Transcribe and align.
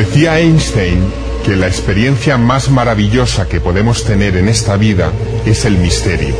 Decía 0.00 0.38
Einstein 0.38 1.04
que 1.44 1.56
la 1.56 1.66
experiencia 1.66 2.38
más 2.38 2.70
maravillosa 2.70 3.46
que 3.46 3.60
podemos 3.60 4.02
tener 4.02 4.34
en 4.38 4.48
esta 4.48 4.78
vida 4.78 5.12
es 5.44 5.66
el 5.66 5.76
misterio, 5.76 6.34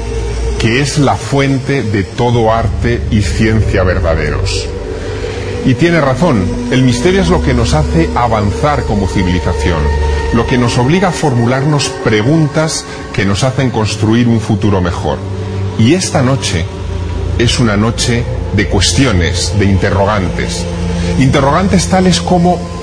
que 0.58 0.80
es 0.80 0.96
la 0.96 1.14
fuente 1.14 1.82
de 1.82 2.02
todo 2.02 2.54
arte 2.54 3.02
y 3.10 3.20
ciencia 3.20 3.82
verdaderos. 3.82 4.66
Y 5.66 5.74
tiene 5.74 6.00
razón, 6.00 6.42
el 6.70 6.84
misterio 6.84 7.20
es 7.20 7.28
lo 7.28 7.42
que 7.42 7.52
nos 7.52 7.74
hace 7.74 8.08
avanzar 8.16 8.84
como 8.84 9.06
civilización, 9.06 9.82
lo 10.32 10.46
que 10.46 10.56
nos 10.56 10.78
obliga 10.78 11.08
a 11.08 11.12
formularnos 11.12 11.90
preguntas 12.02 12.86
que 13.12 13.26
nos 13.26 13.44
hacen 13.44 13.68
construir 13.68 14.26
un 14.26 14.40
futuro 14.40 14.80
mejor. 14.80 15.18
Y 15.78 15.92
esta 15.92 16.22
noche 16.22 16.64
es 17.38 17.60
una 17.60 17.76
noche 17.76 18.24
de 18.56 18.68
cuestiones, 18.68 19.52
de 19.58 19.66
interrogantes. 19.66 20.64
Interrogantes 21.18 21.88
tales 21.88 22.22
como 22.22 22.79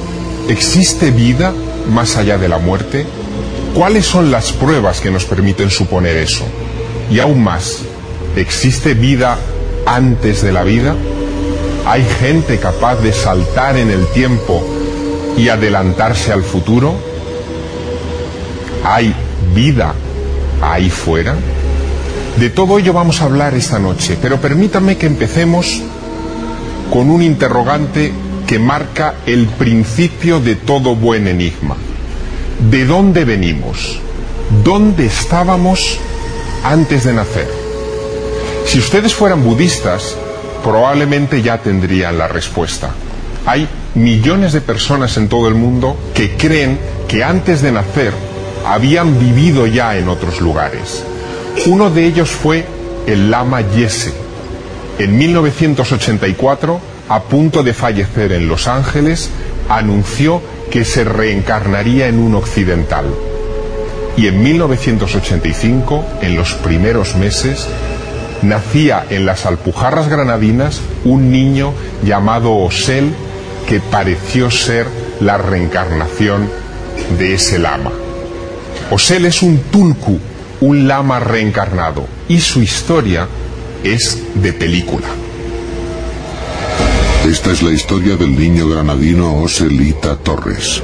¿existe 0.49 1.11
vida 1.11 1.53
más 1.91 2.17
allá 2.17 2.37
de 2.37 2.49
la 2.49 2.57
muerte? 2.57 3.05
¿Cuáles 3.73 4.05
son 4.05 4.31
las 4.31 4.51
pruebas 4.51 5.01
que 5.01 5.11
nos 5.11 5.25
permiten 5.25 5.69
suponer 5.69 6.17
eso? 6.17 6.43
Y 7.11 7.19
aún 7.19 7.43
más, 7.43 7.79
¿existe 8.35 8.93
vida 8.93 9.37
antes 9.85 10.41
de 10.41 10.51
la 10.51 10.63
vida? 10.63 10.95
¿Hay 11.85 12.05
gente 12.19 12.57
capaz 12.57 12.97
de 12.97 13.13
saltar 13.13 13.77
en 13.77 13.89
el 13.91 14.05
tiempo 14.07 14.63
y 15.37 15.49
adelantarse 15.49 16.31
al 16.31 16.43
futuro? 16.43 16.95
¿Hay 18.83 19.13
vida 19.53 19.93
ahí 20.61 20.89
fuera? 20.89 21.35
De 22.39 22.49
todo 22.49 22.77
ello 22.77 22.93
vamos 22.93 23.21
a 23.21 23.25
hablar 23.25 23.53
esta 23.55 23.79
noche, 23.79 24.17
pero 24.21 24.39
permítanme 24.41 24.97
que 24.97 25.07
empecemos 25.07 25.81
con 26.91 27.09
un 27.09 27.21
interrogante 27.21 28.11
que 28.47 28.57
marca 28.57 29.15
el 29.25 29.45
principio 29.45 30.39
de 30.39 30.55
todo 30.55 30.95
buen 30.95 31.27
enigma. 31.27 31.75
¿De 32.71 32.85
dónde 32.85 33.25
venimos? 33.25 33.99
¿Dónde 34.63 35.05
estábamos 35.05 35.99
antes 36.63 37.03
de 37.03 37.13
nacer? 37.13 37.47
Si 38.65 38.79
ustedes 38.79 39.13
fueran 39.13 39.43
budistas, 39.43 40.15
probablemente 40.63 41.41
ya 41.41 41.57
tendrían 41.59 42.17
la 42.17 42.27
respuesta. 42.27 42.91
Hay 43.45 43.67
millones 43.95 44.53
de 44.53 44.61
personas 44.61 45.17
en 45.17 45.27
todo 45.27 45.47
el 45.47 45.55
mundo 45.55 45.97
que 46.13 46.35
creen 46.37 46.79
que 47.07 47.23
antes 47.23 47.61
de 47.61 47.71
nacer 47.71 48.13
habían 48.65 49.19
vivido 49.19 49.67
ya 49.67 49.97
en 49.97 50.09
otros 50.09 50.41
lugares. 50.41 51.03
Uno 51.65 51.89
de 51.89 52.05
ellos 52.05 52.29
fue 52.29 52.65
el 53.07 53.29
lama 53.29 53.61
Yese. 53.61 54.13
En 54.99 55.17
1984, 55.17 56.79
a 57.09 57.23
punto 57.23 57.63
de 57.63 57.73
fallecer 57.73 58.31
en 58.31 58.47
Los 58.47 58.67
Ángeles, 58.67 59.29
anunció 59.69 60.41
que 60.71 60.85
se 60.85 61.03
reencarnaría 61.03 62.07
en 62.07 62.19
un 62.19 62.35
occidental. 62.35 63.05
Y 64.17 64.27
en 64.27 64.41
1985, 64.41 66.03
en 66.21 66.35
los 66.35 66.53
primeros 66.53 67.15
meses, 67.15 67.67
nacía 68.41 69.05
en 69.09 69.25
las 69.25 69.45
Alpujarras 69.45 70.09
Granadinas 70.09 70.81
un 71.05 71.31
niño 71.31 71.73
llamado 72.03 72.55
Osel 72.55 73.13
que 73.67 73.79
pareció 73.79 74.49
ser 74.49 74.87
la 75.19 75.37
reencarnación 75.37 76.49
de 77.17 77.33
ese 77.33 77.59
lama. 77.59 77.91
Osel 78.89 79.25
es 79.25 79.41
un 79.41 79.59
tulku, 79.71 80.19
un 80.61 80.87
lama 80.87 81.19
reencarnado, 81.19 82.05
y 82.27 82.39
su 82.39 82.61
historia 82.61 83.27
es 83.83 84.19
de 84.35 84.53
película. 84.53 85.07
Esta 87.27 87.51
es 87.51 87.61
la 87.61 87.71
historia 87.73 88.15
del 88.15 88.39
niño 88.39 88.69
granadino 88.69 89.41
Oselita 89.41 90.15
Torres, 90.15 90.81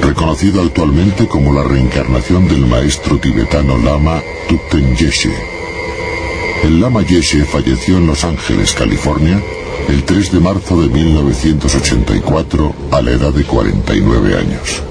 reconocido 0.00 0.62
actualmente 0.62 1.28
como 1.28 1.52
la 1.52 1.62
reencarnación 1.62 2.48
del 2.48 2.66
maestro 2.66 3.18
tibetano 3.18 3.76
lama 3.76 4.22
Tupten 4.48 4.96
Yeshe. 4.96 5.34
El 6.64 6.80
lama 6.80 7.02
Yeshe 7.02 7.44
falleció 7.44 7.98
en 7.98 8.06
Los 8.06 8.24
Ángeles, 8.24 8.72
California, 8.72 9.38
el 9.90 10.02
3 10.04 10.32
de 10.32 10.40
marzo 10.40 10.80
de 10.80 10.88
1984 10.88 12.74
a 12.92 13.02
la 13.02 13.10
edad 13.10 13.34
de 13.34 13.44
49 13.44 14.38
años. 14.38 14.82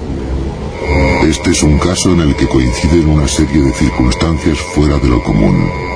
Este 1.24 1.50
es 1.50 1.64
un 1.64 1.80
caso 1.80 2.12
en 2.12 2.20
el 2.20 2.36
que 2.36 2.46
coinciden 2.46 3.08
una 3.08 3.26
serie 3.26 3.60
de 3.60 3.72
circunstancias 3.72 4.58
fuera 4.58 4.98
de 4.98 5.08
lo 5.08 5.20
común, 5.20 5.89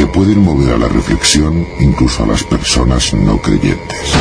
que 0.00 0.06
pueden 0.06 0.42
mover 0.42 0.72
a 0.72 0.78
la 0.78 0.88
reflexión 0.88 1.66
incluso 1.78 2.24
a 2.24 2.26
las 2.26 2.42
personas 2.42 3.12
no 3.12 3.36
creyentes. 3.36 4.14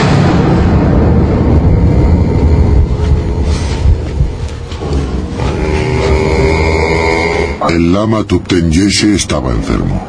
El 7.70 7.94
lama 7.94 8.26
Tupten 8.26 8.70
Yeshe 8.70 9.16
estaba 9.16 9.52
enfermo. 9.52 10.04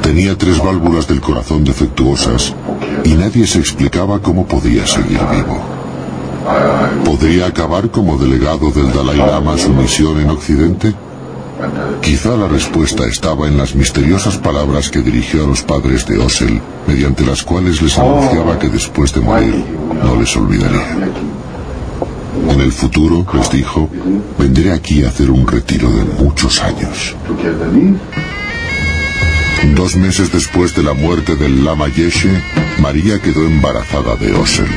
Tenía 0.00 0.38
tres 0.38 0.62
válvulas 0.62 1.08
del 1.08 1.20
corazón 1.20 1.64
defectuosas 1.64 2.54
y 3.02 3.14
nadie 3.14 3.48
se 3.48 3.58
explicaba 3.58 4.20
cómo 4.20 4.46
podía 4.46 4.86
seguir 4.86 5.18
vivo. 5.32 5.60
¿Podría 7.04 7.46
acabar 7.46 7.90
como 7.90 8.16
delegado 8.16 8.70
del 8.70 8.92
Dalai 8.92 9.16
Lama 9.16 9.58
su 9.58 9.70
misión 9.70 10.20
en 10.20 10.30
Occidente? 10.30 10.94
Quizá 12.02 12.36
la 12.36 12.48
respuesta 12.48 13.06
estaba 13.06 13.48
en 13.48 13.56
las 13.56 13.74
misteriosas 13.74 14.36
palabras 14.36 14.90
que 14.90 15.00
dirigió 15.00 15.44
a 15.44 15.46
los 15.46 15.62
padres 15.62 16.06
de 16.06 16.18
Osel, 16.18 16.60
mediante 16.86 17.24
las 17.24 17.42
cuales 17.42 17.80
les 17.82 17.98
anunciaba 17.98 18.58
que 18.58 18.68
después 18.68 19.12
de 19.12 19.20
morir 19.20 19.64
no 20.02 20.16
les 20.16 20.36
olvidaría. 20.36 21.08
En 22.50 22.60
el 22.60 22.72
futuro, 22.72 23.24
les 23.34 23.50
dijo, 23.50 23.88
vendré 24.38 24.72
aquí 24.72 25.04
a 25.04 25.08
hacer 25.08 25.30
un 25.30 25.46
retiro 25.46 25.88
de 25.90 26.04
muchos 26.22 26.62
años. 26.62 27.14
Dos 29.74 29.96
meses 29.96 30.32
después 30.32 30.74
de 30.74 30.82
la 30.82 30.92
muerte 30.92 31.36
del 31.36 31.64
lama 31.64 31.88
Yeshe, 31.88 32.30
María 32.80 33.18
quedó 33.20 33.46
embarazada 33.46 34.16
de 34.16 34.34
Osel. 34.34 34.68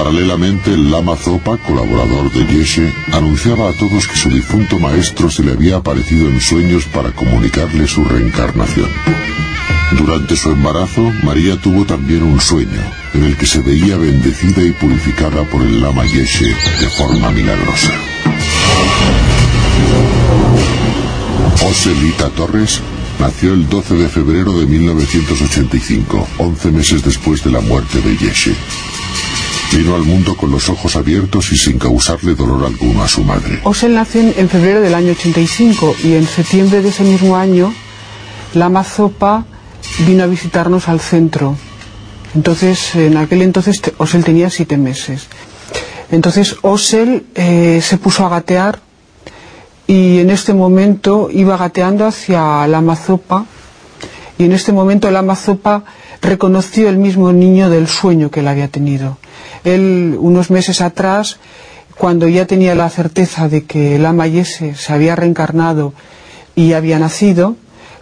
Paralelamente, 0.00 0.72
el 0.72 0.90
lama 0.90 1.14
Zopa, 1.14 1.58
colaborador 1.58 2.32
de 2.32 2.46
Yeshe, 2.46 2.90
anunciaba 3.12 3.68
a 3.68 3.74
todos 3.74 4.08
que 4.08 4.16
su 4.16 4.30
difunto 4.30 4.78
maestro 4.78 5.30
se 5.30 5.42
le 5.42 5.52
había 5.52 5.76
aparecido 5.76 6.26
en 6.26 6.40
sueños 6.40 6.86
para 6.86 7.10
comunicarle 7.12 7.86
su 7.86 8.02
reencarnación. 8.02 8.88
Durante 9.98 10.36
su 10.36 10.52
embarazo, 10.52 11.02
María 11.22 11.60
tuvo 11.60 11.84
también 11.84 12.22
un 12.22 12.40
sueño, 12.40 12.80
en 13.12 13.24
el 13.24 13.36
que 13.36 13.44
se 13.44 13.60
veía 13.60 13.98
bendecida 13.98 14.62
y 14.62 14.70
purificada 14.70 15.44
por 15.44 15.60
el 15.60 15.82
lama 15.82 16.06
Yeshe 16.06 16.46
de 16.46 16.88
forma 16.96 17.30
milagrosa. 17.30 17.92
Oselita 21.68 22.30
Torres 22.30 22.80
nació 23.18 23.52
el 23.52 23.68
12 23.68 23.96
de 23.96 24.08
febrero 24.08 24.58
de 24.58 24.64
1985, 24.64 26.26
11 26.38 26.70
meses 26.70 27.04
después 27.04 27.44
de 27.44 27.50
la 27.50 27.60
muerte 27.60 28.00
de 28.00 28.16
Yeshe. 28.16 28.56
Vino 29.72 29.94
al 29.94 30.02
mundo 30.02 30.36
con 30.36 30.50
los 30.50 30.68
ojos 30.68 30.96
abiertos 30.96 31.52
y 31.52 31.56
sin 31.56 31.78
causarle 31.78 32.34
dolor 32.34 32.64
alguno 32.64 33.02
a 33.02 33.08
su 33.08 33.22
madre. 33.22 33.60
Osel 33.62 33.94
nació 33.94 34.20
en 34.20 34.48
febrero 34.48 34.80
del 34.80 34.94
año 34.94 35.12
85 35.12 35.94
y 36.02 36.14
en 36.14 36.26
septiembre 36.26 36.82
de 36.82 36.88
ese 36.88 37.04
mismo 37.04 37.36
año 37.36 37.72
la 38.54 38.68
Mazopa 38.68 39.44
vino 40.06 40.24
a 40.24 40.26
visitarnos 40.26 40.88
al 40.88 41.00
centro. 41.00 41.56
Entonces, 42.34 42.94
en 42.94 43.16
aquel 43.16 43.42
entonces 43.42 43.80
Osel 43.98 44.24
tenía 44.24 44.50
siete 44.50 44.76
meses. 44.76 45.28
Entonces 46.10 46.56
Osel 46.62 47.26
eh, 47.34 47.80
se 47.82 47.96
puso 47.96 48.26
a 48.26 48.28
gatear 48.28 48.80
y 49.86 50.18
en 50.18 50.30
este 50.30 50.52
momento 50.52 51.28
iba 51.32 51.56
gateando 51.56 52.06
hacia 52.06 52.66
la 52.66 52.80
Mazopa 52.80 53.46
y 54.38 54.44
en 54.44 54.52
este 54.52 54.72
momento 54.72 55.10
la 55.10 55.22
Mazopa 55.22 55.84
reconoció 56.22 56.88
el 56.88 56.98
mismo 56.98 57.32
niño 57.32 57.70
del 57.70 57.88
sueño 57.88 58.30
que 58.30 58.40
él 58.40 58.48
había 58.48 58.68
tenido. 58.68 59.18
Él, 59.64 60.16
unos 60.18 60.50
meses 60.50 60.80
atrás, 60.80 61.38
cuando 61.96 62.28
ya 62.28 62.46
tenía 62.46 62.74
la 62.74 62.88
certeza 62.88 63.48
de 63.48 63.64
que 63.64 63.96
el 63.96 64.06
ama 64.06 64.26
Yese 64.26 64.74
se 64.74 64.92
había 64.92 65.16
reencarnado 65.16 65.92
y 66.54 66.72
había 66.72 66.98
nacido, 66.98 67.56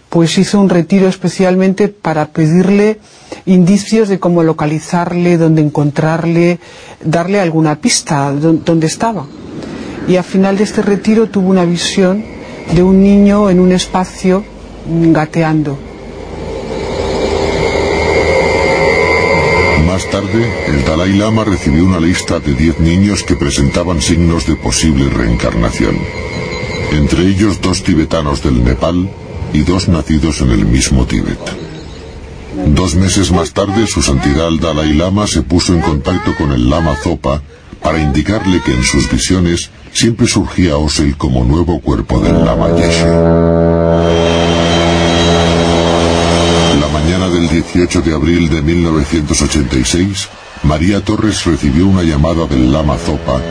pues 0.09 0.37
hizo 0.37 0.59
un 0.59 0.69
retiro 0.69 1.07
especialmente 1.07 1.87
para 1.87 2.27
pedirle 2.27 2.99
indicios 3.45 4.09
de 4.09 4.19
cómo 4.19 4.41
localizarle, 4.43 5.37
dónde 5.37 5.61
encontrarle, 5.61 6.59
darle 7.03 7.39
alguna 7.39 7.79
pista 7.79 8.31
dónde 8.31 8.87
estaba. 8.87 9.25
Y 10.07 10.15
al 10.15 10.23
final 10.23 10.57
de 10.57 10.63
este 10.63 10.81
retiro 10.81 11.27
tuvo 11.27 11.49
una 11.49 11.65
visión 11.65 12.23
de 12.73 12.81
un 12.81 13.03
niño 13.03 13.49
en 13.49 13.59
un 13.59 13.71
espacio 13.71 14.43
gateando. 14.87 15.88
Más 19.99 20.11
tarde, 20.11 20.49
el 20.67 20.85
Dalai 20.85 21.11
Lama 21.11 21.43
recibió 21.43 21.83
una 21.83 21.99
lista 21.99 22.39
de 22.39 22.53
10 22.53 22.79
niños 22.79 23.21
que 23.23 23.35
presentaban 23.35 24.01
signos 24.01 24.47
de 24.47 24.55
posible 24.55 25.09
reencarnación. 25.09 25.97
Entre 26.93 27.23
ellos 27.23 27.59
dos 27.59 27.83
tibetanos 27.83 28.41
del 28.41 28.63
Nepal 28.63 29.09
y 29.51 29.63
dos 29.63 29.89
nacidos 29.89 30.39
en 30.39 30.51
el 30.51 30.65
mismo 30.65 31.05
Tíbet. 31.05 31.37
Dos 32.67 32.95
meses 32.95 33.33
más 33.33 33.51
tarde, 33.51 33.87
su 33.87 34.01
santidad 34.01 34.47
el 34.47 34.61
Dalai 34.61 34.93
Lama 34.93 35.27
se 35.27 35.41
puso 35.41 35.73
en 35.73 35.81
contacto 35.81 36.33
con 36.37 36.53
el 36.53 36.69
Lama 36.69 36.95
Zopa 36.95 37.41
para 37.83 37.99
indicarle 37.99 38.61
que 38.61 38.73
en 38.73 38.83
sus 38.83 39.11
visiones 39.11 39.69
siempre 39.91 40.27
surgía 40.27 40.77
Osel 40.77 41.17
como 41.17 41.43
nuevo 41.43 41.81
cuerpo 41.81 42.21
del 42.21 42.45
Lama 42.45 42.69
Yeshe. 42.77 44.68
Mañana 47.09 47.33
del 47.33 47.49
18 47.49 48.01
de 48.03 48.13
abril 48.13 48.49
de 48.51 48.61
1986, 48.61 50.27
María 50.61 51.03
Torres 51.03 51.43
recibió 51.43 51.87
una 51.87 52.03
llamada 52.03 52.45
del 52.45 52.71
Lama 52.71 52.97
Zopa 52.97 53.41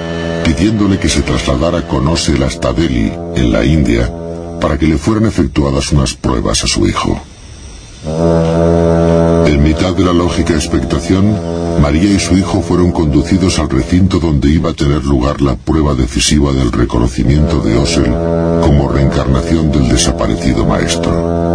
pidiéndole 0.44 1.00
que 1.00 1.08
se 1.08 1.22
trasladara 1.22 1.88
con 1.88 2.06
Osel 2.06 2.40
hasta 2.44 2.72
Delhi, 2.72 3.12
en 3.34 3.52
la 3.52 3.64
India, 3.64 4.12
para 4.60 4.78
que 4.78 4.86
le 4.86 4.96
fueran 4.96 5.26
efectuadas 5.26 5.90
unas 5.90 6.14
pruebas 6.14 6.62
a 6.62 6.68
su 6.68 6.86
hijo. 6.86 7.20
En 9.44 9.60
mitad 9.64 9.92
de 9.92 10.04
la 10.04 10.12
lógica 10.12 10.54
expectación, 10.54 11.36
María 11.82 12.12
y 12.12 12.20
su 12.20 12.38
hijo 12.38 12.62
fueron 12.62 12.92
conducidos 12.92 13.58
al 13.58 13.70
recinto 13.70 14.20
donde 14.20 14.50
iba 14.50 14.70
a 14.70 14.74
tener 14.74 15.04
lugar 15.04 15.40
la 15.42 15.56
prueba 15.56 15.94
decisiva 15.94 16.52
del 16.52 16.70
reconocimiento 16.70 17.58
de 17.60 17.76
Osel 17.76 18.12
como 18.62 18.88
reencarnación 18.88 19.72
del 19.72 19.88
desaparecido 19.88 20.64
maestro. 20.64 21.47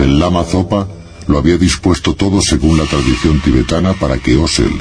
El 0.00 0.18
lama 0.18 0.44
Zopa 0.44 0.86
lo 1.26 1.38
había 1.38 1.58
dispuesto 1.58 2.14
todo 2.14 2.40
según 2.40 2.78
la 2.78 2.84
tradición 2.84 3.40
tibetana 3.40 3.94
para 3.94 4.18
que 4.18 4.36
Osel, 4.36 4.72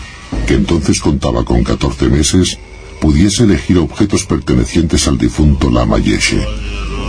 que 0.47 0.53
entonces 0.53 0.99
contaba 0.99 1.43
con 1.43 1.63
14 1.63 2.09
meses, 2.09 2.57
pudiese 3.01 3.43
elegir 3.43 3.77
objetos 3.77 4.25
pertenecientes 4.25 5.07
al 5.07 5.17
difunto 5.17 5.69
lama 5.69 5.97
Yeshe. 5.99 6.45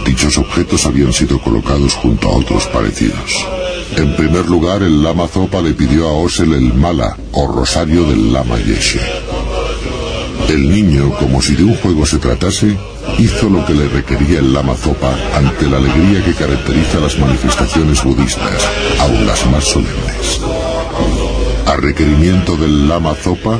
Dichos 0.06 0.38
objetos 0.38 0.86
habían 0.86 1.12
sido 1.12 1.40
colocados 1.40 1.94
junto 1.94 2.28
a 2.28 2.36
otros 2.36 2.66
parecidos. 2.66 3.46
En 3.96 4.14
primer 4.16 4.46
lugar, 4.48 4.82
el 4.82 5.02
Lama 5.02 5.26
Zopa 5.26 5.60
le 5.60 5.72
pidió 5.72 6.08
a 6.08 6.12
Osel 6.12 6.52
el 6.52 6.74
mala, 6.74 7.16
o 7.32 7.46
rosario 7.46 8.04
del 8.04 8.32
Lama 8.32 8.58
Yeshe. 8.58 9.00
El 10.48 10.70
niño, 10.70 11.10
como 11.18 11.42
si 11.42 11.56
de 11.56 11.64
un 11.64 11.74
juego 11.74 12.06
se 12.06 12.18
tratase, 12.18 12.76
hizo 13.18 13.50
lo 13.50 13.66
que 13.66 13.74
le 13.74 13.88
requería 13.88 14.38
el 14.38 14.52
Lama 14.52 14.74
Zopa 14.74 15.12
ante 15.34 15.68
la 15.68 15.78
alegría 15.78 16.24
que 16.24 16.34
caracteriza 16.34 17.00
las 17.00 17.18
manifestaciones 17.18 18.04
budistas, 18.04 18.62
aun 19.00 19.26
las 19.26 19.44
más 19.50 19.64
solemnes. 19.64 20.40
A 21.66 21.76
requerimiento 21.76 22.56
del 22.56 22.88
Lama 22.88 23.14
Zopa, 23.14 23.58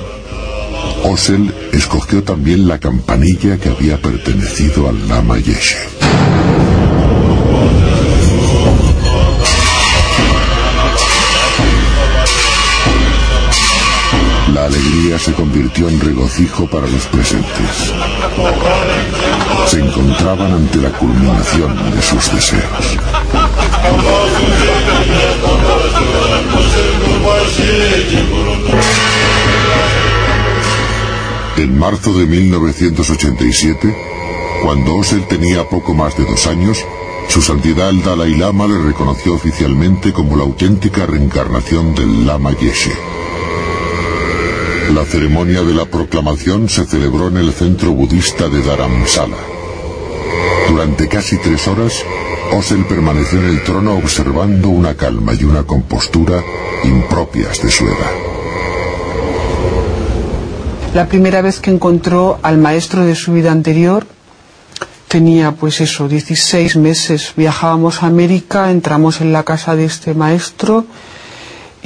Osel 1.03 1.53
escogió 1.73 2.23
también 2.23 2.69
la 2.69 2.79
campanilla 2.79 3.59
que 3.59 3.69
había 3.69 4.01
pertenecido 4.01 4.89
al 4.89 5.09
Lama 5.09 5.39
Yeshe. 5.39 5.79
Se 15.15 15.33
convirtió 15.35 15.89
en 15.89 16.01
regocijo 16.01 16.67
para 16.67 16.87
los 16.89 17.07
presentes. 17.07 17.93
Se 19.69 19.79
encontraban 19.79 20.53
ante 20.53 20.79
la 20.79 20.91
culminación 20.91 21.77
de 21.95 22.03
sus 22.03 22.33
deseos. 22.33 22.99
En 31.57 31.79
marzo 31.79 32.13
de 32.13 32.27
1987, 32.27 33.97
cuando 34.65 34.97
Osel 34.97 35.25
tenía 35.29 35.69
poco 35.69 35.95
más 35.95 36.17
de 36.17 36.25
dos 36.25 36.49
años, 36.49 36.85
su 37.29 37.41
santidad 37.41 37.91
el 37.91 38.03
Dalai 38.03 38.35
Lama 38.35 38.67
le 38.67 38.79
reconoció 38.79 39.35
oficialmente 39.35 40.13
como 40.13 40.37
la 40.37 40.43
auténtica 40.43 41.07
reencarnación 41.07 41.95
del 41.95 42.27
Lama 42.27 42.53
Yeshe. 42.53 43.16
La 44.95 45.05
ceremonia 45.05 45.63
de 45.63 45.75
la 45.75 45.85
proclamación 45.85 46.69
se 46.69 46.85
celebró 46.85 47.27
en 47.27 47.39
el 47.39 47.53
centro 47.53 47.91
budista 47.91 48.49
de 48.49 48.63
Dharamsala. 48.63 49.37
Durante 50.69 51.09
casi 51.09 51.39
tres 51.39 51.67
horas, 51.67 52.05
Osel 52.53 52.85
permaneció 52.85 53.41
en 53.41 53.47
el 53.47 53.65
trono 53.65 53.97
observando 53.97 54.69
una 54.69 54.95
calma 54.95 55.35
y 55.35 55.43
una 55.43 55.65
compostura 55.65 56.41
impropias 56.85 57.61
de 57.63 57.71
su 57.71 57.85
edad. 57.85 58.13
La 60.95 61.09
primera 61.09 61.43
vez 61.43 61.59
que 61.59 61.71
encontró 61.71 62.39
al 62.43 62.59
maestro 62.59 63.05
de 63.05 63.17
su 63.17 63.33
vida 63.33 63.51
anterior 63.51 64.07
tenía 65.09 65.51
pues 65.53 65.81
eso, 65.81 66.09
16 66.09 66.77
meses. 66.77 67.33
Viajábamos 67.37 68.05
a 68.05 68.07
América, 68.07 68.71
entramos 68.71 69.21
en 69.21 69.33
la 69.33 69.43
casa 69.43 69.75
de 69.75 69.85
este 69.85 70.15
maestro 70.15 70.87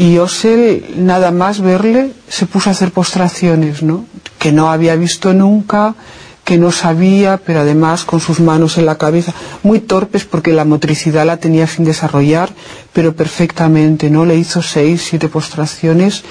y 0.01 0.17
Osel, 0.17 0.95
nada 0.97 1.31
más 1.31 1.61
verle, 1.61 2.13
se 2.27 2.47
puso 2.47 2.71
a 2.71 2.73
hacer 2.73 2.91
postraciones, 2.91 3.83
¿no? 3.83 4.07
Que 4.39 4.51
no 4.51 4.71
había 4.71 4.97
visto 4.97 5.35
nunca, 5.35 5.95
que 6.43 6.57
no 6.57 6.73
sabía, 6.73 7.39
pero 7.45 7.61
además 7.61 8.05
con 8.05 8.19
sus 8.19 8.41
manos 8.41 8.79
en 8.79 8.87
la 8.87 8.97
cabeza, 8.97 9.35
muy 9.63 9.79
torpes 9.79 10.25
porque 10.25 10.55
la 10.55 10.65
motricidad 10.65 11.27
la 11.27 11.37
tenía 11.37 11.67
sin 11.67 11.85
desarrollar, 11.85 12.49
pero 12.95 13.15
perfectamente, 13.15 14.09
¿no? 14.09 14.25
Le 14.25 14.37
hizo 14.37 14.63
seis, 14.63 15.07
siete 15.07 15.29
postraciones 15.29 16.23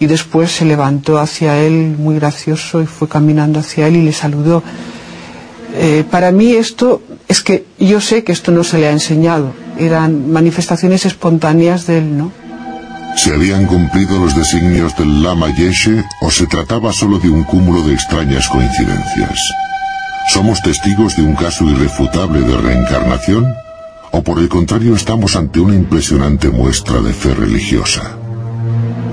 y 0.00 0.06
después 0.06 0.50
se 0.50 0.64
levantó 0.64 1.18
hacia 1.18 1.58
él 1.58 1.96
muy 1.98 2.14
gracioso 2.14 2.80
y 2.80 2.86
fue 2.86 3.08
caminando 3.10 3.60
hacia 3.60 3.88
él 3.88 3.96
y 3.96 4.02
le 4.04 4.14
saludó. 4.14 4.62
Eh, 5.74 6.02
para 6.10 6.32
mí 6.32 6.52
esto 6.52 7.02
es 7.28 7.42
que 7.42 7.66
yo 7.78 8.00
sé 8.00 8.24
que 8.24 8.32
esto 8.32 8.52
no 8.52 8.64
se 8.64 8.78
le 8.78 8.86
ha 8.88 8.90
enseñado, 8.92 9.52
eran 9.78 10.32
manifestaciones 10.32 11.04
espontáneas 11.04 11.86
de 11.86 11.98
él, 11.98 12.16
¿no? 12.16 12.32
¿Se 13.16 13.34
habían 13.34 13.66
cumplido 13.66 14.18
los 14.18 14.34
designios 14.34 14.96
del 14.96 15.22
Lama 15.22 15.48
Yeshe 15.54 16.04
o 16.20 16.30
se 16.30 16.46
trataba 16.46 16.92
solo 16.92 17.18
de 17.18 17.28
un 17.28 17.44
cúmulo 17.44 17.82
de 17.82 17.94
extrañas 17.94 18.48
coincidencias? 18.48 19.38
¿Somos 20.28 20.60
testigos 20.62 21.16
de 21.16 21.22
un 21.22 21.34
caso 21.34 21.64
irrefutable 21.64 22.40
de 22.40 22.56
reencarnación? 22.56 23.54
¿O 24.10 24.22
por 24.22 24.38
el 24.38 24.48
contrario 24.48 24.94
estamos 24.94 25.36
ante 25.36 25.60
una 25.60 25.74
impresionante 25.74 26.50
muestra 26.50 27.00
de 27.00 27.12
fe 27.12 27.34
religiosa? 27.34 28.16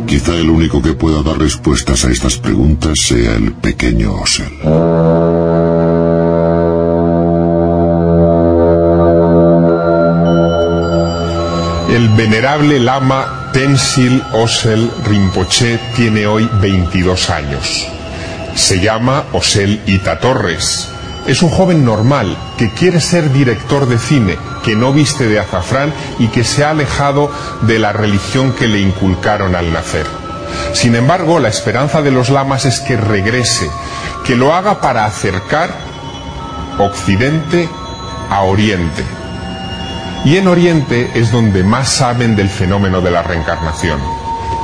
Quizá 0.07 0.35
el 0.35 0.49
único 0.49 0.81
que 0.81 0.93
pueda 0.93 1.23
dar 1.23 1.39
respuestas 1.39 2.05
a 2.05 2.11
estas 2.11 2.37
preguntas 2.37 2.99
sea 3.01 3.35
el 3.35 3.53
pequeño 3.53 4.13
Osel. 4.13 4.51
El 11.89 12.09
venerable 12.09 12.79
lama 12.79 13.44
Tensil 13.55 14.21
Osel 14.33 14.91
Rinpoche 15.05 15.79
tiene 15.95 16.27
hoy 16.27 16.49
22 16.59 17.29
años. 17.29 17.87
Se 18.53 18.81
llama 18.81 19.27
Osel 19.31 19.81
Ita 19.85 20.19
Torres. 20.19 20.89
Es 21.25 21.41
un 21.41 21.49
joven 21.49 21.85
normal 21.85 22.37
que 22.57 22.73
quiere 22.73 22.99
ser 22.99 23.31
director 23.31 23.87
de 23.87 23.97
cine, 23.97 24.37
que 24.61 24.75
no 24.75 24.91
viste 24.91 25.29
de 25.29 25.39
azafrán 25.39 25.93
y 26.19 26.27
que 26.27 26.43
se 26.43 26.65
ha 26.65 26.71
alejado 26.71 27.31
de 27.61 27.79
la 27.79 27.93
religión 27.93 28.51
que 28.51 28.67
le 28.67 28.81
inculcaron 28.81 29.55
al 29.55 29.71
nacer. 29.71 30.05
Sin 30.73 30.93
embargo, 30.93 31.39
la 31.39 31.47
esperanza 31.47 32.01
de 32.01 32.11
los 32.11 32.29
lamas 32.29 32.65
es 32.65 32.81
que 32.81 32.97
regrese, 32.97 33.71
que 34.25 34.35
lo 34.35 34.53
haga 34.53 34.81
para 34.81 35.05
acercar 35.05 35.69
Occidente 36.77 37.69
a 38.29 38.41
Oriente, 38.41 39.05
y 40.25 40.37
en 40.37 40.47
Oriente 40.47 41.11
es 41.13 41.31
donde 41.31 41.63
más 41.63 41.87
saben 41.87 42.35
del 42.35 42.49
fenómeno 42.49 42.99
de 42.99 43.11
la 43.11 43.21
reencarnación. 43.21 43.99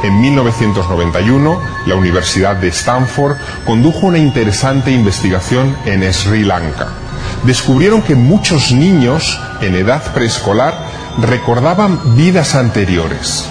En 0.04 0.20
1991, 0.20 1.62
la 1.86 1.96
Universidad 1.96 2.56
de 2.56 2.70
Stanford 2.70 3.38
condujo 3.66 4.08
una 4.08 4.18
interesante 4.18 4.92
investigación 4.92 5.78
en 5.86 6.12
Sri 6.12 6.44
Lanka. 6.44 6.88
Descubrieron 7.44 8.02
que 8.02 8.16
muchos 8.16 8.72
niños 8.72 9.40
en 9.62 9.76
edad 9.76 10.02
preescolar 10.14 10.74
recordaban 11.20 12.16
vidas 12.16 12.56
anteriores. 12.56 13.46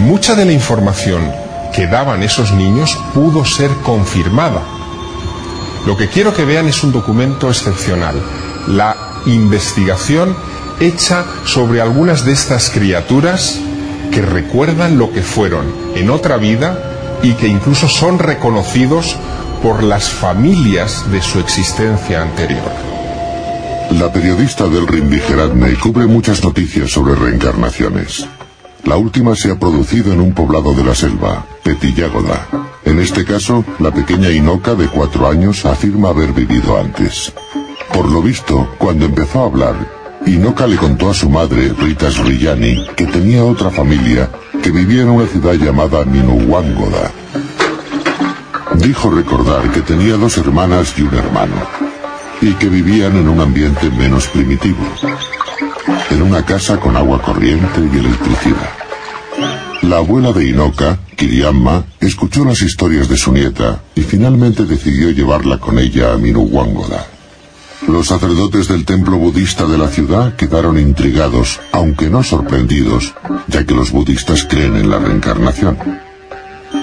Mucha 0.00 0.34
de 0.34 0.44
la 0.44 0.52
información 0.52 1.30
que 1.72 1.86
daban 1.86 2.24
esos 2.24 2.52
niños 2.52 2.98
pudo 3.14 3.44
ser 3.44 3.70
confirmada. 3.84 4.62
Lo 5.86 5.96
que 5.96 6.08
quiero 6.08 6.34
que 6.34 6.44
vean 6.44 6.66
es 6.66 6.82
un 6.82 6.90
documento 6.90 7.48
excepcional. 7.48 8.20
La 8.66 8.96
investigación 9.26 10.36
hecha 10.82 11.24
sobre 11.44 11.80
algunas 11.80 12.24
de 12.24 12.32
estas 12.32 12.70
criaturas 12.70 13.60
que 14.10 14.20
recuerdan 14.20 14.98
lo 14.98 15.12
que 15.12 15.22
fueron 15.22 15.64
en 15.94 16.10
otra 16.10 16.36
vida 16.36 17.20
y 17.22 17.32
que 17.34 17.48
incluso 17.48 17.88
son 17.88 18.18
reconocidos 18.18 19.16
por 19.62 19.82
las 19.82 20.10
familias 20.10 21.10
de 21.10 21.22
su 21.22 21.38
existencia 21.38 22.22
anterior. 22.22 22.72
La 23.92 24.12
periodista 24.12 24.68
del 24.68 24.88
Rindigeratne 24.88 25.74
cubre 25.74 26.06
muchas 26.06 26.42
noticias 26.42 26.90
sobre 26.90 27.14
reencarnaciones. 27.14 28.26
La 28.84 28.96
última 28.96 29.36
se 29.36 29.52
ha 29.52 29.58
producido 29.58 30.12
en 30.12 30.20
un 30.20 30.34
poblado 30.34 30.74
de 30.74 30.82
la 30.82 30.94
selva, 30.94 31.46
Petillagoda. 31.62 32.48
En 32.84 32.98
este 32.98 33.24
caso, 33.24 33.64
la 33.78 33.92
pequeña 33.92 34.30
Inoka 34.30 34.74
de 34.74 34.88
cuatro 34.88 35.28
años 35.28 35.64
afirma 35.64 36.08
haber 36.08 36.32
vivido 36.32 36.76
antes. 36.76 37.32
Por 37.94 38.10
lo 38.10 38.20
visto, 38.20 38.68
cuando 38.78 39.04
empezó 39.04 39.42
a 39.42 39.46
hablar, 39.46 40.01
Inoka 40.26 40.66
le 40.66 40.76
contó 40.76 41.10
a 41.10 41.14
su 41.14 41.28
madre, 41.28 41.72
Rita 41.76 42.10
Sriyani, 42.10 42.86
que 42.96 43.06
tenía 43.06 43.44
otra 43.44 43.70
familia 43.70 44.30
que 44.62 44.70
vivía 44.70 45.02
en 45.02 45.10
una 45.10 45.26
ciudad 45.26 45.54
llamada 45.54 46.04
Minuwangoda. 46.04 47.10
Dijo 48.76 49.10
recordar 49.10 49.70
que 49.72 49.80
tenía 49.80 50.16
dos 50.16 50.38
hermanas 50.38 50.94
y 50.96 51.02
un 51.02 51.14
hermano, 51.14 51.56
y 52.40 52.52
que 52.54 52.68
vivían 52.68 53.16
en 53.16 53.28
un 53.28 53.40
ambiente 53.40 53.90
menos 53.90 54.28
primitivo, 54.28 54.84
en 56.10 56.22
una 56.22 56.44
casa 56.44 56.78
con 56.78 56.96
agua 56.96 57.20
corriente 57.20 57.80
y 57.92 57.98
electricidad. 57.98 58.70
La 59.82 59.96
abuela 59.96 60.32
de 60.32 60.46
Inoka, 60.46 61.00
Kiriyama, 61.16 61.84
escuchó 62.00 62.44
las 62.44 62.62
historias 62.62 63.08
de 63.08 63.16
su 63.16 63.32
nieta 63.32 63.82
y 63.96 64.02
finalmente 64.02 64.64
decidió 64.64 65.10
llevarla 65.10 65.58
con 65.58 65.78
ella 65.78 66.12
a 66.12 66.16
Minuwangoda. 66.16 67.06
Los 67.88 68.06
sacerdotes 68.06 68.68
del 68.68 68.84
templo 68.84 69.16
budista 69.16 69.66
de 69.66 69.76
la 69.76 69.88
ciudad 69.88 70.36
quedaron 70.36 70.78
intrigados, 70.78 71.60
aunque 71.72 72.08
no 72.08 72.22
sorprendidos, 72.22 73.14
ya 73.48 73.64
que 73.64 73.74
los 73.74 73.90
budistas 73.90 74.44
creen 74.44 74.76
en 74.76 74.88
la 74.88 74.98
reencarnación. 74.98 75.76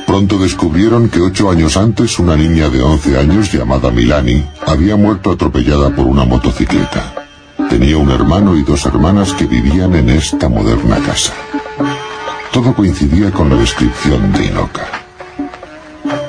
Pronto 0.06 0.38
descubrieron 0.38 1.10
que 1.10 1.22
ocho 1.22 1.50
años 1.50 1.78
antes 1.78 2.20
una 2.20 2.36
niña 2.36 2.70
de 2.70 2.82
once 2.82 3.18
años 3.18 3.52
llamada 3.52 3.92
Milani 3.92 4.44
había 4.66 4.96
muerto 4.96 5.32
atropellada 5.32 5.96
por 5.96 6.06
una 6.06 6.26
motocicleta. 6.26 7.14
Tenía 7.70 7.98
un 7.98 8.10
hermano 8.10 8.58
y 8.58 8.64
dos 8.64 8.86
hermanas 8.86 9.34
que 9.34 9.46
vivían 9.46 9.96
en 9.96 10.10
esta 10.10 10.50
moderna 10.50 10.98
casa. 11.00 11.34
Todo 12.52 12.74
coincidía 12.74 13.32
con 13.32 13.50
la 13.50 13.56
descripción 13.56 14.34
de 14.34 14.48
Inoka. 14.48 14.88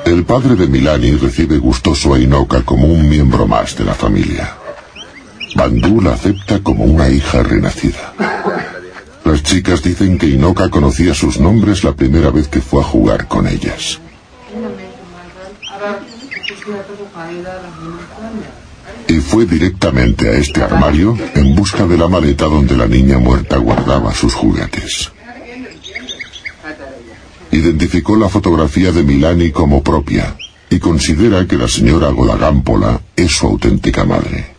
El 0.05 0.23
padre 0.25 0.55
de 0.55 0.67
Milani 0.67 1.13
recibe 1.13 1.57
gustoso 1.57 2.13
a 2.13 2.19
Inoka 2.19 2.61
como 2.61 2.85
un 2.85 3.09
miembro 3.09 3.47
más 3.47 3.75
de 3.75 3.85
la 3.85 3.93
familia. 3.93 4.60
Bandú 5.61 6.01
la 6.01 6.13
acepta 6.13 6.57
como 6.63 6.85
una 6.85 7.07
hija 7.07 7.43
renacida. 7.43 8.15
Las 9.23 9.43
chicas 9.43 9.83
dicen 9.83 10.17
que 10.17 10.25
Inoka 10.25 10.69
conocía 10.69 11.13
sus 11.13 11.39
nombres 11.39 11.83
la 11.83 11.93
primera 11.93 12.31
vez 12.31 12.47
que 12.47 12.61
fue 12.61 12.81
a 12.81 12.83
jugar 12.83 13.27
con 13.27 13.47
ellas. 13.47 13.99
Y 19.07 19.19
fue 19.19 19.45
directamente 19.45 20.29
a 20.29 20.31
este 20.31 20.63
armario 20.63 21.15
en 21.35 21.53
busca 21.53 21.85
de 21.85 21.95
la 21.95 22.07
maleta 22.07 22.45
donde 22.45 22.75
la 22.75 22.87
niña 22.87 23.19
muerta 23.19 23.57
guardaba 23.57 24.15
sus 24.15 24.33
juguetes. 24.33 25.11
Identificó 27.51 28.15
la 28.15 28.29
fotografía 28.29 28.91
de 28.91 29.03
Milani 29.03 29.51
como 29.51 29.83
propia 29.83 30.35
y 30.71 30.79
considera 30.79 31.45
que 31.45 31.57
la 31.57 31.67
señora 31.67 32.09
Godagámpola 32.09 32.99
es 33.15 33.31
su 33.31 33.45
auténtica 33.45 34.05
madre. 34.05 34.50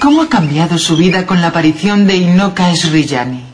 ¿Cómo 0.00 0.22
ha 0.22 0.28
cambiado 0.28 0.78
su 0.78 0.96
vida 0.96 1.26
con 1.26 1.40
la 1.40 1.48
aparición 1.48 2.06
de 2.06 2.16
Inoka 2.16 2.74
Sriyani? 2.74 3.44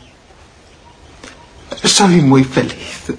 Soy 1.85 2.21
muy 2.21 2.45
feliz, 2.45 3.13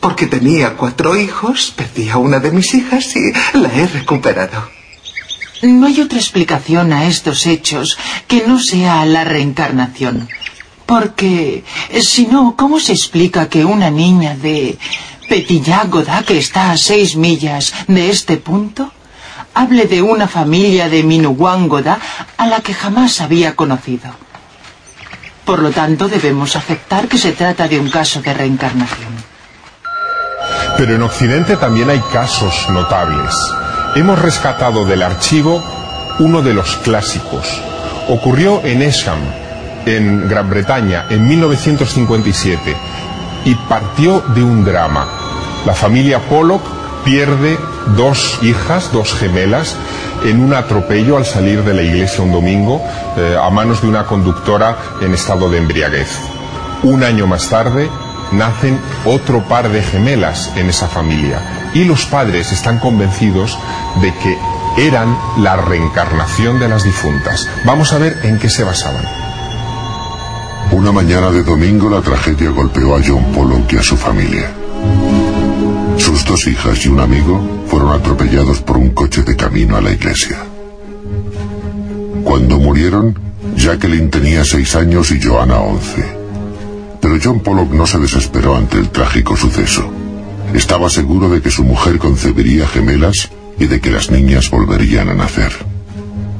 porque 0.00 0.26
tenía 0.26 0.76
cuatro 0.76 1.16
hijos, 1.16 1.72
perdí 1.74 2.08
a 2.08 2.18
una 2.18 2.38
de 2.38 2.50
mis 2.52 2.74
hijas 2.74 3.16
y 3.16 3.32
la 3.56 3.68
he 3.74 3.86
recuperado. 3.86 4.68
No 5.62 5.86
hay 5.86 6.00
otra 6.00 6.18
explicación 6.18 6.92
a 6.92 7.06
estos 7.06 7.46
hechos 7.46 7.98
que 8.28 8.46
no 8.46 8.60
sea 8.60 9.04
la 9.06 9.24
reencarnación. 9.24 10.28
Porque, 10.84 11.64
si 12.00 12.26
no, 12.26 12.54
¿cómo 12.56 12.78
se 12.78 12.92
explica 12.92 13.48
que 13.48 13.64
una 13.64 13.90
niña 13.90 14.36
de 14.36 14.78
Petillagoda, 15.28 16.22
que 16.22 16.38
está 16.38 16.70
a 16.70 16.76
seis 16.76 17.16
millas 17.16 17.74
de 17.88 18.10
este 18.10 18.36
punto, 18.36 18.92
hable 19.56 19.86
de 19.86 20.02
una 20.02 20.28
familia 20.28 20.88
de 20.88 21.02
Minuwangoda 21.02 21.98
a 22.36 22.46
la 22.46 22.60
que 22.60 22.74
jamás 22.74 23.20
había 23.20 23.56
conocido? 23.56 24.10
Por 25.44 25.60
lo 25.60 25.70
tanto, 25.70 26.08
debemos 26.08 26.56
aceptar 26.56 27.08
que 27.08 27.18
se 27.18 27.32
trata 27.32 27.66
de 27.66 27.80
un 27.80 27.88
caso 27.88 28.20
de 28.20 28.34
reencarnación. 28.34 29.14
Pero 30.76 30.94
en 30.94 31.02
Occidente 31.02 31.56
también 31.56 31.88
hay 31.88 32.00
casos 32.12 32.68
notables. 32.68 33.34
Hemos 33.94 34.18
rescatado 34.18 34.84
del 34.84 35.02
archivo 35.02 35.64
uno 36.18 36.42
de 36.42 36.52
los 36.52 36.76
clásicos. 36.76 37.46
Ocurrió 38.08 38.60
en 38.62 38.82
Esham, 38.82 39.18
en 39.86 40.28
Gran 40.28 40.50
Bretaña, 40.50 41.06
en 41.08 41.26
1957, 41.26 42.76
y 43.46 43.54
partió 43.54 44.20
de 44.34 44.42
un 44.42 44.64
drama. 44.64 45.08
La 45.64 45.74
familia 45.74 46.18
Pollock 46.20 46.62
pierde 47.06 47.56
dos 47.96 48.40
hijas, 48.42 48.90
dos 48.92 49.14
gemelas, 49.14 49.76
en 50.24 50.40
un 50.40 50.52
atropello 50.52 51.16
al 51.16 51.24
salir 51.24 51.62
de 51.62 51.72
la 51.72 51.82
iglesia 51.82 52.24
un 52.24 52.32
domingo 52.32 52.82
eh, 53.16 53.38
a 53.40 53.48
manos 53.48 53.80
de 53.80 53.88
una 53.88 54.04
conductora 54.04 54.76
en 55.00 55.14
estado 55.14 55.48
de 55.48 55.58
embriaguez. 55.58 56.08
Un 56.82 57.04
año 57.04 57.28
más 57.28 57.48
tarde 57.48 57.88
nacen 58.32 58.80
otro 59.04 59.44
par 59.44 59.68
de 59.68 59.82
gemelas 59.82 60.50
en 60.56 60.68
esa 60.68 60.88
familia 60.88 61.70
y 61.74 61.84
los 61.84 62.06
padres 62.06 62.50
están 62.50 62.80
convencidos 62.80 63.56
de 64.02 64.12
que 64.12 64.36
eran 64.76 65.16
la 65.38 65.54
reencarnación 65.54 66.58
de 66.58 66.68
las 66.68 66.82
difuntas. 66.82 67.48
Vamos 67.64 67.92
a 67.92 67.98
ver 67.98 68.18
en 68.24 68.40
qué 68.40 68.50
se 68.50 68.64
basaban. 68.64 69.04
Una 70.72 70.90
mañana 70.90 71.30
de 71.30 71.44
domingo 71.44 71.88
la 71.88 72.00
tragedia 72.00 72.50
golpeó 72.50 72.96
a 72.96 73.00
John 73.06 73.26
Pollock 73.32 73.72
y 73.74 73.76
a 73.76 73.82
su 73.84 73.96
familia. 73.96 74.50
Sus 75.98 76.24
dos 76.24 76.46
hijas 76.46 76.84
y 76.84 76.88
un 76.88 77.00
amigo 77.00 77.40
fueron 77.68 77.92
atropellados 77.92 78.60
por 78.60 78.76
un 78.76 78.90
coche 78.90 79.22
de 79.22 79.36
camino 79.36 79.76
a 79.76 79.80
la 79.80 79.92
iglesia. 79.92 80.38
Cuando 82.24 82.58
murieron, 82.58 83.18
Jacqueline 83.56 84.10
tenía 84.10 84.44
seis 84.44 84.74
años 84.76 85.10
y 85.10 85.20
Joanna 85.20 85.60
once. 85.60 86.04
Pero 87.00 87.18
John 87.22 87.40
Pollock 87.40 87.72
no 87.72 87.86
se 87.86 87.98
desesperó 87.98 88.56
ante 88.56 88.78
el 88.78 88.90
trágico 88.90 89.36
suceso. 89.36 89.88
Estaba 90.54 90.90
seguro 90.90 91.28
de 91.28 91.40
que 91.40 91.50
su 91.50 91.64
mujer 91.64 91.98
concebiría 91.98 92.66
gemelas 92.66 93.30
y 93.58 93.66
de 93.66 93.80
que 93.80 93.90
las 93.90 94.10
niñas 94.10 94.50
volverían 94.50 95.08
a 95.08 95.14
nacer. 95.14 95.52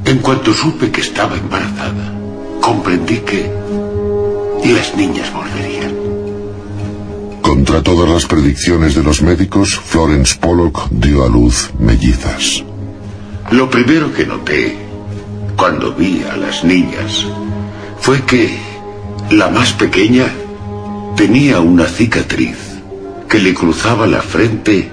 En 0.05 0.19
cuanto 0.19 0.53
supe 0.53 0.91
que 0.91 1.01
estaba 1.01 1.37
embarazada, 1.37 2.13
comprendí 2.61 3.19
que 3.19 3.51
las 4.65 4.97
niñas 4.97 5.33
volverían. 5.33 5.76
Contra 7.67 7.83
todas 7.83 8.09
las 8.09 8.27
predicciones 8.27 8.95
de 8.95 9.03
los 9.03 9.23
médicos, 9.23 9.75
Florence 9.75 10.37
Pollock 10.39 10.89
dio 10.93 11.25
a 11.25 11.29
luz 11.29 11.73
mellizas. 11.81 12.63
Lo 13.51 13.69
primero 13.69 14.13
que 14.15 14.25
noté 14.25 14.79
cuando 15.57 15.93
vi 15.93 16.23
a 16.23 16.37
las 16.37 16.63
niñas 16.63 17.27
fue 17.99 18.23
que 18.23 18.57
la 19.33 19.49
más 19.49 19.73
pequeña 19.73 20.27
tenía 21.17 21.59
una 21.59 21.87
cicatriz 21.87 22.57
que 23.29 23.41
le 23.41 23.53
cruzaba 23.53 24.07
la 24.07 24.23
frente 24.23 24.89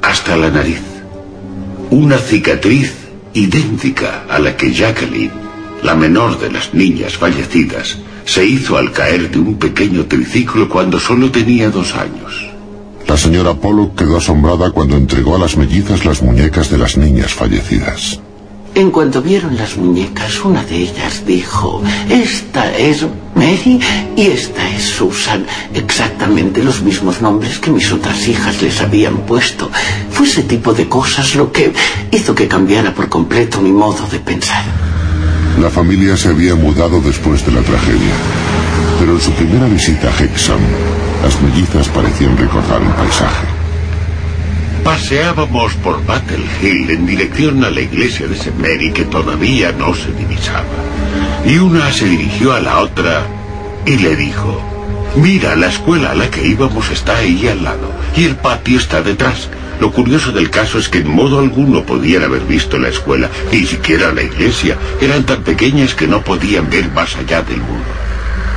hasta 0.00 0.38
la 0.38 0.48
nariz. 0.48 0.80
Una 1.90 2.16
cicatriz 2.16 2.94
idéntica 3.34 4.24
a 4.30 4.38
la 4.38 4.56
que 4.56 4.72
Jacqueline, 4.72 5.32
la 5.82 5.94
menor 5.94 6.40
de 6.40 6.50
las 6.50 6.72
niñas 6.72 7.18
fallecidas, 7.18 7.98
se 8.24 8.44
hizo 8.44 8.76
al 8.76 8.92
caer 8.92 9.30
de 9.30 9.38
un 9.38 9.54
pequeño 9.56 10.06
triciclo 10.06 10.68
cuando 10.68 10.98
solo 10.98 11.30
tenía 11.30 11.70
dos 11.70 11.94
años. 11.94 12.50
La 13.06 13.16
señora 13.16 13.54
Pollock 13.54 13.96
quedó 13.96 14.16
asombrada 14.16 14.70
cuando 14.70 14.96
entregó 14.96 15.36
a 15.36 15.38
las 15.38 15.56
mellizas 15.56 16.04
las 16.04 16.22
muñecas 16.22 16.70
de 16.70 16.78
las 16.78 16.96
niñas 16.96 17.34
fallecidas. 17.34 18.20
En 18.74 18.90
cuanto 18.90 19.22
vieron 19.22 19.56
las 19.56 19.76
muñecas, 19.76 20.44
una 20.44 20.64
de 20.64 20.78
ellas 20.78 21.24
dijo, 21.24 21.80
esta 22.10 22.76
es 22.76 23.06
Mary 23.36 23.78
y 24.16 24.22
esta 24.22 24.68
es 24.68 24.82
Susan, 24.82 25.46
exactamente 25.74 26.60
los 26.64 26.82
mismos 26.82 27.22
nombres 27.22 27.60
que 27.60 27.70
mis 27.70 27.92
otras 27.92 28.26
hijas 28.26 28.60
les 28.62 28.80
habían 28.80 29.18
puesto. 29.18 29.70
Fue 30.10 30.26
ese 30.26 30.42
tipo 30.42 30.74
de 30.74 30.88
cosas 30.88 31.36
lo 31.36 31.52
que 31.52 31.72
hizo 32.10 32.34
que 32.34 32.48
cambiara 32.48 32.92
por 32.92 33.08
completo 33.08 33.60
mi 33.60 33.70
modo 33.70 34.08
de 34.10 34.18
pensar. 34.18 34.64
La 35.60 35.70
familia 35.70 36.16
se 36.16 36.28
había 36.28 36.56
mudado 36.56 37.00
después 37.00 37.46
de 37.46 37.52
la 37.52 37.60
tragedia, 37.62 38.12
pero 38.98 39.12
en 39.12 39.20
su 39.20 39.30
primera 39.32 39.66
visita 39.66 40.08
a 40.08 40.22
Hexham, 40.22 40.60
las 41.22 41.40
mellizas 41.40 41.88
parecían 41.88 42.36
recordar 42.36 42.82
el 42.82 42.88
paisaje. 42.88 43.46
Paseábamos 44.82 45.74
por 45.74 46.04
Battle 46.04 46.44
Hill 46.60 46.90
en 46.90 47.06
dirección 47.06 47.64
a 47.64 47.70
la 47.70 47.80
iglesia 47.80 48.26
de 48.26 48.34
St. 48.34 48.52
Mary 48.58 48.92
que 48.92 49.04
todavía 49.04 49.72
no 49.72 49.94
se 49.94 50.12
divisaba. 50.12 50.64
Y 51.46 51.58
una 51.58 51.90
se 51.92 52.06
dirigió 52.06 52.52
a 52.52 52.60
la 52.60 52.80
otra 52.80 53.22
y 53.86 53.96
le 53.96 54.16
dijo, 54.16 54.60
mira, 55.16 55.56
la 55.56 55.68
escuela 55.68 56.10
a 56.10 56.14
la 56.14 56.30
que 56.30 56.46
íbamos 56.46 56.90
está 56.90 57.16
ahí 57.18 57.46
al 57.46 57.62
lado 57.62 57.92
y 58.16 58.24
el 58.24 58.36
patio 58.36 58.78
está 58.78 59.02
detrás. 59.02 59.48
Lo 59.80 59.92
curioso 59.92 60.32
del 60.32 60.50
caso 60.50 60.78
es 60.78 60.88
que 60.88 60.98
en 60.98 61.08
modo 61.08 61.38
alguno 61.38 61.84
podían 61.84 62.22
haber 62.22 62.42
visto 62.42 62.78
la 62.78 62.88
escuela, 62.88 63.28
ni 63.52 63.66
siquiera 63.66 64.12
la 64.12 64.22
iglesia. 64.22 64.76
Eran 65.00 65.24
tan 65.24 65.42
pequeñas 65.42 65.94
que 65.94 66.06
no 66.06 66.22
podían 66.22 66.70
ver 66.70 66.90
más 66.92 67.16
allá 67.16 67.42
del 67.42 67.58
muro. 67.58 67.84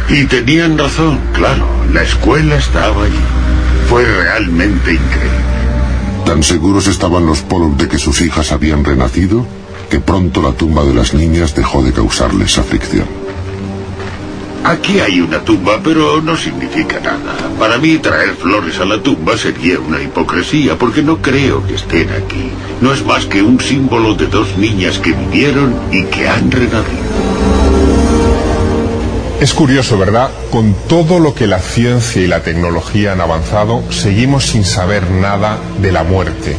Y 0.09 0.25
tenían 0.25 0.77
razón, 0.77 1.19
claro, 1.33 1.67
la 1.91 2.03
escuela 2.03 2.55
estaba 2.55 3.05
allí. 3.05 3.15
Fue 3.89 4.05
realmente 4.05 4.93
increíble. 4.93 5.57
Tan 6.25 6.43
seguros 6.43 6.87
estaban 6.87 7.25
los 7.25 7.41
Pollock 7.41 7.77
de 7.77 7.87
que 7.87 7.97
sus 7.97 8.21
hijas 8.21 8.51
habían 8.51 8.83
renacido, 8.83 9.45
que 9.89 9.99
pronto 9.99 10.41
la 10.41 10.51
tumba 10.51 10.83
de 10.83 10.93
las 10.93 11.13
niñas 11.13 11.55
dejó 11.55 11.83
de 11.83 11.93
causarles 11.93 12.57
aflicción. 12.57 13.26
Aquí 14.67 14.99
hay 14.99 15.21
una 15.21 15.39
tumba, 15.45 15.79
pero 15.81 16.21
no 16.21 16.35
significa 16.35 16.99
nada. 16.99 17.37
Para 17.57 17.77
mí 17.77 17.99
traer 17.99 18.35
flores 18.35 18.77
a 18.81 18.85
la 18.85 19.01
tumba 19.01 19.37
sería 19.37 19.79
una 19.79 20.01
hipocresía, 20.01 20.77
porque 20.77 21.01
no 21.01 21.21
creo 21.21 21.65
que 21.65 21.75
estén 21.75 22.09
aquí. 22.11 22.51
No 22.81 22.91
es 22.91 23.05
más 23.05 23.25
que 23.27 23.41
un 23.41 23.61
símbolo 23.61 24.13
de 24.15 24.27
dos 24.27 24.57
niñas 24.57 24.99
que 24.99 25.13
vivieron 25.13 25.73
y 25.89 26.03
que 26.03 26.27
han 26.27 26.51
renacido. 26.51 27.07
Es 29.39 29.53
curioso, 29.53 29.97
¿verdad? 29.97 30.31
Con 30.51 30.75
todo 30.89 31.19
lo 31.19 31.33
que 31.33 31.47
la 31.47 31.59
ciencia 31.59 32.21
y 32.21 32.27
la 32.27 32.41
tecnología 32.41 33.13
han 33.13 33.21
avanzado, 33.21 33.83
seguimos 33.89 34.47
sin 34.47 34.65
saber 34.65 35.09
nada 35.09 35.59
de 35.81 35.93
la 35.93 36.03
muerte. 36.03 36.57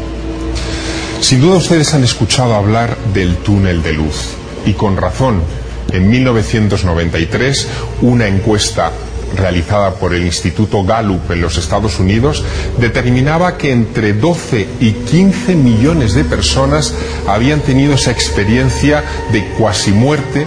Sin 1.20 1.42
duda 1.42 1.58
ustedes 1.58 1.92
han 1.92 2.04
escuchado 2.04 2.54
hablar 2.54 2.96
del 3.12 3.36
túnel 3.36 3.82
de 3.82 3.92
luz, 3.92 4.30
y 4.64 4.72
con 4.72 4.96
razón, 4.96 5.42
en 5.92 6.10
1993, 6.10 7.68
una 8.02 8.26
encuesta 8.26 8.92
realizada 9.36 9.94
por 9.94 10.14
el 10.14 10.24
Instituto 10.24 10.84
Gallup 10.84 11.30
en 11.30 11.42
los 11.42 11.58
Estados 11.58 11.98
Unidos 11.98 12.42
determinaba 12.78 13.56
que 13.56 13.72
entre 13.72 14.14
12 14.14 14.66
y 14.80 14.92
15 14.92 15.54
millones 15.54 16.14
de 16.14 16.24
personas 16.24 16.94
habían 17.26 17.60
tenido 17.60 17.94
esa 17.94 18.10
experiencia 18.10 19.04
de 19.32 19.44
cuasi 19.58 19.92
muerte 19.92 20.46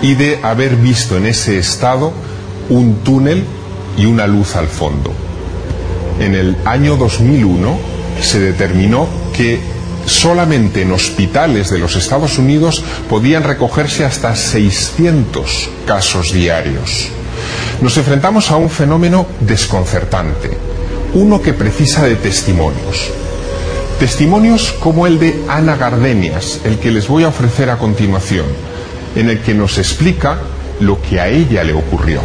y 0.00 0.14
de 0.14 0.40
haber 0.42 0.76
visto 0.76 1.16
en 1.16 1.26
ese 1.26 1.58
estado 1.58 2.12
un 2.68 2.96
túnel 3.04 3.44
y 3.96 4.06
una 4.06 4.26
luz 4.26 4.56
al 4.56 4.68
fondo. 4.68 5.12
En 6.20 6.34
el 6.34 6.56
año 6.64 6.96
2001 6.96 7.78
se 8.20 8.40
determinó 8.40 9.08
que 9.36 9.60
solamente 10.06 10.82
en 10.82 10.92
hospitales 10.92 11.70
de 11.70 11.78
los 11.78 11.96
Estados 11.96 12.38
Unidos 12.38 12.82
podían 13.08 13.42
recogerse 13.42 14.04
hasta 14.04 14.34
600 14.34 15.68
casos 15.86 16.32
diarios. 16.32 17.08
Nos 17.80 17.96
enfrentamos 17.96 18.50
a 18.50 18.56
un 18.56 18.70
fenómeno 18.70 19.26
desconcertante, 19.40 20.50
uno 21.14 21.42
que 21.42 21.52
precisa 21.52 22.04
de 22.04 22.16
testimonios. 22.16 23.10
Testimonios 23.98 24.72
como 24.80 25.06
el 25.06 25.18
de 25.18 25.44
Ana 25.48 25.76
Gardenias, 25.76 26.60
el 26.64 26.78
que 26.78 26.90
les 26.90 27.08
voy 27.08 27.24
a 27.24 27.28
ofrecer 27.28 27.70
a 27.70 27.78
continuación, 27.78 28.46
en 29.14 29.30
el 29.30 29.40
que 29.40 29.54
nos 29.54 29.78
explica 29.78 30.38
lo 30.80 31.00
que 31.00 31.20
a 31.20 31.28
ella 31.28 31.62
le 31.64 31.72
ocurrió. 31.72 32.20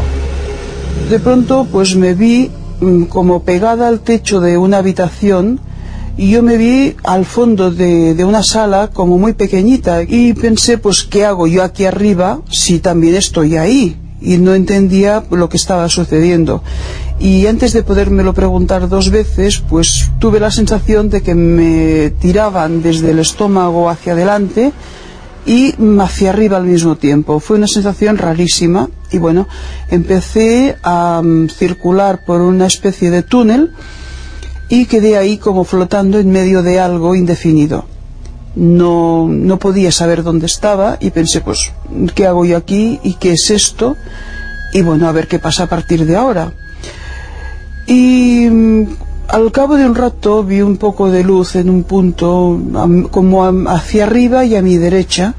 De 1.10 1.20
pronto 1.20 1.68
pues 1.72 1.96
me 1.96 2.14
vi 2.14 2.50
mm, 2.82 3.04
como 3.04 3.44
pegada 3.44 3.88
al 3.88 4.00
techo 4.00 4.40
de 4.40 4.58
una 4.58 4.80
habitación 4.80 5.60
y 6.18 6.32
yo 6.32 6.42
me 6.42 6.58
vi 6.58 6.96
al 7.04 7.26
fondo 7.26 7.72
de, 7.72 8.16
de, 8.16 8.24
una 8.26 8.44
sala 8.44 8.90
como 8.92 9.18
muy 9.18 9.34
pequeñita 9.34 10.04
y 10.04 10.34
pensé 10.34 10.78
pues 10.78 11.04
qué 11.04 11.26
hago 11.26 11.48
yo 11.48 11.64
aquí 11.64 11.86
arriba 11.86 12.40
si 12.50 12.80
también 12.80 13.16
estoy 13.16 13.56
ahí 13.56 13.96
y 14.20 14.38
no 14.38 14.56
entendía 14.56 15.24
lo 15.30 15.48
que 15.48 15.58
estaba 15.58 15.88
sucediendo 15.90 16.64
y 17.20 17.48
antes 17.48 17.74
de 17.74 17.84
podérmelo 17.84 18.34
preguntar 18.34 18.90
dos 18.90 19.10
veces 19.10 19.60
pues 19.60 20.10
tuve 20.20 20.40
la 20.40 20.52
sensación 20.52 21.10
de 21.10 21.22
que 21.22 21.36
me 21.36 22.12
tiraban 22.20 22.82
desde 22.82 23.12
el 23.12 23.20
estómago 23.20 23.90
hacia 23.90 24.14
adelante 24.14 24.72
y 25.48 25.74
hacia 26.02 26.30
arriba 26.30 26.58
al 26.58 26.66
mismo 26.66 26.98
tiempo. 26.98 27.40
Fue 27.40 27.58
una 27.58 27.68
sensación 27.68 28.18
rarísima 28.18 28.90
y 29.12 29.18
bueno, 29.18 29.48
empecé 29.90 30.76
a 30.84 31.22
um, 31.24 31.48
circular 31.48 32.26
por 32.26 32.42
una 32.42 32.68
especie 32.68 33.10
de 33.10 33.24
túnel 33.24 33.72
y 34.70 34.86
quedé 34.86 35.18
ahí 35.18 35.38
como 35.38 35.64
flotando 35.64 36.20
en 36.20 36.32
medio 36.32 36.64
de 36.64 36.80
algo 36.80 37.16
indefinido. 37.16 37.86
No, 38.56 39.28
no 39.30 39.60
podía 39.60 39.92
saber 39.92 40.24
dónde 40.24 40.48
estaba 40.48 40.98
y 41.00 41.12
pensé, 41.12 41.42
pues, 41.42 41.72
¿qué 42.16 42.26
hago 42.26 42.44
yo 42.44 42.58
aquí? 42.58 43.00
¿Y 43.04 43.14
qué 43.16 43.34
es 43.34 43.52
esto? 43.52 43.96
Y 44.74 44.82
bueno, 44.82 45.08
a 45.08 45.12
ver 45.12 45.28
qué 45.28 45.40
pasa 45.40 45.64
a 45.64 45.68
partir 45.68 46.06
de 46.06 46.16
ahora. 46.16 46.54
Y 47.86 48.48
mm, 48.50 48.88
al 49.28 49.52
cabo 49.52 49.76
de 49.76 49.86
un 49.86 49.96
rato 49.96 50.44
vi 50.44 50.62
un 50.62 50.78
poco 50.78 51.12
de 51.12 51.24
luz 51.24 51.56
en 51.56 51.70
un 51.70 51.84
punto 51.84 52.60
como 53.12 53.46
hacia 53.70 54.06
arriba 54.06 54.44
y 54.46 54.56
a 54.56 54.62
mi 54.62 54.78
derecha 54.78 55.36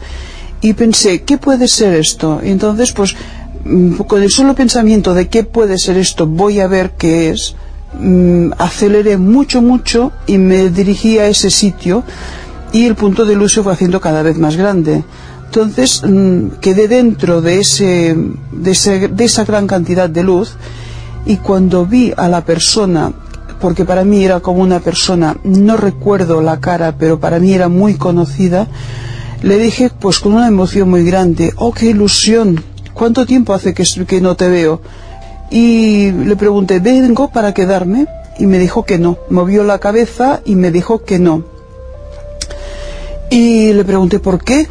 y 0.61 0.73
pensé, 0.75 1.23
¿qué 1.23 1.39
puede 1.39 1.69
ser 1.69 1.95
esto? 1.95 2.41
Y 2.43 2.51
entonces, 2.51 2.93
pues, 2.93 3.15
mm, 3.65 3.95
con 3.95 4.23
el 4.23 4.31
solo 4.31 4.55
pensamiento 4.55 5.15
de 5.15 5.29
qué 5.29 5.45
puede 5.45 5.79
ser 5.79 5.97
esto, 5.97 6.27
voy 6.27 6.61
a 6.61 6.67
ver 6.67 6.93
qué 6.99 7.31
es, 7.31 7.55
Mm, 7.95 8.53
aceleré 8.59 9.17
mucho, 9.17 9.63
mucho 9.63 10.13
y 10.27 10.37
me 10.37 10.69
dirigí 10.69 11.19
a 11.19 11.27
ese 11.27 11.51
sitio 11.51 12.05
y 12.71 12.85
el 12.85 12.95
punto 12.95 13.25
de 13.25 13.35
luz 13.35 13.55
se 13.55 13.63
fue 13.63 13.73
haciendo 13.73 14.01
cada 14.01 14.23
vez 14.23 14.37
más 14.37 14.57
grande. 14.57 15.05
Entonces 15.47 16.03
mm, 16.07 16.59
quedé 16.61 16.87
dentro 16.87 17.41
de, 17.41 17.61
ese, 17.61 18.15
de, 18.53 18.71
ese, 18.71 19.09
de 19.09 19.25
esa 19.25 19.45
gran 19.45 19.67
cantidad 19.67 20.09
de 20.11 20.23
luz 20.23 20.57
y 21.25 21.37
cuando 21.37 21.87
vi 21.87 22.13
a 22.15 22.29
la 22.29 22.45
persona, 22.45 23.11
porque 23.59 23.87
para 23.87 24.05
mí 24.05 24.23
era 24.23 24.41
como 24.41 24.63
una 24.63 24.81
persona, 24.81 25.39
no 25.43 25.79
recuerdo 25.79 26.43
la 26.43 26.61
cara, 26.61 26.95
pero 26.99 27.19
para 27.19 27.39
mí 27.39 27.55
era 27.55 27.69
muy 27.69 27.95
conocida, 27.95 28.69
le 29.43 29.59
dije 29.59 29.91
pues 29.99 30.19
con 30.19 30.35
una 30.35 30.47
emoción 30.47 30.91
muy 30.91 31.05
grande, 31.05 31.55
oh 31.57 31.73
qué 31.73 31.87
ilusión, 31.87 32.63
¿cuánto 32.93 33.25
tiempo 33.25 33.55
hace 33.55 33.73
que 33.73 34.21
no 34.21 34.37
te 34.37 34.49
veo? 34.49 34.83
Y 35.51 36.11
le 36.13 36.37
pregunté, 36.37 36.81
¿vengo 36.81 37.29
para 37.29 37.55
quedarme? 37.55 38.07
Y 38.39 38.47
me 38.47 38.59
dijo 38.59 38.85
que 38.85 38.99
no. 38.99 39.19
Movió 39.31 39.65
la 39.65 39.79
cabeza 39.79 40.41
y 40.45 40.55
me 40.55 40.71
dijo 40.71 41.05
que 41.05 41.19
no. 41.19 41.45
Y 43.31 43.73
le 43.73 43.85
pregunté, 43.85 44.19
¿por 44.19 44.43
qué? 44.43 44.69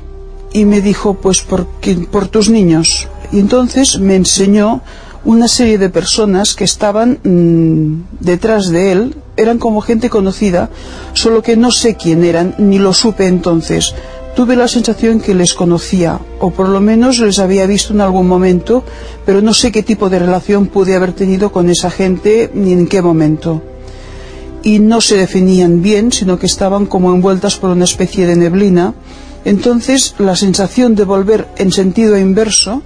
Y 0.53 0.65
me 0.65 0.81
dijo, 0.81 1.15
pues 1.15 1.41
porque, 1.41 1.95
por 1.95 2.27
tus 2.27 2.49
niños. 2.49 3.07
Y 3.31 3.39
entonces 3.39 3.99
me 3.99 4.15
enseñó 4.15 4.81
una 5.25 5.47
serie 5.47 5.77
de 5.77 5.89
personas 5.89 6.55
que 6.55 6.63
estaban 6.63 7.19
mmm, 7.23 8.03
detrás 8.19 8.69
de 8.69 8.91
él, 8.93 9.15
eran 9.35 9.59
como 9.59 9.81
gente 9.81 10.09
conocida, 10.09 10.69
solo 11.13 11.41
que 11.43 11.57
no 11.57 11.71
sé 11.71 11.95
quién 11.95 12.23
eran, 12.23 12.55
ni 12.57 12.79
lo 12.79 12.93
supe 12.93 13.27
entonces 13.27 13.93
tuve 14.37 14.55
la 14.55 14.67
sensación 14.67 15.19
que 15.19 15.33
les 15.33 15.55
conocía, 15.55 16.19
o 16.39 16.51
por 16.51 16.69
lo 16.69 16.79
menos 16.79 17.17
les 17.17 17.39
había 17.39 17.65
visto 17.65 17.91
en 17.91 18.01
algún 18.01 18.27
momento, 18.27 18.83
pero 19.25 19.41
no 19.41 19.51
sé 19.51 19.71
qué 19.71 19.81
tipo 19.81 20.11
de 20.11 20.19
relación 20.19 20.67
pude 20.67 20.93
haber 20.93 21.13
tenido 21.13 21.51
con 21.51 21.71
esa 21.71 21.89
gente 21.89 22.51
ni 22.53 22.71
en 22.71 22.85
qué 22.85 23.01
momento. 23.01 23.63
Y 24.61 24.77
no 24.77 25.01
se 25.01 25.17
definían 25.17 25.81
bien, 25.81 26.11
sino 26.11 26.37
que 26.37 26.45
estaban 26.45 26.85
como 26.85 27.11
envueltas 27.15 27.55
por 27.55 27.71
una 27.71 27.85
especie 27.85 28.27
de 28.27 28.35
neblina. 28.35 28.93
Entonces 29.43 30.13
la 30.19 30.35
sensación 30.35 30.93
de 30.93 31.05
volver 31.05 31.47
en 31.57 31.71
sentido 31.71 32.15
inverso 32.15 32.83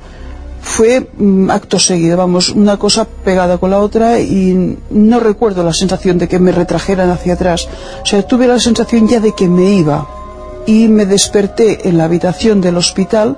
fue 0.62 1.06
mm, 1.18 1.50
acto 1.50 1.80
seguido, 1.80 2.16
vamos, 2.16 2.48
una 2.48 2.78
cosa 2.78 3.06
pegada 3.26 3.58
con 3.58 3.72
la 3.72 3.80
otra 3.80 4.22
y 4.22 4.78
no 4.90 5.20
recuerdo 5.20 5.66
la 5.66 5.74
sensación 5.74 6.18
de 6.18 6.30
que 6.30 6.40
me 6.40 6.54
retrajeran 6.54 7.10
hacia 7.10 7.34
atrás. 7.34 7.68
O 8.04 8.06
sea, 8.06 8.26
tuve 8.26 8.48
la 8.48 8.58
sensación 8.58 9.10
ya 9.10 9.20
de 9.20 9.34
que 9.34 9.50
me 9.50 9.74
iba 9.74 10.21
y 10.66 10.88
me 10.88 11.06
desperté 11.06 11.88
en 11.88 11.98
la 11.98 12.06
habitación 12.06 12.62
del 12.62 12.78
hospital 12.78 13.38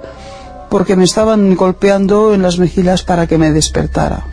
porque 0.70 0.96
me 0.96 1.04
estaban 1.04 1.56
golpeando 1.56 2.34
en 2.34 2.42
las 2.42 2.58
mejillas 2.58 3.04
para 3.04 3.28
que 3.28 3.38
me 3.38 3.52
despertara. 3.52 4.26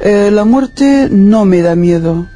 Eh, 0.00 0.30
la 0.32 0.44
muerte 0.44 1.08
no 1.10 1.44
me 1.44 1.62
da 1.62 1.74
miedo 1.74 2.26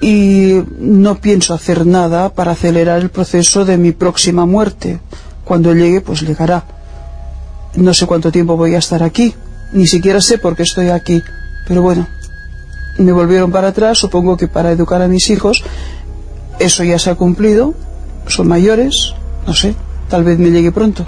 y 0.00 0.62
no 0.78 1.16
pienso 1.16 1.54
hacer 1.54 1.86
nada 1.86 2.30
para 2.30 2.52
acelerar 2.52 3.00
el 3.00 3.10
proceso 3.10 3.64
de 3.64 3.76
mi 3.76 3.92
próxima 3.92 4.46
muerte. 4.46 5.00
Cuando 5.44 5.74
llegue, 5.74 6.00
pues 6.00 6.22
llegará. 6.22 6.64
No 7.76 7.92
sé 7.92 8.06
cuánto 8.06 8.30
tiempo 8.30 8.56
voy 8.56 8.74
a 8.74 8.78
estar 8.78 9.02
aquí, 9.02 9.34
ni 9.72 9.86
siquiera 9.86 10.20
sé 10.20 10.38
por 10.38 10.56
qué 10.56 10.62
estoy 10.62 10.88
aquí, 10.88 11.22
pero 11.66 11.82
bueno, 11.82 12.06
me 12.98 13.12
volvieron 13.12 13.50
para 13.50 13.68
atrás, 13.68 13.98
supongo 13.98 14.36
que 14.36 14.46
para 14.46 14.70
educar 14.70 15.02
a 15.02 15.08
mis 15.08 15.28
hijos, 15.30 15.64
eso 16.60 16.84
ya 16.84 16.98
se 16.98 17.10
ha 17.10 17.16
cumplido, 17.16 17.74
son 18.26 18.48
mayores, 18.48 19.14
no 19.46 19.54
sé, 19.54 19.74
tal 20.08 20.24
vez 20.24 20.38
me 20.38 20.50
llegue 20.50 20.72
pronto. 20.72 21.06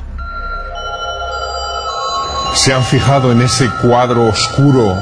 ¿Se 2.54 2.72
han 2.72 2.82
fijado 2.82 3.32
en 3.32 3.42
ese 3.42 3.68
cuadro 3.82 4.26
oscuro 4.26 4.96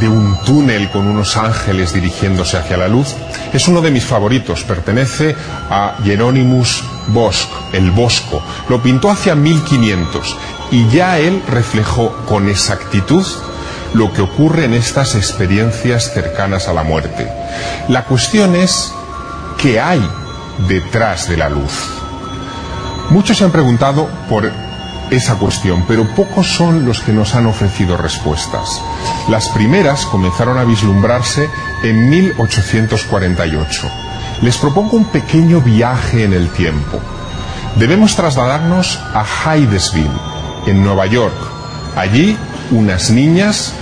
de 0.00 0.08
un 0.08 0.36
túnel 0.44 0.90
con 0.90 1.06
unos 1.06 1.36
ángeles 1.36 1.94
dirigiéndose 1.94 2.56
hacia 2.56 2.76
la 2.76 2.88
luz? 2.88 3.14
Es 3.52 3.68
uno 3.68 3.80
de 3.80 3.90
mis 3.90 4.04
favoritos, 4.04 4.64
pertenece 4.64 5.36
a 5.70 5.96
Hieronymus 6.04 6.82
Bosch, 7.08 7.46
el 7.72 7.90
Bosco. 7.92 8.42
Lo 8.68 8.82
pintó 8.82 9.10
hacia 9.10 9.34
1500 9.34 10.36
y 10.72 10.88
ya 10.88 11.18
él 11.18 11.42
reflejó 11.48 12.12
con 12.26 12.48
exactitud 12.48 13.24
lo 13.94 14.12
que 14.12 14.22
ocurre 14.22 14.64
en 14.64 14.74
estas 14.74 15.14
experiencias 15.14 16.12
cercanas 16.12 16.68
a 16.68 16.72
la 16.72 16.82
muerte. 16.82 17.30
La 17.88 18.04
cuestión 18.04 18.56
es, 18.56 18.92
¿qué 19.58 19.80
hay 19.80 20.02
detrás 20.68 21.28
de 21.28 21.36
la 21.36 21.48
luz. 21.48 21.72
Muchos 23.10 23.38
se 23.38 23.44
han 23.44 23.52
preguntado 23.52 24.08
por 24.28 24.50
esa 25.10 25.36
cuestión, 25.36 25.84
pero 25.86 26.06
pocos 26.14 26.48
son 26.48 26.84
los 26.84 27.00
que 27.00 27.12
nos 27.12 27.34
han 27.34 27.46
ofrecido 27.46 27.96
respuestas. 27.96 28.82
Las 29.28 29.48
primeras 29.50 30.04
comenzaron 30.06 30.58
a 30.58 30.64
vislumbrarse 30.64 31.48
en 31.82 32.08
1848. 32.08 33.90
Les 34.42 34.56
propongo 34.56 34.96
un 34.96 35.04
pequeño 35.06 35.60
viaje 35.60 36.24
en 36.24 36.32
el 36.32 36.48
tiempo. 36.50 37.00
Debemos 37.76 38.16
trasladarnos 38.16 38.98
a 39.14 39.24
Hydesville, 39.24 40.10
en 40.66 40.82
Nueva 40.82 41.06
York. 41.06 41.36
Allí, 41.94 42.36
unas 42.70 43.10
niñas 43.10 43.72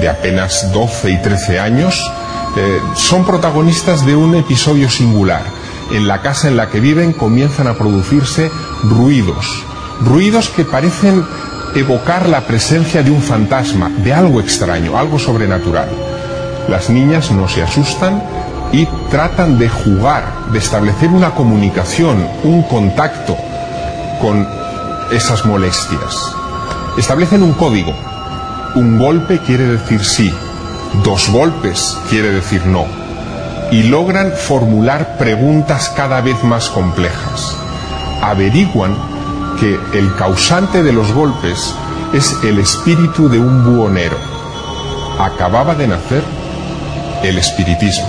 de 0.00 0.08
apenas 0.08 0.72
12 0.72 1.10
y 1.10 1.22
13 1.22 1.60
años, 1.60 2.10
eh, 2.56 2.80
son 2.94 3.24
protagonistas 3.24 4.04
de 4.04 4.16
un 4.16 4.34
episodio 4.34 4.90
singular. 4.90 5.57
En 5.90 6.06
la 6.06 6.20
casa 6.20 6.48
en 6.48 6.56
la 6.56 6.68
que 6.68 6.80
viven 6.80 7.12
comienzan 7.12 7.66
a 7.66 7.74
producirse 7.74 8.50
ruidos, 8.84 9.62
ruidos 10.00 10.48
que 10.50 10.64
parecen 10.64 11.24
evocar 11.74 12.28
la 12.28 12.42
presencia 12.42 13.02
de 13.02 13.10
un 13.10 13.22
fantasma, 13.22 13.90
de 13.90 14.12
algo 14.12 14.40
extraño, 14.40 14.98
algo 14.98 15.18
sobrenatural. 15.18 15.88
Las 16.68 16.90
niñas 16.90 17.30
no 17.30 17.48
se 17.48 17.62
asustan 17.62 18.22
y 18.72 18.86
tratan 19.10 19.58
de 19.58 19.68
jugar, 19.68 20.24
de 20.52 20.58
establecer 20.58 21.08
una 21.08 21.30
comunicación, 21.30 22.26
un 22.44 22.62
contacto 22.62 23.36
con 24.20 24.46
esas 25.10 25.46
molestias. 25.46 26.34
Establecen 26.98 27.42
un 27.42 27.52
código. 27.52 27.94
Un 28.74 28.98
golpe 28.98 29.38
quiere 29.38 29.64
decir 29.64 30.04
sí, 30.04 30.32
dos 31.02 31.30
golpes 31.30 31.96
quiere 32.10 32.30
decir 32.30 32.66
no. 32.66 33.07
Y 33.70 33.84
logran 33.84 34.32
formular 34.32 35.18
preguntas 35.18 35.92
cada 35.94 36.20
vez 36.20 36.42
más 36.42 36.68
complejas. 36.70 37.56
Averiguan 38.22 38.96
que 39.60 39.78
el 39.92 40.14
causante 40.16 40.82
de 40.82 40.92
los 40.92 41.12
golpes 41.12 41.74
es 42.12 42.36
el 42.44 42.58
espíritu 42.58 43.28
de 43.28 43.38
un 43.38 43.64
buhonero. 43.64 44.16
Acababa 45.18 45.74
de 45.74 45.88
nacer 45.88 46.22
el 47.22 47.38
espiritismo. 47.38 48.08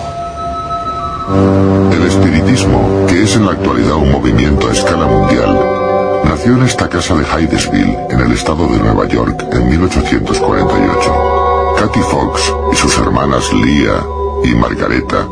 El 1.91 2.03
espiritismo, 2.03 3.05
que 3.07 3.23
es 3.23 3.35
en 3.35 3.45
la 3.45 3.53
actualidad 3.53 3.95
un 3.95 4.11
movimiento 4.11 4.69
a 4.69 4.71
escala 4.71 5.07
mundial, 5.07 5.59
nació 6.23 6.53
en 6.53 6.63
esta 6.63 6.87
casa 6.87 7.15
de 7.15 7.25
Hydesville, 7.25 7.97
en 8.09 8.19
el 8.19 8.31
estado 8.31 8.67
de 8.67 8.77
Nueva 8.77 9.07
York, 9.07 9.45
en 9.51 9.69
1848. 9.69 11.75
Kathy 11.77 12.01
Fox 12.01 12.53
y 12.71 12.75
sus 12.75 12.97
hermanas 12.97 13.51
Leah 13.53 14.03
y 14.43 14.55
Margareta 14.55 15.27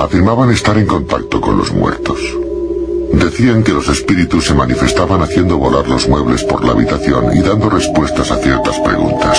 afirmaban 0.00 0.50
estar 0.50 0.76
en 0.78 0.86
contacto 0.86 1.40
con 1.40 1.56
los 1.56 1.72
muertos. 1.72 2.18
Decían 3.12 3.62
que 3.62 3.72
los 3.72 3.88
espíritus 3.88 4.46
se 4.46 4.54
manifestaban 4.54 5.22
haciendo 5.22 5.58
volar 5.58 5.88
los 5.88 6.08
muebles 6.08 6.44
por 6.44 6.64
la 6.64 6.72
habitación 6.72 7.36
y 7.36 7.40
dando 7.40 7.70
respuestas 7.70 8.30
a 8.30 8.36
ciertas 8.36 8.78
preguntas. 8.80 9.38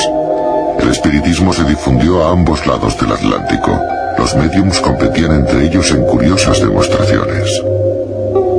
El 0.80 0.89
espiritismo 0.89 1.54
se 1.54 1.63
difundió 1.63 2.24
a 2.24 2.32
ambos 2.32 2.65
lados 2.65 2.98
del 3.00 3.12
Atlántico. 3.12 3.80
Los 4.17 4.36
mediums 4.36 4.80
competían 4.80 5.32
entre 5.32 5.65
ellos 5.65 5.91
en 5.91 6.06
curiosas 6.06 6.60
demostraciones. 6.60 7.62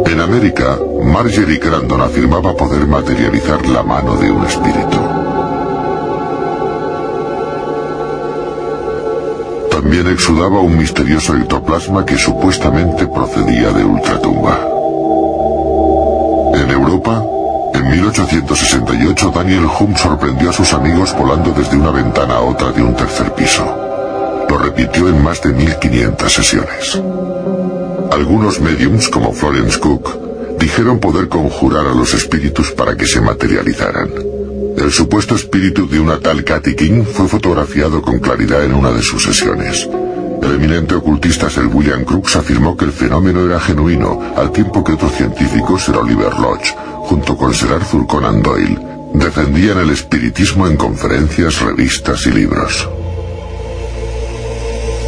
En 0.07 0.21
América, 0.21 0.79
Marjorie 1.03 1.59
Grandon 1.59 2.01
afirmaba 2.01 2.55
poder 2.55 2.87
materializar 2.87 3.67
la 3.67 3.83
mano 3.83 4.17
de 4.17 4.31
un 4.31 4.45
espíritu. 4.45 4.98
También 9.81 10.09
exudaba 10.09 10.59
un 10.59 10.77
misterioso 10.77 11.37
ectoplasma 11.37 12.05
que 12.05 12.19
supuestamente 12.19 13.07
procedía 13.07 13.71
de 13.71 13.85
ultratumba. 13.85 14.59
En 16.53 16.69
Europa, 16.69 17.25
en 17.75 17.89
1868 17.89 19.31
Daniel 19.33 19.67
Hume 19.67 19.97
sorprendió 19.97 20.51
a 20.51 20.53
sus 20.53 20.73
amigos 20.73 21.15
volando 21.17 21.53
desde 21.53 21.77
una 21.77 21.93
ventana 21.93 22.39
a 22.39 22.41
otra 22.41 22.73
de 22.73 22.83
un 22.83 22.97
tercer 22.97 23.33
piso. 23.35 23.65
Lo 24.51 24.59
repitió 24.59 25.09
en 25.09 25.23
más 25.23 25.41
de 25.43 25.53
1500 25.53 26.33
sesiones. 26.33 27.01
Algunos 28.11 28.61
mediums, 28.61 29.09
como 29.09 29.33
Florence 29.33 29.79
Cook, 29.79 30.59
dijeron 30.59 30.99
poder 30.99 31.29
conjurar 31.29 31.87
a 31.87 31.95
los 31.95 32.15
espíritus 32.15 32.73
para 32.73 32.97
que 32.97 33.07
se 33.07 33.21
materializaran. 33.21 34.38
El 34.89 34.95
supuesto 34.95 35.35
espíritu 35.35 35.87
de 35.87 36.01
una 36.01 36.19
tal 36.19 36.45
Cathy 36.45 36.75
King 36.75 37.05
fue 37.05 37.29
fotografiado 37.29 38.01
con 38.01 38.21
claridad 38.21 38.65
en 38.65 38.73
una 38.73 38.91
de 38.91 39.03
sus 39.03 39.23
sesiones. 39.23 39.87
El 40.43 40.55
eminente 40.55 40.95
ocultista 40.95 41.51
Sir 41.51 41.67
William 41.67 42.07
Crookes 42.07 42.37
afirmó 42.37 42.75
que 42.75 42.87
el 42.87 42.93
fenómeno 42.93 43.45
era 43.45 43.61
genuino, 43.61 44.33
al 44.35 44.51
tiempo 44.51 44.83
que 44.83 44.93
otros 44.95 45.13
científicos, 45.13 45.85
Sir 45.85 45.97
Oliver 45.97 46.33
Lodge, 46.39 46.75
junto 47.03 47.37
con 47.37 47.53
Sir 47.53 47.71
Arthur 47.71 48.07
Conan 48.07 48.43
Doyle, 48.43 48.79
defendían 49.13 49.77
el 49.77 49.91
espiritismo 49.91 50.67
en 50.67 50.79
conferencias, 50.79 51.61
revistas 51.61 52.25
y 52.25 52.31
libros. 52.31 52.89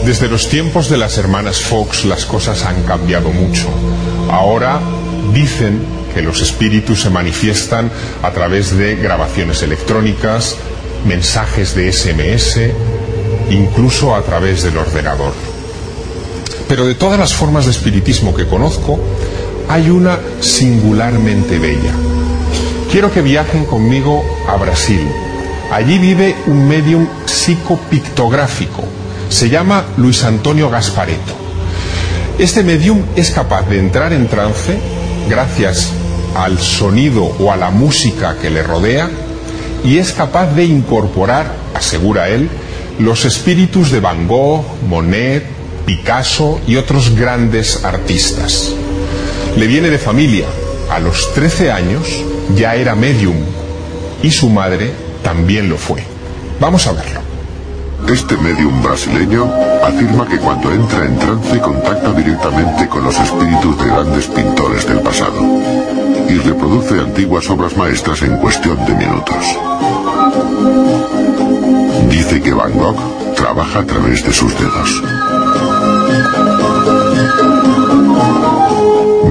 Desde 0.04 0.28
los 0.28 0.50
tiempos 0.50 0.90
de 0.90 0.98
las 0.98 1.16
hermanas 1.16 1.58
Fox 1.62 2.04
las 2.04 2.26
cosas 2.26 2.66
han 2.66 2.82
cambiado 2.82 3.30
mucho. 3.30 3.66
Ahora 4.30 4.78
dicen 5.32 5.99
que 6.14 6.22
los 6.22 6.40
espíritus 6.40 7.02
se 7.02 7.10
manifiestan 7.10 7.90
a 8.22 8.30
través 8.30 8.76
de 8.76 8.96
grabaciones 8.96 9.62
electrónicas, 9.62 10.56
mensajes 11.06 11.74
de 11.74 11.92
SMS, 11.92 12.58
incluso 13.50 14.14
a 14.14 14.22
través 14.22 14.62
del 14.62 14.76
ordenador. 14.76 15.32
Pero 16.68 16.86
de 16.86 16.94
todas 16.94 17.18
las 17.18 17.34
formas 17.34 17.64
de 17.64 17.72
espiritismo 17.72 18.34
que 18.34 18.46
conozco, 18.46 18.98
hay 19.68 19.90
una 19.90 20.18
singularmente 20.40 21.58
bella. 21.58 21.92
Quiero 22.90 23.12
que 23.12 23.22
viajen 23.22 23.64
conmigo 23.64 24.22
a 24.48 24.56
Brasil. 24.56 25.00
Allí 25.70 25.98
vive 25.98 26.34
un 26.46 26.66
medium 26.66 27.06
psicopictográfico. 27.24 28.84
Se 29.28 29.48
llama 29.48 29.84
Luis 29.96 30.24
Antonio 30.24 30.68
Gaspareto. 30.70 31.34
Este 32.38 32.62
medium 32.62 33.02
es 33.16 33.30
capaz 33.30 33.68
de 33.68 33.78
entrar 33.78 34.12
en 34.12 34.26
trance 34.26 34.78
gracias 35.28 35.92
al 36.34 36.58
sonido 36.58 37.24
o 37.24 37.52
a 37.52 37.56
la 37.56 37.70
música 37.70 38.36
que 38.40 38.50
le 38.50 38.62
rodea 38.62 39.10
y 39.84 39.98
es 39.98 40.12
capaz 40.12 40.54
de 40.54 40.64
incorporar, 40.64 41.52
asegura 41.74 42.28
él, 42.28 42.48
los 42.98 43.24
espíritus 43.24 43.90
de 43.90 44.00
Van 44.00 44.28
Gogh, 44.28 44.64
Monet, 44.88 45.44
Picasso 45.86 46.60
y 46.66 46.76
otros 46.76 47.16
grandes 47.16 47.84
artistas. 47.84 48.72
Le 49.56 49.66
viene 49.66 49.88
de 49.90 49.98
familia. 49.98 50.46
A 50.90 50.98
los 50.98 51.32
13 51.34 51.70
años 51.70 52.06
ya 52.56 52.74
era 52.74 52.94
medium 52.94 53.36
y 54.22 54.30
su 54.30 54.50
madre 54.50 54.92
también 55.22 55.68
lo 55.68 55.76
fue. 55.76 56.02
Vamos 56.60 56.86
a 56.86 56.92
verlo. 56.92 57.20
Este 58.08 58.36
medium 58.36 58.82
brasileño 58.82 59.50
afirma 59.84 60.26
que 60.28 60.38
cuando 60.38 60.72
entra 60.72 61.04
en 61.06 61.18
trance 61.18 61.58
contacta 61.60 62.12
directamente 62.12 62.88
con 62.88 63.04
los 63.04 63.18
espíritus 63.18 63.78
de 63.78 63.86
grandes 63.86 64.26
pintores 64.26 64.86
del 64.86 65.00
pasado 65.00 66.09
y 66.30 66.38
reproduce 66.38 67.00
antiguas 67.00 67.50
obras 67.50 67.76
maestras 67.76 68.22
en 68.22 68.36
cuestión 68.36 68.76
de 68.86 68.94
minutos. 68.94 69.58
Dice 72.08 72.40
que 72.40 72.52
Van 72.52 72.72
Gogh 72.72 73.34
trabaja 73.34 73.80
a 73.80 73.84
través 73.84 74.24
de 74.24 74.32
sus 74.32 74.52
dedos. 74.58 75.02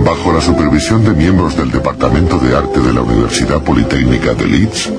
Bajo 0.03 0.33
la 0.33 0.41
supervisión 0.41 1.05
de 1.05 1.13
miembros 1.13 1.55
del 1.55 1.71
Departamento 1.71 2.37
de 2.37 2.55
Arte 2.55 2.81
de 2.81 2.93
la 2.93 3.01
Universidad 3.01 3.61
Politécnica 3.61 4.33
de 4.33 4.45
Leeds, 4.45 4.91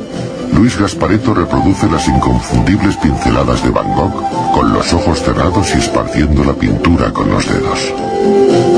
Luis 0.56 0.78
Gaspareto 0.78 1.34
reproduce 1.34 1.86
las 1.90 2.08
inconfundibles 2.08 2.96
pinceladas 2.96 3.62
de 3.62 3.70
Van 3.70 3.94
Gogh 3.94 4.52
con 4.54 4.72
los 4.72 4.92
ojos 4.94 5.22
cerrados 5.22 5.74
y 5.74 5.78
esparciendo 5.78 6.44
la 6.44 6.54
pintura 6.54 7.12
con 7.12 7.30
los 7.30 7.46
dedos. 7.46 8.69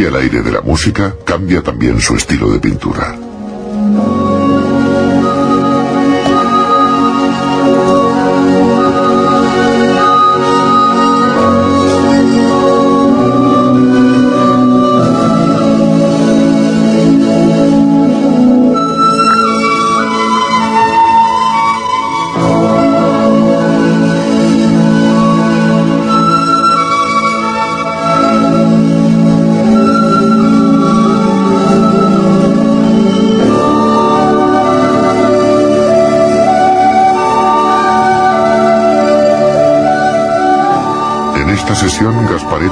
Cambia 0.00 0.18
el 0.18 0.24
aire 0.24 0.42
de 0.42 0.52
la 0.52 0.62
música, 0.62 1.14
cambia 1.26 1.62
también 1.62 2.00
su 2.00 2.16
estilo 2.16 2.50
de 2.50 2.58
pintura. 2.58 3.19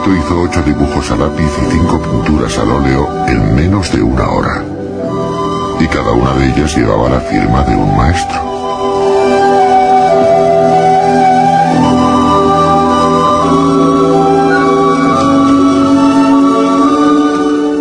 Hizo 0.08 0.40
ocho 0.40 0.62
dibujos 0.62 1.10
a 1.10 1.16
lápiz 1.16 1.50
y 1.62 1.70
cinco 1.70 2.00
pinturas 2.00 2.58
al 2.58 2.70
óleo 2.70 3.26
en 3.28 3.54
menos 3.54 3.92
de 3.92 4.02
una 4.02 4.28
hora. 4.28 4.64
Y 5.80 5.86
cada 5.86 6.12
una 6.12 6.32
de 6.34 6.48
ellas 6.48 6.76
llevaba 6.76 7.08
la 7.10 7.20
firma 7.20 7.62
de 7.64 7.76
un 7.76 7.96
maestro. 7.96 8.40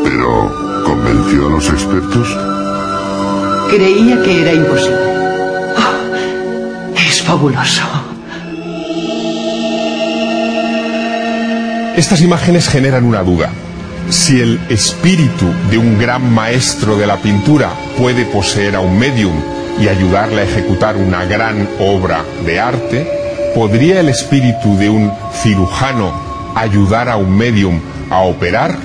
Pero, 0.04 0.84
¿convenció 0.86 1.48
a 1.48 1.50
los 1.50 1.70
expertos? 1.70 2.38
Creía 3.70 4.22
que 4.22 4.42
era 4.42 4.54
imposible. 4.54 4.98
Ah, 5.76 5.92
es 6.96 7.22
fabuloso. 7.22 8.07
Estas 11.98 12.22
imágenes 12.22 12.70
generan 12.70 13.06
una 13.06 13.24
duda. 13.24 13.50
Si 14.12 14.40
el 14.40 14.60
espíritu 14.70 15.48
de 15.72 15.80
un 15.80 15.98
gran 15.98 16.32
maestro 16.32 16.96
de 16.96 17.08
la 17.08 17.18
pintura 17.18 17.72
puede 17.98 18.24
poseer 18.24 18.76
a 18.76 18.82
un 18.82 19.00
medium 19.00 19.34
y 19.82 19.88
ayudarle 19.88 20.42
a 20.42 20.44
ejecutar 20.44 20.96
una 20.96 21.26
gran 21.26 21.68
obra 21.80 22.24
de 22.46 22.60
arte, 22.60 23.52
¿podría 23.56 24.00
el 24.00 24.10
espíritu 24.10 24.78
de 24.78 24.92
un 24.92 25.12
cirujano 25.42 26.12
ayudar 26.54 27.10
a 27.10 27.18
un 27.18 27.36
medium 27.36 27.80
a 28.12 28.20
operar? 28.20 28.76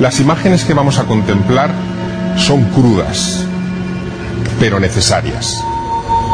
Las 0.00 0.18
imágenes 0.18 0.64
que 0.64 0.74
vamos 0.74 0.98
a 0.98 1.04
contemplar 1.04 1.70
son 2.36 2.64
crudas, 2.70 3.44
pero 4.58 4.80
necesarias. 4.80 5.62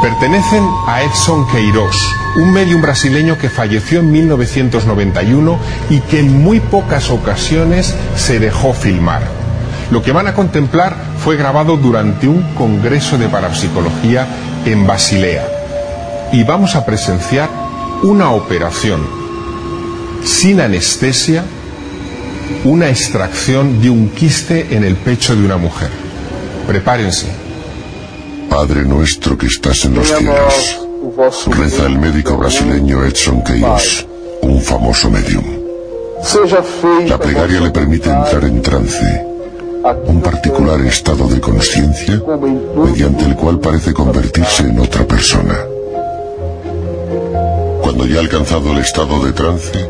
Pertenecen 0.03 0.65
a 0.89 1.05
Edson 1.05 1.47
Queiroz, 1.47 1.95
un 2.35 2.53
medium 2.53 2.83
brasileño 2.83 3.39
que 3.39 3.49
falleció 3.49 4.01
en 4.01 4.11
1991 4.11 5.57
y 5.91 6.01
que 6.01 6.19
en 6.19 6.43
muy 6.43 6.59
pocas 6.59 7.09
ocasiones 7.09 7.95
se 8.17 8.41
dejó 8.41 8.73
filmar. 8.73 9.23
Lo 9.93 10.03
que 10.03 10.11
van 10.11 10.27
a 10.27 10.35
contemplar 10.35 10.97
fue 11.23 11.37
grabado 11.37 11.77
durante 11.77 12.27
un 12.27 12.43
congreso 12.55 13.17
de 13.17 13.29
parapsicología 13.29 14.27
en 14.67 14.89
Basilea. 14.89 15.47
Y 16.33 16.43
vamos 16.43 16.75
a 16.75 16.85
presenciar 16.85 17.49
una 18.03 18.31
operación 18.31 19.07
sin 20.25 20.61
anestesia, 20.61 21.45
una 22.65 22.89
extracción 22.89 23.81
de 23.81 23.91
un 23.91 24.09
quiste 24.09 24.75
en 24.75 24.83
el 24.83 24.97
pecho 24.97 25.37
de 25.37 25.45
una 25.45 25.59
mujer. 25.59 25.91
Prepárense. 26.67 27.52
Padre 28.53 28.85
nuestro 28.85 29.39
que 29.39 29.47
estás 29.47 29.87
en 29.87 29.95
los 29.95 30.09
cielos, 30.09 30.87
reza 31.47 31.87
el 31.87 31.99
médico 31.99 32.37
brasileño 32.37 33.03
Edson 33.03 33.43
Queiroz, 33.43 34.07
un 34.43 34.61
famoso 34.61 35.09
medium. 35.09 35.43
La 37.09 37.17
plegaria 37.17 37.63
le 37.63 37.71
permite 37.71 38.11
entrar 38.11 38.45
en 38.45 38.61
trance, 38.61 39.27
un 40.05 40.21
particular 40.21 40.79
estado 40.83 41.29
de 41.29 41.41
conciencia 41.41 42.23
mediante 42.77 43.25
el 43.25 43.37
cual 43.37 43.59
parece 43.59 43.95
convertirse 43.95 44.65
en 44.65 44.81
otra 44.81 45.07
persona. 45.07 45.59
Cuando 47.81 48.05
ya 48.05 48.19
ha 48.19 48.21
alcanzado 48.21 48.73
el 48.73 48.81
estado 48.81 49.25
de 49.25 49.33
trance, 49.33 49.89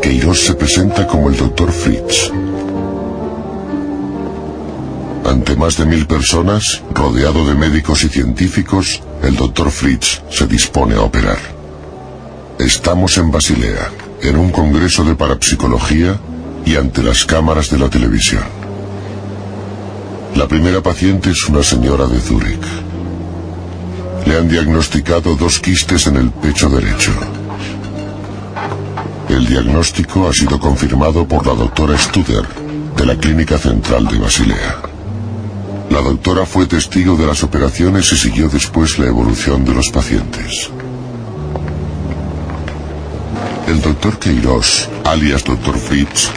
Queiroz 0.00 0.38
se 0.38 0.54
presenta 0.54 1.08
como 1.08 1.28
el 1.28 1.36
doctor 1.36 1.72
Fritz. 1.72 2.30
Más 5.60 5.76
de 5.76 5.84
mil 5.84 6.06
personas, 6.06 6.80
rodeado 6.94 7.46
de 7.46 7.54
médicos 7.54 8.02
y 8.04 8.08
científicos, 8.08 9.02
el 9.22 9.36
doctor 9.36 9.70
Fritz 9.70 10.22
se 10.30 10.46
dispone 10.46 10.94
a 10.94 11.02
operar. 11.02 11.36
Estamos 12.58 13.18
en 13.18 13.30
Basilea, 13.30 13.90
en 14.22 14.38
un 14.38 14.52
congreso 14.52 15.04
de 15.04 15.14
parapsicología 15.14 16.18
y 16.64 16.76
ante 16.76 17.02
las 17.02 17.26
cámaras 17.26 17.68
de 17.68 17.78
la 17.78 17.90
televisión. 17.90 18.42
La 20.34 20.48
primera 20.48 20.80
paciente 20.80 21.30
es 21.30 21.46
una 21.46 21.62
señora 21.62 22.06
de 22.06 22.20
Zúrich. 22.20 22.66
Le 24.24 24.38
han 24.38 24.48
diagnosticado 24.48 25.36
dos 25.36 25.60
quistes 25.60 26.06
en 26.06 26.16
el 26.16 26.30
pecho 26.30 26.70
derecho. 26.70 27.12
El 29.28 29.46
diagnóstico 29.46 30.26
ha 30.26 30.32
sido 30.32 30.58
confirmado 30.58 31.28
por 31.28 31.46
la 31.46 31.52
doctora 31.52 31.98
Studer, 31.98 32.46
de 32.96 33.04
la 33.04 33.14
Clínica 33.16 33.58
Central 33.58 34.08
de 34.08 34.18
Basilea. 34.18 34.89
La 35.90 36.00
doctora 36.00 36.46
fue 36.46 36.66
testigo 36.66 37.16
de 37.16 37.26
las 37.26 37.42
operaciones 37.42 38.12
y 38.12 38.16
siguió 38.16 38.48
después 38.48 38.98
la 39.00 39.06
evolución 39.06 39.64
de 39.64 39.74
los 39.74 39.88
pacientes. 39.90 40.70
El 43.66 43.82
doctor 43.82 44.16
Queiroz, 44.20 44.88
alias 45.04 45.42
doctor 45.42 45.76
Fritz, 45.76 46.30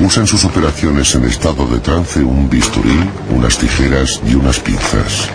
usa 0.00 0.22
en 0.22 0.26
sus 0.26 0.44
operaciones 0.44 1.14
en 1.14 1.24
estado 1.24 1.64
de 1.66 1.78
trance 1.78 2.24
un 2.24 2.50
bisturí, 2.50 2.98
unas 3.30 3.56
tijeras 3.56 4.20
y 4.28 4.34
unas 4.34 4.58
pinzas. 4.58 5.28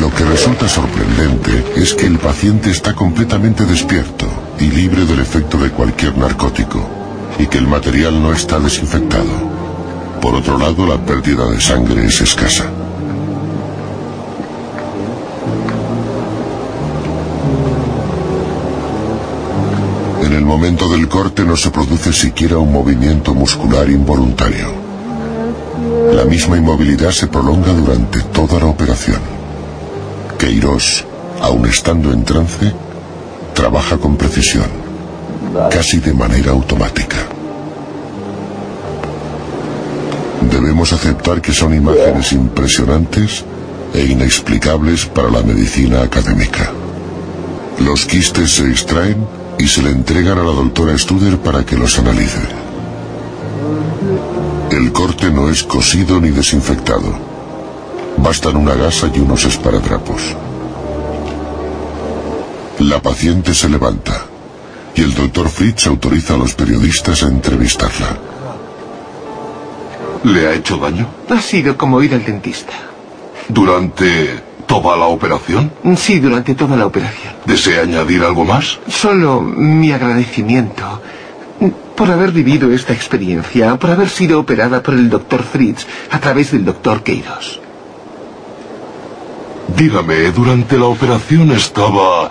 Lo 0.00 0.12
que 0.14 0.24
resulta 0.24 0.66
sorprendente 0.66 1.64
es 1.76 1.92
que 1.92 2.06
el 2.06 2.18
paciente 2.18 2.70
está 2.70 2.94
completamente 2.94 3.66
despierto 3.66 4.26
y 4.58 4.70
libre 4.70 5.04
del 5.04 5.20
efecto 5.20 5.58
de 5.58 5.70
cualquier 5.70 6.16
narcótico, 6.16 6.88
y 7.38 7.46
que 7.46 7.58
el 7.58 7.66
material 7.66 8.22
no 8.22 8.32
está 8.32 8.58
desinfectado. 8.58 9.59
Por 10.20 10.34
otro 10.34 10.58
lado, 10.58 10.86
la 10.86 10.98
pérdida 10.98 11.48
de 11.50 11.60
sangre 11.60 12.04
es 12.04 12.20
escasa. 12.20 12.64
En 20.22 20.32
el 20.34 20.44
momento 20.44 20.88
del 20.88 21.08
corte 21.08 21.44
no 21.44 21.56
se 21.56 21.70
produce 21.70 22.12
siquiera 22.12 22.58
un 22.58 22.70
movimiento 22.72 23.34
muscular 23.34 23.88
involuntario. 23.88 24.68
La 26.12 26.24
misma 26.24 26.58
inmovilidad 26.58 27.10
se 27.10 27.26
prolonga 27.26 27.72
durante 27.72 28.20
toda 28.24 28.58
la 28.58 28.66
operación. 28.66 29.20
Queiroz, 30.38 31.04
aun 31.40 31.66
estando 31.66 32.12
en 32.12 32.24
trance, 32.24 32.72
trabaja 33.54 33.96
con 33.96 34.16
precisión, 34.16 34.68
casi 35.70 35.98
de 35.98 36.12
manera 36.12 36.50
automática. 36.50 37.39
Debemos 40.40 40.92
aceptar 40.92 41.42
que 41.42 41.52
son 41.52 41.74
imágenes 41.74 42.32
impresionantes 42.32 43.44
e 43.92 44.06
inexplicables 44.06 45.06
para 45.06 45.30
la 45.30 45.42
medicina 45.42 46.02
académica. 46.02 46.72
Los 47.78 48.06
quistes 48.06 48.52
se 48.52 48.70
extraen 48.70 49.26
y 49.58 49.66
se 49.68 49.82
le 49.82 49.90
entregan 49.90 50.38
a 50.38 50.42
la 50.42 50.52
doctora 50.52 50.96
Studer 50.96 51.38
para 51.38 51.64
que 51.64 51.76
los 51.76 51.98
analice. 51.98 52.40
El 54.70 54.92
corte 54.92 55.30
no 55.30 55.50
es 55.50 55.62
cosido 55.64 56.20
ni 56.20 56.30
desinfectado. 56.30 57.12
Bastan 58.16 58.56
una 58.56 58.74
gasa 58.74 59.10
y 59.14 59.20
unos 59.20 59.44
esparadrapos. 59.44 60.22
La 62.78 63.02
paciente 63.02 63.54
se 63.54 63.68
levanta 63.68 64.24
y 64.94 65.02
el 65.02 65.14
doctor 65.14 65.48
Fritz 65.48 65.86
autoriza 65.86 66.34
a 66.34 66.38
los 66.38 66.54
periodistas 66.54 67.22
a 67.22 67.28
entrevistarla. 67.28 68.29
¿Le 70.24 70.46
ha 70.46 70.52
hecho 70.54 70.76
daño? 70.76 71.06
Ha 71.28 71.40
sido 71.40 71.76
como 71.76 72.02
ir 72.02 72.14
al 72.14 72.24
dentista. 72.24 72.74
¿Durante 73.48 74.40
toda 74.66 74.96
la 74.96 75.06
operación? 75.06 75.72
Sí, 75.96 76.20
durante 76.20 76.54
toda 76.54 76.76
la 76.76 76.86
operación. 76.86 77.34
¿Desea 77.46 77.82
añadir 77.82 78.22
algo 78.22 78.44
más? 78.44 78.78
Solo 78.88 79.40
mi 79.40 79.92
agradecimiento 79.92 81.00
por 81.96 82.10
haber 82.10 82.30
vivido 82.32 82.70
esta 82.72 82.92
experiencia, 82.92 83.76
por 83.76 83.90
haber 83.90 84.08
sido 84.08 84.40
operada 84.40 84.82
por 84.82 84.94
el 84.94 85.10
doctor 85.10 85.42
Fritz 85.42 85.86
a 86.10 86.18
través 86.18 86.52
del 86.52 86.64
doctor 86.64 87.02
Queiroz. 87.02 87.60
Dígame, 89.76 90.30
durante 90.32 90.78
la 90.78 90.86
operación 90.86 91.50
estaba 91.52 92.30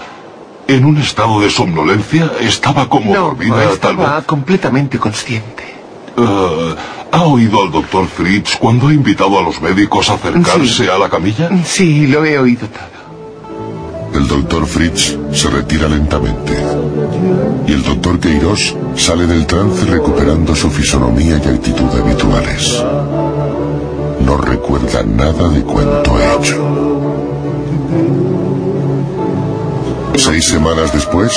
en 0.67 0.85
un 0.85 0.97
estado 0.97 1.39
de 1.39 1.49
somnolencia, 1.49 2.31
estaba 2.39 2.89
como 2.89 3.13
No, 3.13 3.35
tal 3.37 3.71
estaba 3.73 4.21
completamente 4.23 4.97
consciente. 4.97 5.63
Eh, 6.17 6.75
¿Ha 7.11 7.23
oído 7.23 7.63
al 7.63 7.71
doctor 7.71 8.07
Fritz 8.07 8.55
cuando 8.59 8.87
ha 8.87 8.93
invitado 8.93 9.39
a 9.39 9.41
los 9.41 9.59
médicos 9.61 10.09
a 10.09 10.13
acercarse 10.13 10.67
Sí. 10.67 10.87
a 10.87 10.97
la 10.97 11.09
camilla? 11.09 11.49
Sí, 11.65 12.07
lo 12.07 12.23
he 12.23 12.37
oído 12.37 12.67
todo. 12.67 12.99
El 14.21 14.27
doctor 14.27 14.65
Fritz 14.65 15.17
se 15.33 15.49
retira 15.49 15.87
lentamente 15.87 16.53
y 17.67 17.71
el 17.73 17.83
doctor 17.83 18.19
Queiroz 18.19 18.75
sale 18.95 19.27
del 19.27 19.45
trance 19.45 19.85
recuperando 19.85 20.55
su 20.55 20.69
fisonomía 20.69 21.39
y 21.43 21.47
actitud 21.47 21.89
habituales. 21.99 22.83
No 24.25 24.37
recuerda 24.37 25.03
nada 25.03 25.49
de 25.49 25.61
cuanto 25.61 26.15
ha 26.15 26.33
hecho. 26.35 26.57
Seis 30.15 30.45
semanas 30.45 30.91
después, 30.93 31.31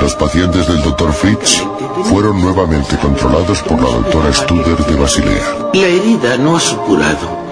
los 0.00 0.14
pacientes 0.14 0.66
del 0.68 0.82
doctor 0.82 1.12
Fritz 1.12 1.62
fueron 2.04 2.40
nuevamente 2.40 2.96
controlados 2.98 3.62
por 3.62 3.82
la 3.82 3.90
doctora 3.90 4.32
Studer 4.32 4.76
de 4.86 4.96
Basilea. 4.96 5.70
La 5.72 5.86
herida 5.86 6.36
no 6.36 6.56
ha 6.56 6.60
supurado. 6.60 7.46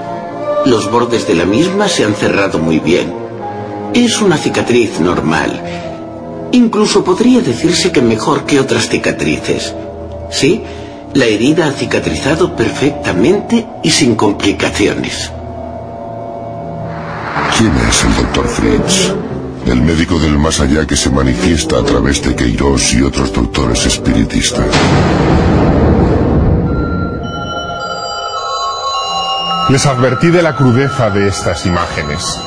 Los 0.67 0.91
bordes 0.91 1.27
de 1.27 1.35
la 1.35 1.45
misma 1.45 1.89
se 1.89 2.05
han 2.05 2.15
cerrado 2.15 2.59
muy 2.59 2.79
bien. 2.79 3.13
Es 3.93 4.21
una 4.21 4.37
cicatriz 4.37 5.01
normal. 5.01 5.61
Incluso 6.53 7.05
podría 7.05 7.41
decirse 7.41 7.93
que 7.93 8.01
mejor 8.01 8.45
que 8.45 8.61
otras 8.61 8.89
cicatrices. 8.89 9.75
Sí, 10.31 10.63
la 11.15 11.27
herida 11.27 11.67
ha 11.67 11.73
cicatrizado 11.73 12.57
perfectamente 12.57 13.67
y 13.83 13.91
sin 13.91 14.15
complicaciones. 14.15 15.31
¿Quién 17.57 17.73
es 17.89 18.05
el 18.05 18.17
doctor 18.17 18.49
Fritz? 18.49 19.13
El 19.67 19.81
médico 19.81 20.19
del 20.19 20.39
más 20.39 20.61
allá 20.61 20.87
que 20.87 20.97
se 20.97 21.11
manifiesta 21.11 21.79
a 21.79 21.83
través 21.83 22.23
de 22.23 22.35
Queiroz 22.37 22.93
y 22.93 23.03
otros 23.03 23.33
doctores 23.33 23.87
espiritistas. 23.87 24.67
Les 29.71 29.87
advertí 29.87 30.29
de 30.29 30.43
la 30.43 30.55
crudeza 30.55 31.09
de 31.09 31.29
estas 31.29 31.65
imágenes. 31.65 32.39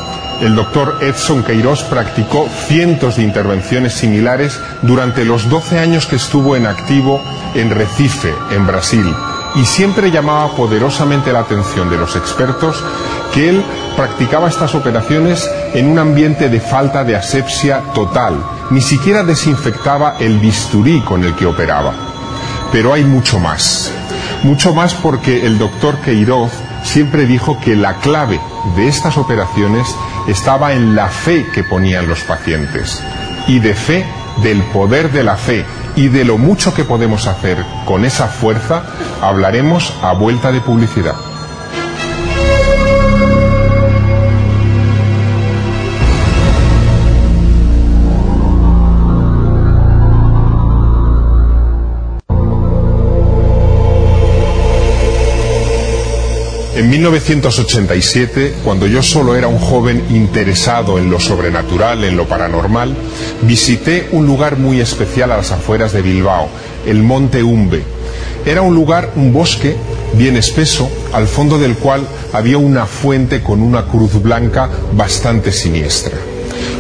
El 0.42 0.56
doctor 0.56 1.00
Edson 1.02 1.44
Queiroz 1.44 1.82
practicó 1.84 2.48
cientos 2.68 3.16
de 3.16 3.24
intervenciones 3.24 3.94
similares 3.94 4.60
durante 4.84 5.26
los 5.26 5.50
12 5.50 5.80
años 5.80 6.06
que 6.06 6.18
estuvo 6.18 6.56
en 6.56 6.68
activo 6.68 7.24
en 7.56 7.72
Recife, 7.72 8.32
en 8.52 8.68
Brasil, 8.68 9.12
y 9.56 9.66
siempre 9.66 10.12
llamaba 10.12 10.56
poderosamente 10.56 11.34
la 11.34 11.40
atención 11.40 11.90
de 11.90 11.98
los 11.98 12.16
expertos 12.16 12.84
que 13.34 13.50
él 13.50 13.64
practicaba 13.98 14.48
estas 14.48 14.76
operaciones 14.76 15.50
en 15.74 15.88
un 15.88 15.98
ambiente 15.98 16.50
de 16.50 16.62
falta 16.62 17.04
de 17.04 17.16
asepsia 17.16 17.82
total, 17.96 18.42
ni 18.70 18.80
siquiera 18.80 19.24
desinfectaba 19.24 20.16
el 20.20 20.38
bisturí 20.40 21.02
con 21.02 21.24
el 21.24 21.36
que 21.36 21.48
operaba. 21.48 21.94
Pero 22.72 22.94
hay 22.94 23.04
mucho 23.04 23.40
más, 23.40 23.92
mucho 24.44 24.74
más 24.74 24.94
porque 24.94 25.46
el 25.48 25.58
doctor 25.58 25.98
Queiroz 26.02 26.52
siempre 26.84 27.26
dijo 27.26 27.60
que 27.60 27.76
la 27.76 27.96
clave 27.96 28.40
de 28.76 28.88
estas 28.88 29.18
operaciones 29.18 29.88
estaba 30.28 30.74
en 30.74 30.96
la 30.96 31.08
fe 31.08 31.48
que 31.54 31.64
ponían 31.64 32.08
los 32.08 32.22
pacientes 32.22 33.02
y 33.48 33.60
de 33.60 33.74
fe 33.74 34.06
del 34.44 34.62
poder 34.66 35.12
de 35.12 35.24
la 35.24 35.38
fe 35.38 35.66
y 35.96 36.10
de 36.10 36.24
lo 36.24 36.38
mucho 36.38 36.74
que 36.76 36.84
podemos 36.84 37.26
hacer 37.26 37.58
con 37.86 38.06
esa 38.06 38.28
fuerza 38.28 38.84
hablaremos 39.22 39.92
a 40.04 40.14
vuelta 40.14 40.52
de 40.52 40.62
publicidad. 40.62 41.16
En 56.78 56.92
1987, 56.92 58.54
cuando 58.64 58.86
yo 58.86 59.02
solo 59.02 59.36
era 59.36 59.48
un 59.48 59.58
joven 59.58 60.04
interesado 60.12 61.00
en 61.00 61.10
lo 61.10 61.20
sobrenatural, 61.20 62.04
en 62.04 62.16
lo 62.16 62.28
paranormal, 62.28 62.96
visité 63.42 64.10
un 64.12 64.28
lugar 64.28 64.60
muy 64.60 64.80
especial 64.80 65.32
a 65.32 65.38
las 65.38 65.50
afueras 65.50 65.92
de 65.92 66.04
Bilbao, 66.04 66.48
el 66.86 67.02
Monte 67.02 67.42
Umbe. 67.42 67.82
Era 68.46 68.62
un 68.62 68.76
lugar, 68.76 69.10
un 69.16 69.34
bosque 69.34 69.76
bien 70.14 70.38
espeso, 70.38 70.88
al 71.14 71.28
fondo 71.28 71.58
del 71.58 71.74
cual 71.78 72.08
había 72.32 72.60
una 72.60 72.86
fuente 72.86 73.42
con 73.42 73.64
una 73.64 73.86
cruz 73.86 74.22
blanca 74.22 74.70
bastante 74.94 75.52
siniestra. 75.52 76.16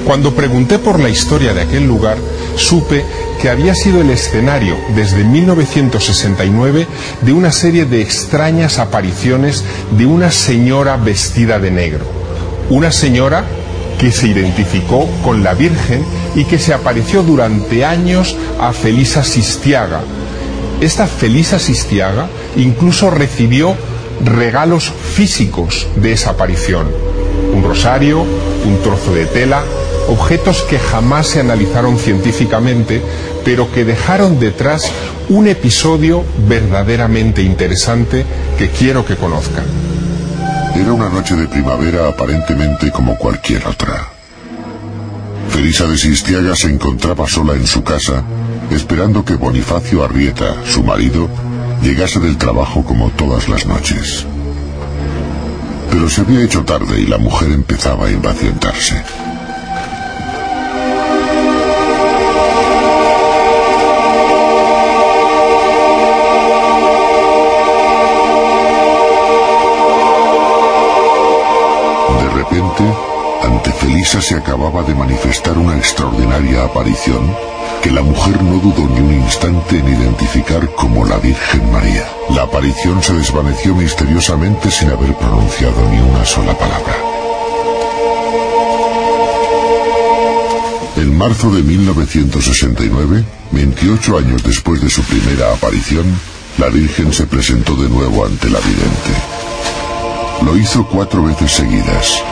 Cuando 0.05 0.35
pregunté 0.35 0.77
por 0.77 0.99
la 0.99 1.09
historia 1.09 1.55
de 1.55 1.61
aquel 1.61 1.87
lugar, 1.87 2.17
supe 2.57 3.05
que 3.41 3.49
había 3.49 3.75
sido 3.75 4.01
el 4.01 4.09
escenario 4.09 4.75
desde 4.95 5.23
1969 5.23 6.87
de 7.21 7.33
una 7.33 7.51
serie 7.51 7.85
de 7.85 8.01
extrañas 8.01 8.79
apariciones 8.79 9.63
de 9.97 10.05
una 10.05 10.31
señora 10.31 10.97
vestida 10.97 11.59
de 11.59 11.71
negro. 11.71 12.05
Una 12.69 12.91
señora 12.91 13.45
que 13.99 14.11
se 14.11 14.27
identificó 14.27 15.07
con 15.23 15.43
la 15.43 15.53
Virgen 15.53 16.03
y 16.35 16.45
que 16.45 16.59
se 16.59 16.73
apareció 16.73 17.23
durante 17.23 17.85
años 17.85 18.35
a 18.59 18.73
Felisa 18.73 19.23
Sistiaga. 19.23 20.01
Esta 20.81 21.07
Felisa 21.07 21.57
Sistiaga 21.59 22.27
incluso 22.55 23.09
recibió 23.09 23.75
regalos 24.23 24.91
físicos 25.13 25.87
de 25.95 26.13
esa 26.13 26.31
aparición. 26.31 26.87
Un 27.53 27.63
rosario, 27.63 28.21
un 28.21 28.81
trozo 28.83 29.13
de 29.13 29.25
tela, 29.25 29.63
objetos 30.07 30.63
que 30.63 30.79
jamás 30.79 31.27
se 31.27 31.39
analizaron 31.39 31.97
científicamente, 31.97 33.01
pero 33.43 33.71
que 33.71 33.85
dejaron 33.85 34.39
detrás 34.39 34.91
un 35.29 35.47
episodio 35.47 36.23
verdaderamente 36.47 37.41
interesante 37.41 38.25
que 38.57 38.69
quiero 38.69 39.05
que 39.05 39.15
conozcan. 39.15 39.65
Era 40.75 40.93
una 40.93 41.09
noche 41.09 41.35
de 41.35 41.47
primavera 41.47 42.07
aparentemente 42.07 42.91
como 42.91 43.17
cualquier 43.17 43.65
otra. 43.67 44.09
Felisa 45.49 45.87
de 45.87 45.97
Sistiaga 45.97 46.55
se 46.55 46.69
encontraba 46.69 47.27
sola 47.27 47.53
en 47.53 47.65
su 47.65 47.83
casa, 47.83 48.23
esperando 48.69 49.25
que 49.25 49.35
Bonifacio 49.35 50.03
Arrieta, 50.03 50.55
su 50.65 50.83
marido, 50.83 51.29
llegase 51.81 52.19
del 52.19 52.37
trabajo 52.37 52.83
como 52.83 53.09
todas 53.11 53.49
las 53.49 53.65
noches. 53.65 54.25
Pero 55.89 56.09
se 56.09 56.21
había 56.21 56.43
hecho 56.43 56.63
tarde 56.63 56.99
y 56.99 57.05
la 57.05 57.17
mujer 57.17 57.51
empezaba 57.51 58.07
a 58.07 58.11
impacientarse. 58.11 59.01
Ante 73.43 73.71
Felisa 73.71 74.21
se 74.21 74.35
acababa 74.35 74.83
de 74.83 74.93
manifestar 74.93 75.57
una 75.57 75.77
extraordinaria 75.77 76.63
aparición 76.63 77.35
que 77.81 77.89
la 77.91 78.01
mujer 78.01 78.41
no 78.43 78.59
dudó 78.59 78.87
ni 78.89 78.99
un 78.99 79.13
instante 79.13 79.79
en 79.79 79.87
identificar 79.87 80.69
como 80.75 81.05
la 81.05 81.17
Virgen 81.17 81.71
María. 81.71 82.07
La 82.29 82.43
aparición 82.43 83.01
se 83.01 83.13
desvaneció 83.13 83.73
misteriosamente 83.73 84.69
sin 84.69 84.89
haber 84.89 85.15
pronunciado 85.15 85.89
ni 85.89 85.99
una 85.99 86.23
sola 86.25 86.57
palabra. 86.57 86.95
En 90.97 91.17
marzo 91.17 91.49
de 91.51 91.63
1969, 91.63 93.23
28 93.51 94.17
años 94.17 94.43
después 94.43 94.81
de 94.81 94.89
su 94.89 95.01
primera 95.03 95.53
aparición, 95.53 96.05
la 96.57 96.67
Virgen 96.69 97.11
se 97.11 97.25
presentó 97.25 97.75
de 97.75 97.89
nuevo 97.89 98.25
ante 98.25 98.49
la 98.49 98.59
vidente. 98.59 99.46
Lo 100.43 100.55
hizo 100.55 100.85
cuatro 100.85 101.23
veces 101.23 101.51
seguidas, 101.51 102.23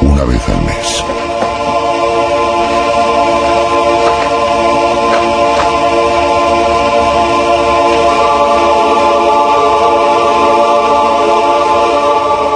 una 0.00 0.24
vez 0.24 0.40
al 0.48 0.62
mes. 0.62 1.04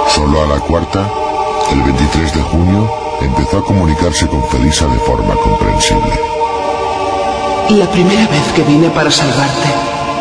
Solo 0.07 0.41
a 0.41 0.47
la 0.47 0.59
cuarta, 0.59 1.09
el 1.71 1.81
23 1.83 2.35
de 2.35 2.41
junio, 2.41 2.89
empezó 3.21 3.57
a 3.59 3.65
comunicarse 3.65 4.27
con 4.27 4.43
Felisa 4.49 4.87
de 4.87 4.99
forma 4.99 5.35
comprensible. 5.35 6.19
La 7.69 7.89
primera 7.91 8.27
vez 8.27 8.43
que 8.55 8.63
vine 8.63 8.89
para 8.89 9.09
salvarte, 9.09 9.69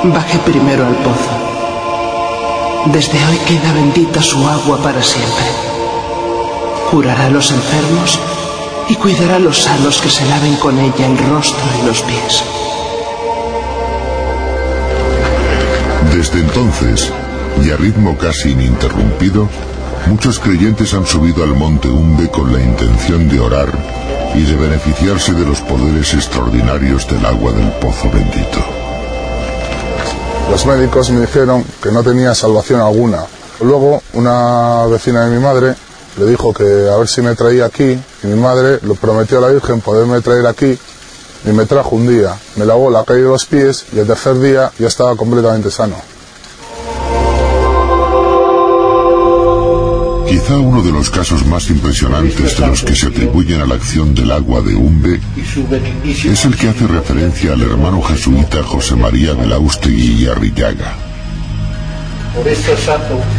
bajé 0.04 0.38
primero 0.38 0.86
al 0.86 0.94
pozo. 0.96 1.41
Desde 2.86 3.24
hoy 3.26 3.38
queda 3.46 3.72
bendita 3.72 4.20
su 4.20 4.44
agua 4.46 4.76
para 4.82 5.00
siempre. 5.02 5.44
Curará 6.90 7.26
a 7.26 7.30
los 7.30 7.52
enfermos 7.52 8.18
y 8.88 8.96
cuidará 8.96 9.36
a 9.36 9.38
los 9.38 9.62
sanos 9.62 10.00
que 10.00 10.10
se 10.10 10.26
laven 10.28 10.56
con 10.56 10.76
ella 10.78 11.06
el 11.06 11.16
rostro 11.16 11.64
y 11.80 11.86
los 11.86 12.02
pies. 12.02 12.42
Desde 16.12 16.40
entonces, 16.40 17.12
y 17.64 17.70
a 17.70 17.76
ritmo 17.76 18.18
casi 18.18 18.50
ininterrumpido, 18.50 19.48
muchos 20.08 20.40
creyentes 20.40 20.92
han 20.92 21.06
subido 21.06 21.44
al 21.44 21.54
monte 21.54 21.88
Umbe 21.88 22.28
con 22.30 22.52
la 22.52 22.60
intención 22.60 23.28
de 23.28 23.38
orar 23.38 23.68
y 24.34 24.42
de 24.42 24.56
beneficiarse 24.56 25.32
de 25.32 25.46
los 25.46 25.60
poderes 25.60 26.12
extraordinarios 26.14 27.06
del 27.06 27.24
agua 27.24 27.52
del 27.52 27.70
pozo 27.74 28.10
bendito. 28.10 28.71
Los 30.52 30.66
médicos 30.66 31.08
me 31.08 31.22
dijeron 31.22 31.64
que 31.82 31.90
no 31.90 32.02
tenía 32.02 32.34
salvación 32.34 32.82
alguna. 32.82 33.24
Luego, 33.62 34.02
una 34.12 34.84
vecina 34.84 35.24
de 35.24 35.34
mi 35.34 35.42
madre 35.42 35.74
le 36.18 36.26
dijo 36.26 36.52
que 36.52 36.90
a 36.92 36.98
ver 36.98 37.08
si 37.08 37.22
me 37.22 37.34
traía 37.34 37.64
aquí 37.64 37.98
y 38.22 38.26
mi 38.26 38.38
madre 38.38 38.78
lo 38.82 38.94
prometió 38.94 39.38
a 39.38 39.40
la 39.40 39.48
Virgen 39.48 39.80
poderme 39.80 40.20
traer 40.20 40.46
aquí 40.46 40.78
y 41.46 41.48
me 41.52 41.64
trajo 41.64 41.96
un 41.96 42.06
día. 42.06 42.36
Me 42.56 42.66
lavó 42.66 42.90
la 42.90 43.02
calle 43.02 43.22
de 43.22 43.28
los 43.30 43.46
pies 43.46 43.86
y 43.94 44.00
el 44.00 44.06
tercer 44.06 44.38
día 44.40 44.70
ya 44.78 44.88
estaba 44.88 45.16
completamente 45.16 45.70
sano. 45.70 45.96
Quizá 50.32 50.56
uno 50.56 50.82
de 50.82 50.90
los 50.90 51.10
casos 51.10 51.44
más 51.44 51.68
impresionantes 51.68 52.58
de 52.58 52.66
los 52.66 52.82
que 52.82 52.96
se 52.96 53.08
atribuyen 53.08 53.60
a 53.60 53.66
la 53.66 53.74
acción 53.74 54.14
del 54.14 54.32
agua 54.32 54.62
de 54.62 54.74
Umbe 54.74 55.20
es 56.24 56.44
el 56.46 56.56
que 56.56 56.70
hace 56.70 56.86
referencia 56.86 57.52
al 57.52 57.60
hermano 57.60 58.00
jesuita 58.00 58.62
José 58.62 58.96
María 58.96 59.34
Belaustegui 59.34 60.22
y 60.22 60.26
Arrillaga. 60.28 60.94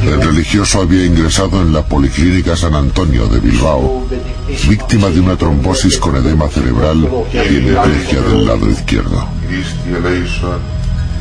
El 0.03 0.21
religioso 0.21 0.81
había 0.81 1.03
ingresado 1.03 1.63
en 1.63 1.73
la 1.73 1.81
Policlínica 1.83 2.55
San 2.55 2.75
Antonio 2.75 3.25
de 3.25 3.39
Bilbao, 3.39 4.05
víctima 4.69 5.09
de 5.09 5.19
una 5.19 5.35
trombosis 5.35 5.97
con 5.97 6.15
edema 6.15 6.47
cerebral 6.47 7.09
y 7.33 7.37
hemiplegia 7.37 8.21
del 8.21 8.45
lado 8.45 8.69
izquierdo. 8.69 9.27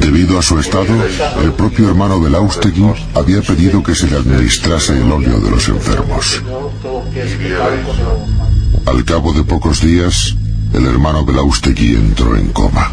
Debido 0.03 0.38
a 0.38 0.42
su 0.42 0.59
estado, 0.59 0.92
el 1.42 1.53
propio 1.53 1.88
hermano 1.88 2.20
Belaustegui 2.20 2.84
había 3.14 3.40
pedido 3.40 3.82
que 3.84 3.94
se 3.94 4.09
le 4.09 4.16
administrase 4.16 5.00
el 5.00 5.11
óleo 5.11 5.38
de 5.38 5.50
los 5.50 5.68
enfermos. 5.68 6.42
Al 8.84 9.05
cabo 9.05 9.32
de 9.32 9.44
pocos 9.44 9.80
días, 9.80 10.34
el 10.72 10.86
hermano 10.86 11.24
Belaustegui 11.24 11.94
entró 11.94 12.36
en 12.36 12.48
coma. 12.48 12.90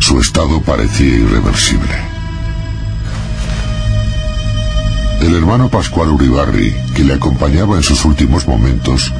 Su 0.00 0.20
estado 0.20 0.60
parecía 0.60 1.16
irreversible. 1.16 1.94
El 5.22 5.34
hermano 5.34 5.70
Pascual 5.70 6.10
Uribarri, 6.10 6.74
que 6.94 7.04
le 7.04 7.14
acompañaba 7.14 7.76
en 7.76 7.82
sus 7.82 8.04
últimos 8.04 8.46
momentos, 8.46 9.12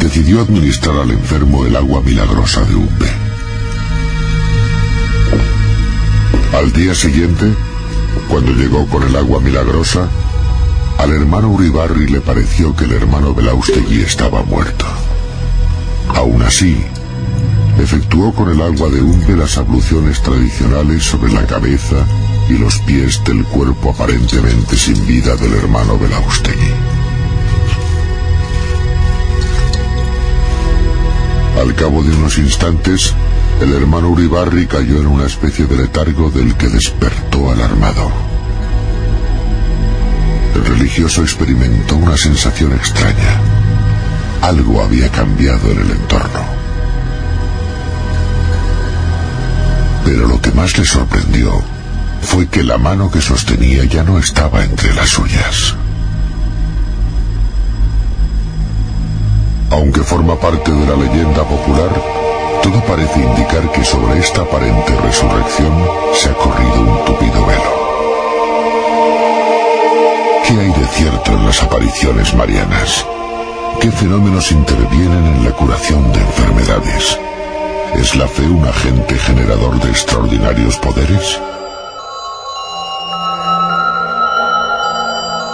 decidió 0.00 0.40
administrar 0.40 0.96
al 0.96 1.12
enfermo 1.12 1.64
el 1.64 1.76
agua 1.76 2.00
milagrosa 2.00 2.62
de 2.64 2.74
Umbe. 2.74 3.31
Al 6.52 6.70
día 6.70 6.94
siguiente, 6.94 7.50
cuando 8.28 8.52
llegó 8.52 8.86
con 8.86 9.02
el 9.02 9.16
agua 9.16 9.40
milagrosa, 9.40 10.06
al 10.98 11.12
hermano 11.12 11.48
Uribarri 11.48 12.06
le 12.08 12.20
pareció 12.20 12.76
que 12.76 12.84
el 12.84 12.92
hermano 12.92 13.34
Belaustegui 13.34 14.02
estaba 14.02 14.42
muerto. 14.42 14.84
Aún 16.14 16.42
así, 16.42 16.76
efectuó 17.78 18.34
con 18.34 18.50
el 18.50 18.60
agua 18.60 18.90
de 18.90 19.00
Umbe 19.00 19.34
las 19.34 19.56
abluciones 19.56 20.20
tradicionales 20.22 21.02
sobre 21.04 21.32
la 21.32 21.46
cabeza 21.46 22.06
y 22.50 22.58
los 22.58 22.78
pies 22.80 23.24
del 23.24 23.44
cuerpo 23.44 23.90
aparentemente 23.90 24.76
sin 24.76 25.06
vida 25.06 25.34
del 25.36 25.54
hermano 25.54 25.98
Belaustegui. 25.98 26.72
Al 31.58 31.74
cabo 31.74 32.02
de 32.02 32.14
unos 32.14 32.36
instantes, 32.36 33.14
el 33.62 33.72
hermano 33.74 34.08
Uribarri 34.08 34.66
cayó 34.66 34.98
en 34.98 35.06
una 35.06 35.26
especie 35.26 35.66
de 35.66 35.76
letargo 35.76 36.30
del 36.30 36.56
que 36.56 36.68
despertó 36.68 37.52
alarmado. 37.52 38.10
El 40.56 40.64
religioso 40.64 41.22
experimentó 41.22 41.96
una 41.96 42.16
sensación 42.16 42.72
extraña. 42.72 43.40
Algo 44.40 44.82
había 44.82 45.08
cambiado 45.10 45.70
en 45.70 45.78
el 45.78 45.90
entorno. 45.92 46.40
Pero 50.04 50.26
lo 50.26 50.40
que 50.40 50.50
más 50.50 50.76
le 50.76 50.84
sorprendió 50.84 51.62
fue 52.20 52.48
que 52.48 52.64
la 52.64 52.78
mano 52.78 53.10
que 53.10 53.20
sostenía 53.20 53.84
ya 53.84 54.02
no 54.02 54.18
estaba 54.18 54.64
entre 54.64 54.92
las 54.94 55.10
suyas. 55.10 55.76
Aunque 59.70 60.00
forma 60.00 60.38
parte 60.40 60.72
de 60.72 60.86
la 60.86 60.96
leyenda 60.96 61.44
popular, 61.44 62.21
todo 62.62 62.80
parece 62.86 63.20
indicar 63.20 63.70
que 63.72 63.84
sobre 63.84 64.18
esta 64.18 64.42
aparente 64.42 64.94
resurrección 65.02 65.72
se 66.14 66.28
ha 66.28 66.34
corrido 66.34 66.80
un 66.80 67.04
tupido 67.04 67.46
velo. 67.46 67.72
¿Qué 70.46 70.52
hay 70.52 70.72
de 70.72 70.86
cierto 70.88 71.32
en 71.32 71.46
las 71.46 71.62
apariciones 71.62 72.34
marianas? 72.34 73.06
¿Qué 73.80 73.90
fenómenos 73.90 74.52
intervienen 74.52 75.26
en 75.26 75.44
la 75.44 75.52
curación 75.52 76.12
de 76.12 76.20
enfermedades? 76.20 77.18
¿Es 77.94 78.14
la 78.16 78.28
fe 78.28 78.42
un 78.42 78.66
agente 78.66 79.16
generador 79.16 79.80
de 79.80 79.90
extraordinarios 79.90 80.76
poderes? 80.76 81.40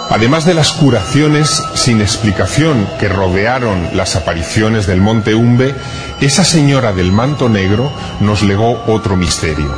Además 0.09 0.43
de 0.43 0.55
las 0.55 0.71
curaciones 0.71 1.61
sin 1.75 2.01
explicación 2.01 2.87
que 2.99 3.07
rodearon 3.07 3.89
las 3.93 4.15
apariciones 4.15 4.87
del 4.87 5.01
monte 5.01 5.35
Umbe, 5.35 5.75
esa 6.19 6.43
señora 6.43 6.93
del 6.93 7.11
manto 7.11 7.47
negro 7.47 7.91
nos 8.19 8.41
legó 8.41 8.83
otro 8.87 9.15
misterio. 9.15 9.71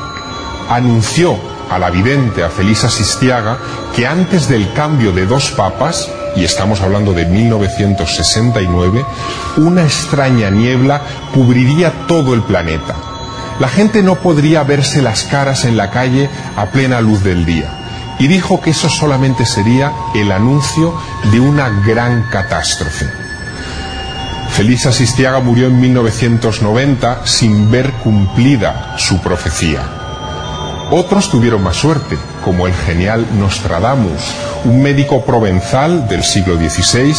Anunció 0.70 1.38
a 1.70 1.78
la 1.78 1.90
vidente, 1.90 2.46
a 2.46 2.50
Felisa 2.50 2.90
Sistiaga, 2.90 3.58
que 3.94 4.08
antes 4.08 4.48
del 4.48 4.72
cambio 4.72 5.12
de 5.12 5.26
dos 5.26 5.52
papas, 5.52 6.10
y 6.38 6.46
estamos 6.46 6.80
hablando 6.80 7.12
de 7.12 7.26
1969, 7.26 9.06
una 9.58 9.84
extraña 9.84 10.50
niebla 10.50 11.02
cubriría 11.34 12.08
todo 12.08 12.34
el 12.34 12.42
planeta. 12.42 12.96
La 13.60 13.68
gente 13.68 14.02
no 14.02 14.16
podría 14.16 14.64
verse 14.64 15.02
las 15.02 15.24
caras 15.24 15.66
en 15.66 15.76
la 15.76 15.92
calle 15.92 16.30
a 16.56 16.68
plena 16.68 17.02
luz 17.02 17.22
del 17.22 17.46
día 17.46 17.81
y 18.22 18.28
dijo 18.28 18.62
que 18.62 18.70
eso 18.70 18.88
solamente 18.88 19.48
sería 19.48 19.92
el 20.14 20.32
anuncio 20.32 20.94
de 21.32 21.40
una 21.40 21.70
gran 21.70 22.30
catástrofe. 22.30 23.10
Felisa 24.52 24.92
Sistiaga 24.92 25.40
murió 25.40 25.68
en 25.68 25.82
1990 25.82 27.26
sin 27.26 27.72
ver 27.72 27.92
cumplida 27.94 28.94
su 29.00 29.20
profecía. 29.22 29.82
Otros 30.92 31.32
tuvieron 31.32 31.64
más 31.64 31.78
suerte, 31.78 32.16
como 32.46 32.68
el 32.68 32.76
genial 32.76 33.26
Nostradamus, 33.40 34.22
un 34.66 34.84
médico 34.84 35.26
provenzal 35.26 36.08
del 36.08 36.24
siglo 36.24 36.58
XVI 36.58 37.16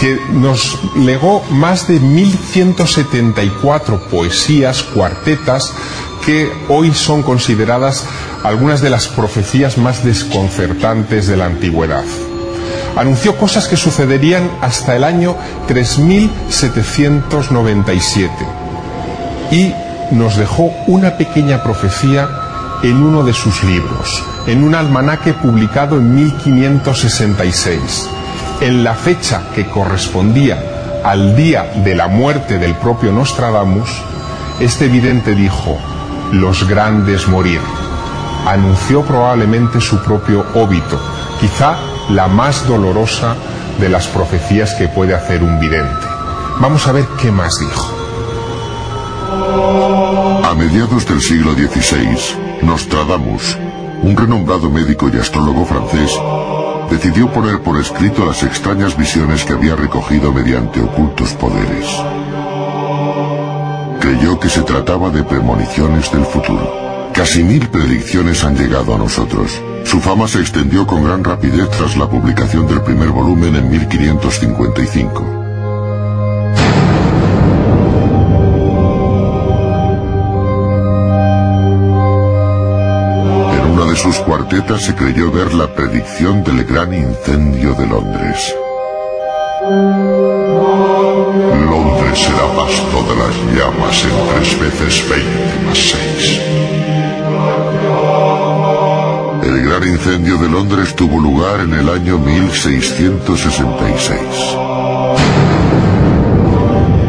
que 0.00 0.18
nos 0.32 0.76
legó 0.96 1.44
más 1.50 1.86
de 1.86 2.00
1174 2.00 4.08
poesías, 4.08 4.82
cuartetas, 4.82 5.72
que 6.26 6.50
hoy 6.68 6.92
son 6.94 7.22
consideradas 7.22 8.06
algunas 8.44 8.80
de 8.80 8.90
las 8.90 9.08
profecías 9.08 9.78
más 9.78 10.04
desconcertantes 10.04 11.26
de 11.28 11.36
la 11.36 11.46
antigüedad. 11.46 12.04
Anunció 12.96 13.36
cosas 13.36 13.66
que 13.68 13.76
sucederían 13.76 14.50
hasta 14.60 14.96
el 14.96 15.04
año 15.04 15.36
3797 15.66 18.32
y 19.50 19.72
nos 20.10 20.36
dejó 20.36 20.70
una 20.86 21.16
pequeña 21.16 21.62
profecía 21.62 22.28
en 22.82 23.02
uno 23.02 23.22
de 23.22 23.32
sus 23.32 23.64
libros, 23.64 24.22
en 24.46 24.62
un 24.64 24.74
almanaque 24.74 25.32
publicado 25.32 25.96
en 25.96 26.14
1566. 26.14 28.10
En 28.60 28.84
la 28.84 28.92
fecha 28.94 29.44
que 29.54 29.66
correspondía 29.66 30.62
al 31.04 31.34
día 31.36 31.72
de 31.84 31.94
la 31.94 32.08
muerte 32.08 32.58
del 32.58 32.74
propio 32.74 33.12
Nostradamus, 33.12 33.88
este 34.60 34.88
vidente 34.88 35.34
dijo, 35.34 35.78
los 36.32 36.68
grandes 36.68 37.26
morir. 37.28 37.60
Anunció 38.46 39.02
probablemente 39.02 39.80
su 39.80 40.02
propio 40.02 40.44
óbito, 40.54 40.98
quizá 41.40 41.76
la 42.10 42.28
más 42.28 42.66
dolorosa 42.66 43.36
de 43.78 43.88
las 43.88 44.06
profecías 44.08 44.74
que 44.74 44.88
puede 44.88 45.14
hacer 45.14 45.42
un 45.42 45.58
vidente. 45.60 46.06
Vamos 46.60 46.86
a 46.86 46.92
ver 46.92 47.06
qué 47.20 47.30
más 47.30 47.58
dijo. 47.58 47.86
A 50.44 50.54
mediados 50.54 51.06
del 51.06 51.20
siglo 51.20 51.52
XVI, 51.54 52.62
Nostradamus, 52.62 53.56
un 54.02 54.16
renombrado 54.16 54.70
médico 54.70 55.08
y 55.08 55.18
astrólogo 55.18 55.64
francés, 55.64 56.18
decidió 56.90 57.32
poner 57.32 57.62
por 57.62 57.80
escrito 57.80 58.26
las 58.26 58.42
extrañas 58.42 58.96
visiones 58.96 59.44
que 59.44 59.54
había 59.54 59.76
recogido 59.76 60.32
mediante 60.32 60.80
ocultos 60.80 61.32
poderes 61.32 61.86
creyó 64.02 64.40
que 64.40 64.48
se 64.48 64.62
trataba 64.62 65.10
de 65.10 65.22
premoniciones 65.22 66.10
del 66.10 66.24
futuro. 66.24 66.81
Casi 67.14 67.44
mil 67.44 67.68
predicciones 67.68 68.42
han 68.42 68.56
llegado 68.56 68.94
a 68.94 68.98
nosotros. 68.98 69.60
Su 69.84 70.00
fama 70.00 70.26
se 70.26 70.40
extendió 70.40 70.86
con 70.86 71.04
gran 71.04 71.22
rapidez 71.22 71.68
tras 71.70 71.96
la 71.96 72.08
publicación 72.08 72.66
del 72.66 72.80
primer 72.80 73.10
volumen 73.10 73.54
en 73.54 73.70
1555. 73.70 75.22
En 83.52 83.70
una 83.70 83.84
de 83.90 83.96
sus 83.96 84.16
cuartetas 84.16 84.82
se 84.82 84.94
creyó 84.94 85.30
ver 85.30 85.52
la 85.52 85.66
predicción 85.74 86.42
del 86.42 86.64
gran 86.64 86.94
incendio 86.94 87.74
de 87.74 87.86
Londres. 87.86 88.54
Londres 91.70 92.18
será 92.18 92.46
pasto 92.56 93.04
de 93.08 93.14
las 93.16 93.34
llamas 93.54 94.04
en 94.04 94.10
tres 94.34 94.60
veces 94.60 95.08
veinte 95.08 95.31
incendio 100.04 100.36
de 100.36 100.48
Londres 100.48 100.96
tuvo 100.96 101.20
lugar 101.20 101.60
en 101.60 101.74
el 101.74 101.88
año 101.88 102.18
1666. 102.18 104.18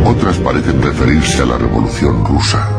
Otras 0.05 0.37
parecen 0.37 0.79
referirse 0.79 1.41
a 1.41 1.47
la 1.47 1.57
Revolución 1.57 2.23
Rusa. 2.23 2.69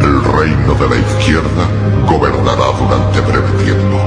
El 0.00 0.20
reino 0.34 0.74
de 0.74 0.88
la 0.88 0.96
izquierda 0.96 1.68
gobernará 2.08 2.72
durante 2.76 3.20
breve 3.20 3.52
tiempo. 3.62 4.00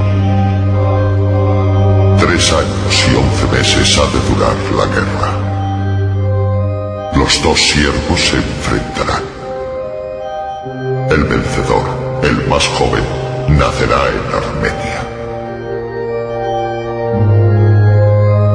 Tres 2.19 2.51
años 2.51 3.05
y 3.11 3.15
once 3.15 3.47
meses 3.55 3.97
ha 3.97 4.07
de 4.11 4.19
durar 4.27 4.57
la 4.75 4.87
guerra. 4.93 5.31
Los 7.15 7.41
dos 7.41 7.61
siervos 7.61 8.19
se 8.19 8.35
enfrentarán. 8.35 9.23
El 11.11 11.23
vencedor, 11.23 11.94
el 12.25 12.47
más 12.47 12.67
joven, 12.67 13.03
nacerá 13.49 14.07
en 14.09 14.33
Armenia. 14.33 15.01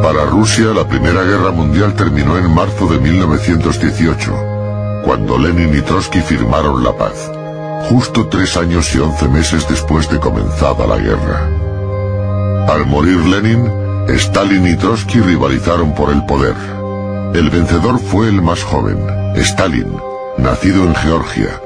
Para 0.02 0.24
Rusia, 0.26 0.74
la 0.74 0.88
Primera 0.88 1.22
Guerra 1.22 1.52
Mundial 1.52 1.94
terminó 1.94 2.36
en 2.36 2.52
marzo 2.52 2.88
de 2.88 2.98
1918, 2.98 5.02
cuando 5.04 5.38
Lenin 5.38 5.72
y 5.76 5.82
Trotsky 5.82 6.20
firmaron 6.20 6.82
la 6.82 6.96
paz, 6.96 7.30
justo 7.88 8.26
tres 8.26 8.56
años 8.56 8.92
y 8.94 8.98
once 8.98 9.28
meses 9.28 9.68
después 9.68 10.10
de 10.10 10.18
comenzada 10.18 10.84
la 10.86 10.96
guerra. 10.96 11.46
Al 12.68 12.86
morir 12.86 13.24
Lenin, 13.24 13.70
Stalin 14.08 14.66
y 14.66 14.74
Trotsky 14.76 15.20
rivalizaron 15.20 15.94
por 15.94 16.10
el 16.10 16.26
poder. 16.26 16.56
El 17.34 17.50
vencedor 17.50 18.00
fue 18.00 18.26
el 18.28 18.42
más 18.42 18.64
joven, 18.64 18.98
Stalin, 19.36 19.96
nacido 20.38 20.82
en 20.84 20.96
Georgia, 20.96 21.60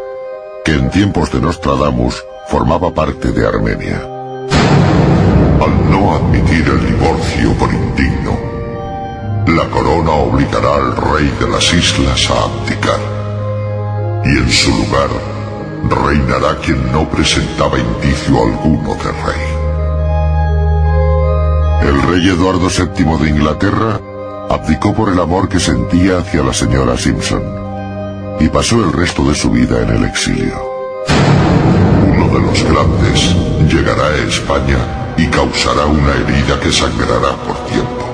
en 0.74 0.90
tiempos 0.90 1.30
de 1.32 1.40
Nostradamus 1.40 2.22
formaba 2.48 2.92
parte 2.92 3.30
de 3.30 3.46
Armenia. 3.46 4.00
Al 5.60 5.90
no 5.90 6.16
admitir 6.16 6.66
el 6.68 6.86
divorcio 6.86 7.52
por 7.54 7.72
indigno, 7.72 8.36
la 9.46 9.68
corona 9.70 10.10
obligará 10.10 10.74
al 10.74 10.96
rey 10.96 11.32
de 11.38 11.48
las 11.48 11.72
islas 11.72 12.28
a 12.30 12.44
abdicar. 12.44 12.98
Y 14.24 14.38
en 14.38 14.50
su 14.50 14.70
lugar 14.70 15.10
reinará 15.88 16.56
quien 16.58 16.90
no 16.92 17.08
presentaba 17.08 17.78
indicio 17.78 18.42
alguno 18.42 18.94
de 18.94 19.12
rey. 19.26 19.44
El 21.88 22.02
rey 22.02 22.28
Eduardo 22.28 22.68
VII 22.68 23.18
de 23.18 23.30
Inglaterra 23.30 24.00
abdicó 24.50 24.92
por 24.92 25.12
el 25.12 25.20
amor 25.20 25.48
que 25.48 25.60
sentía 25.60 26.18
hacia 26.18 26.42
la 26.42 26.52
señora 26.52 26.96
Simpson 26.96 27.63
y 28.40 28.48
pasó 28.48 28.76
el 28.76 28.92
resto 28.92 29.24
de 29.28 29.34
su 29.34 29.50
vida 29.50 29.82
en 29.82 29.90
el 29.90 30.04
exilio. 30.04 30.54
Uno 32.08 32.28
de 32.28 32.40
los 32.40 32.62
grandes 32.64 33.34
llegará 33.72 34.06
a 34.06 34.16
España 34.16 34.78
y 35.16 35.26
causará 35.26 35.86
una 35.86 36.12
herida 36.12 36.58
que 36.60 36.72
sangrará 36.72 37.36
por 37.46 37.56
tiempo, 37.66 38.08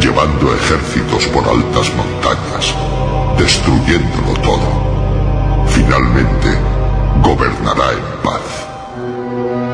llevando 0.00 0.54
ejércitos 0.54 1.26
por 1.26 1.44
altas 1.48 1.92
montañas, 1.94 2.74
destruyéndolo 3.38 4.34
todo. 4.42 5.66
Finalmente, 5.68 6.48
gobernará 7.22 7.92
en 7.92 8.22
paz. 8.22 8.71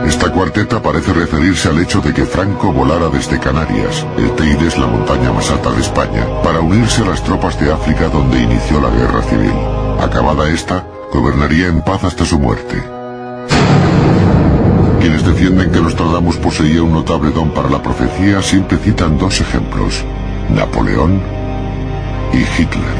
Esta 0.08 0.32
cuarteta 0.32 0.80
parece 0.80 1.12
referirse 1.12 1.68
al 1.68 1.78
hecho 1.80 2.00
de 2.00 2.14
que 2.14 2.24
Franco 2.24 2.72
volara 2.72 3.10
desde 3.10 3.38
Canarias, 3.38 4.06
el 4.16 4.30
Teide 4.36 4.66
es 4.66 4.78
la 4.78 4.86
montaña 4.86 5.30
más 5.32 5.50
alta 5.50 5.70
de 5.70 5.82
España, 5.82 6.24
para 6.42 6.60
unirse 6.60 7.02
a 7.02 7.08
las 7.08 7.22
tropas 7.22 7.60
de 7.60 7.70
África 7.70 8.08
donde 8.08 8.40
inició 8.40 8.80
la 8.80 8.88
guerra 8.88 9.22
civil. 9.24 9.52
Acabada 10.00 10.48
esta, 10.48 10.86
gobernaría 11.12 11.66
en 11.66 11.82
paz 11.82 12.04
hasta 12.04 12.24
su 12.24 12.38
muerte. 12.38 12.82
Quienes 14.98 15.26
defienden 15.26 15.70
que 15.70 15.80
Nostradamus 15.82 16.38
poseía 16.38 16.82
un 16.82 16.94
notable 16.94 17.30
don 17.30 17.50
para 17.50 17.68
la 17.68 17.82
profecía 17.82 18.40
siempre 18.40 18.78
citan 18.78 19.18
dos 19.18 19.38
ejemplos, 19.42 20.02
Napoleón 20.48 21.20
y 22.32 22.38
Hitler. 22.38 22.96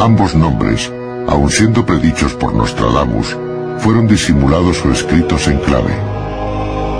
Ambos 0.00 0.34
nombres, 0.34 0.90
aun 1.28 1.50
siendo 1.50 1.84
predichos 1.84 2.32
por 2.32 2.54
Nostradamus, 2.54 3.36
fueron 3.78 4.06
disimulados 4.06 4.84
o 4.84 4.92
escritos 4.92 5.46
en 5.48 5.58
clave. 5.58 5.94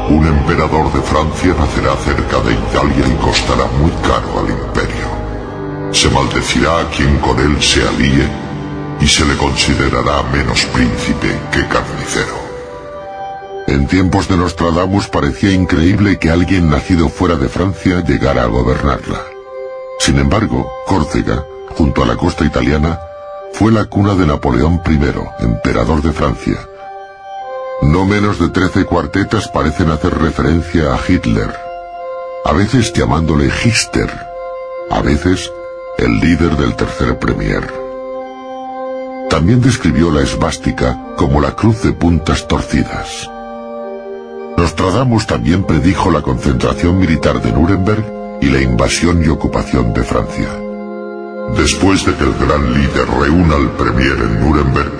Un 0.08 0.24
emperador 0.26 0.92
de 0.92 1.00
Francia 1.02 1.54
nacerá 1.58 1.96
cerca 1.96 2.38
de 2.40 2.54
Italia 2.54 3.04
y 3.12 3.24
costará 3.24 3.66
muy 3.80 3.90
caro 4.02 4.40
al 4.40 4.50
imperio. 4.50 5.92
Se 5.92 6.08
maldecirá 6.10 6.80
a 6.80 6.90
quien 6.90 7.18
con 7.18 7.38
él 7.38 7.60
se 7.60 7.82
alíe 7.82 8.28
y 9.00 9.06
se 9.06 9.24
le 9.24 9.36
considerará 9.36 10.22
menos 10.32 10.64
príncipe 10.66 11.36
que 11.50 11.66
carnicero. 11.66 12.46
En 13.66 13.88
tiempos 13.88 14.28
de 14.28 14.36
Nostradamus 14.36 15.08
parecía 15.08 15.50
increíble 15.50 16.18
que 16.18 16.30
alguien 16.30 16.70
nacido 16.70 17.08
fuera 17.08 17.34
de 17.34 17.48
Francia 17.48 18.00
llegara 18.06 18.44
a 18.44 18.46
gobernarla. 18.46 19.20
Sin 19.98 20.18
embargo, 20.18 20.70
Córcega, 20.86 21.44
junto 21.76 22.04
a 22.04 22.06
la 22.06 22.16
costa 22.16 22.44
italiana, 22.44 23.00
fue 23.58 23.72
la 23.72 23.86
cuna 23.86 24.14
de 24.14 24.26
Napoleón 24.26 24.82
I, 24.86 25.00
emperador 25.42 26.02
de 26.02 26.12
Francia. 26.12 26.58
No 27.80 28.04
menos 28.04 28.38
de 28.38 28.50
trece 28.50 28.84
cuartetas 28.84 29.48
parecen 29.48 29.90
hacer 29.90 30.12
referencia 30.18 30.92
a 30.94 30.98
Hitler, 31.08 31.50
a 32.44 32.52
veces 32.52 32.92
llamándole 32.92 33.46
Hister, 33.46 34.10
a 34.90 35.00
veces 35.00 35.50
el 35.96 36.20
líder 36.20 36.54
del 36.58 36.76
tercer 36.76 37.18
premier. 37.18 37.66
También 39.30 39.62
describió 39.62 40.10
la 40.10 40.20
esvástica 40.20 41.02
como 41.16 41.40
la 41.40 41.52
cruz 41.52 41.82
de 41.82 41.92
puntas 41.92 42.46
torcidas. 42.46 43.30
Nostradamus 44.58 45.26
también 45.26 45.64
predijo 45.64 46.10
la 46.10 46.20
concentración 46.20 46.98
militar 46.98 47.40
de 47.40 47.52
Nuremberg 47.52 48.04
y 48.42 48.50
la 48.50 48.60
invasión 48.60 49.24
y 49.24 49.28
ocupación 49.28 49.94
de 49.94 50.04
Francia. 50.04 50.65
Después 51.54 52.04
de 52.04 52.14
que 52.16 52.24
el 52.24 52.34
gran 52.34 52.74
líder 52.74 53.08
reúna 53.08 53.54
al 53.54 53.70
Premier 53.72 54.18
en 54.18 54.40
Nuremberg, 54.40 54.92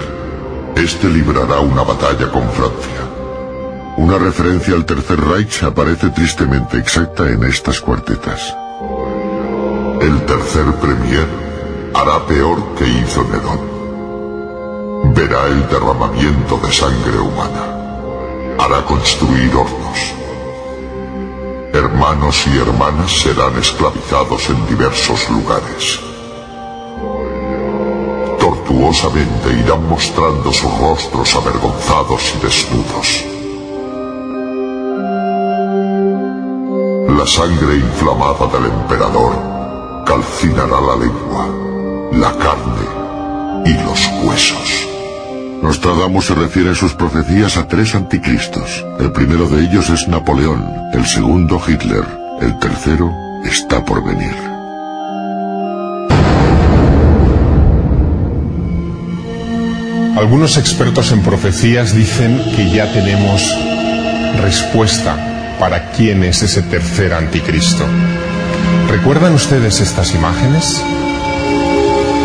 este 0.77 1.09
librará 1.09 1.59
una 1.61 1.83
batalla 1.83 2.31
con 2.31 2.49
Francia. 2.51 3.03
Una 3.97 4.17
referencia 4.19 4.75
al 4.75 4.85
Tercer 4.85 5.21
Reich 5.21 5.65
aparece 5.65 6.11
tristemente 6.11 6.79
exacta 6.79 7.29
en 7.29 7.43
estas 7.45 7.81
cuartetas. 7.81 8.57
El 10.01 10.25
tercer 10.27 10.67
Premier 10.81 11.27
hará 11.95 12.25
peor 12.27 12.63
que 12.79 12.87
hizo 12.87 13.25
Nerón. 13.25 15.15
Verá 15.15 15.47
el 15.47 15.69
derramamiento 15.69 16.59
de 16.59 16.73
sangre 16.73 17.19
humana. 17.19 18.57
Hará 18.59 18.85
construir 18.85 19.53
hornos. 19.55 20.15
Hermanos 21.73 22.47
y 22.47 22.59
hermanas 22.59 23.11
serán 23.11 23.57
esclavizados 23.59 24.49
en 24.51 24.67
diversos 24.69 25.29
lugares 25.31 26.01
irán 29.67 29.89
mostrando 29.89 30.53
sus 30.53 30.71
rostros 30.79 31.35
avergonzados 31.35 32.35
y 32.35 32.45
desnudos. 32.45 33.25
La 37.17 37.27
sangre 37.27 37.77
inflamada 37.77 38.47
del 38.47 38.71
emperador 38.71 40.05
calcinará 40.05 40.81
la 40.81 40.97
lengua, 40.97 41.49
la 42.13 42.33
carne 42.39 43.65
y 43.65 43.73
los 43.85 44.09
huesos. 44.23 44.89
Nostradamus 45.63 46.27
se 46.27 46.35
refiere 46.35 46.69
en 46.71 46.75
sus 46.75 46.93
profecías 46.95 47.57
a 47.57 47.67
tres 47.67 47.95
anticristos. 47.95 48.85
El 49.01 49.13
primero 49.13 49.49
de 49.49 49.65
ellos 49.65 49.89
es 49.91 50.07
Napoleón, 50.07 50.65
el 50.93 51.07
segundo 51.07 51.61
Hitler, 51.67 52.05
el 52.41 52.59
tercero 52.59 53.11
está 53.45 53.85
por 53.85 54.05
venir. 54.05 54.46
Algunos 60.17 60.57
expertos 60.57 61.13
en 61.13 61.21
profecías 61.21 61.95
dicen 61.95 62.43
que 62.57 62.71
ya 62.71 62.91
tenemos 62.91 63.43
respuesta 64.41 65.15
para 65.61 65.91
quién 65.91 66.25
es 66.25 66.43
ese 66.43 66.63
tercer 66.63 67.13
anticristo. 67.13 67.85
¿Recuerdan 68.89 69.35
ustedes 69.35 69.81
estas 69.81 70.15
imágenes? 70.15 70.83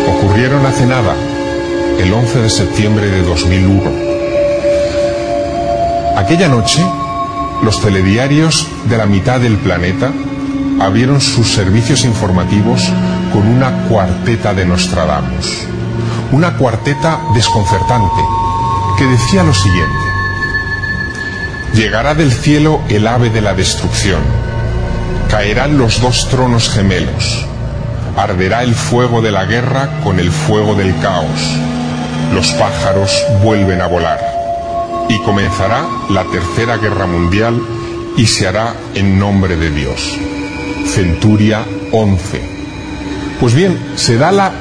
Ocurrieron 0.08 0.64
hace 0.64 0.86
nada, 0.86 1.14
el 2.00 2.10
11 2.10 2.38
de 2.40 2.48
septiembre 2.48 3.10
de 3.10 3.22
2001. 3.24 3.82
Aquella 6.16 6.48
noche, 6.48 6.82
los 7.62 7.82
telediarios 7.82 8.68
de 8.88 8.96
la 8.96 9.04
mitad 9.04 9.38
del 9.38 9.58
planeta 9.58 10.10
abrieron 10.80 11.20
sus 11.20 11.52
servicios 11.52 12.06
informativos 12.06 12.88
con 13.34 13.46
una 13.46 13.86
cuarteta 13.88 14.54
de 14.54 14.64
Nostradamus 14.64 15.66
una 16.32 16.56
cuarteta 16.56 17.20
desconcertante 17.34 18.22
que 18.98 19.04
decía 19.04 19.42
lo 19.42 19.54
siguiente. 19.54 19.96
Llegará 21.74 22.14
del 22.14 22.32
cielo 22.32 22.80
el 22.88 23.06
ave 23.06 23.30
de 23.30 23.40
la 23.40 23.54
destrucción, 23.54 24.20
caerán 25.30 25.78
los 25.78 26.00
dos 26.00 26.28
tronos 26.28 26.68
gemelos, 26.68 27.46
arderá 28.16 28.62
el 28.62 28.74
fuego 28.74 29.22
de 29.22 29.30
la 29.30 29.44
guerra 29.44 30.00
con 30.02 30.18
el 30.18 30.30
fuego 30.30 30.74
del 30.74 30.98
caos, 31.00 31.56
los 32.34 32.52
pájaros 32.52 33.24
vuelven 33.42 33.80
a 33.80 33.86
volar 33.86 34.20
y 35.08 35.18
comenzará 35.20 35.86
la 36.10 36.24
tercera 36.24 36.76
guerra 36.76 37.06
mundial 37.06 37.60
y 38.16 38.26
se 38.26 38.48
hará 38.48 38.74
en 38.94 39.18
nombre 39.18 39.56
de 39.56 39.70
Dios. 39.70 40.18
Centuria 40.86 41.64
11. 41.92 42.42
Pues 43.40 43.54
bien, 43.54 43.78
se 43.96 44.16
da 44.16 44.30
la 44.30 44.52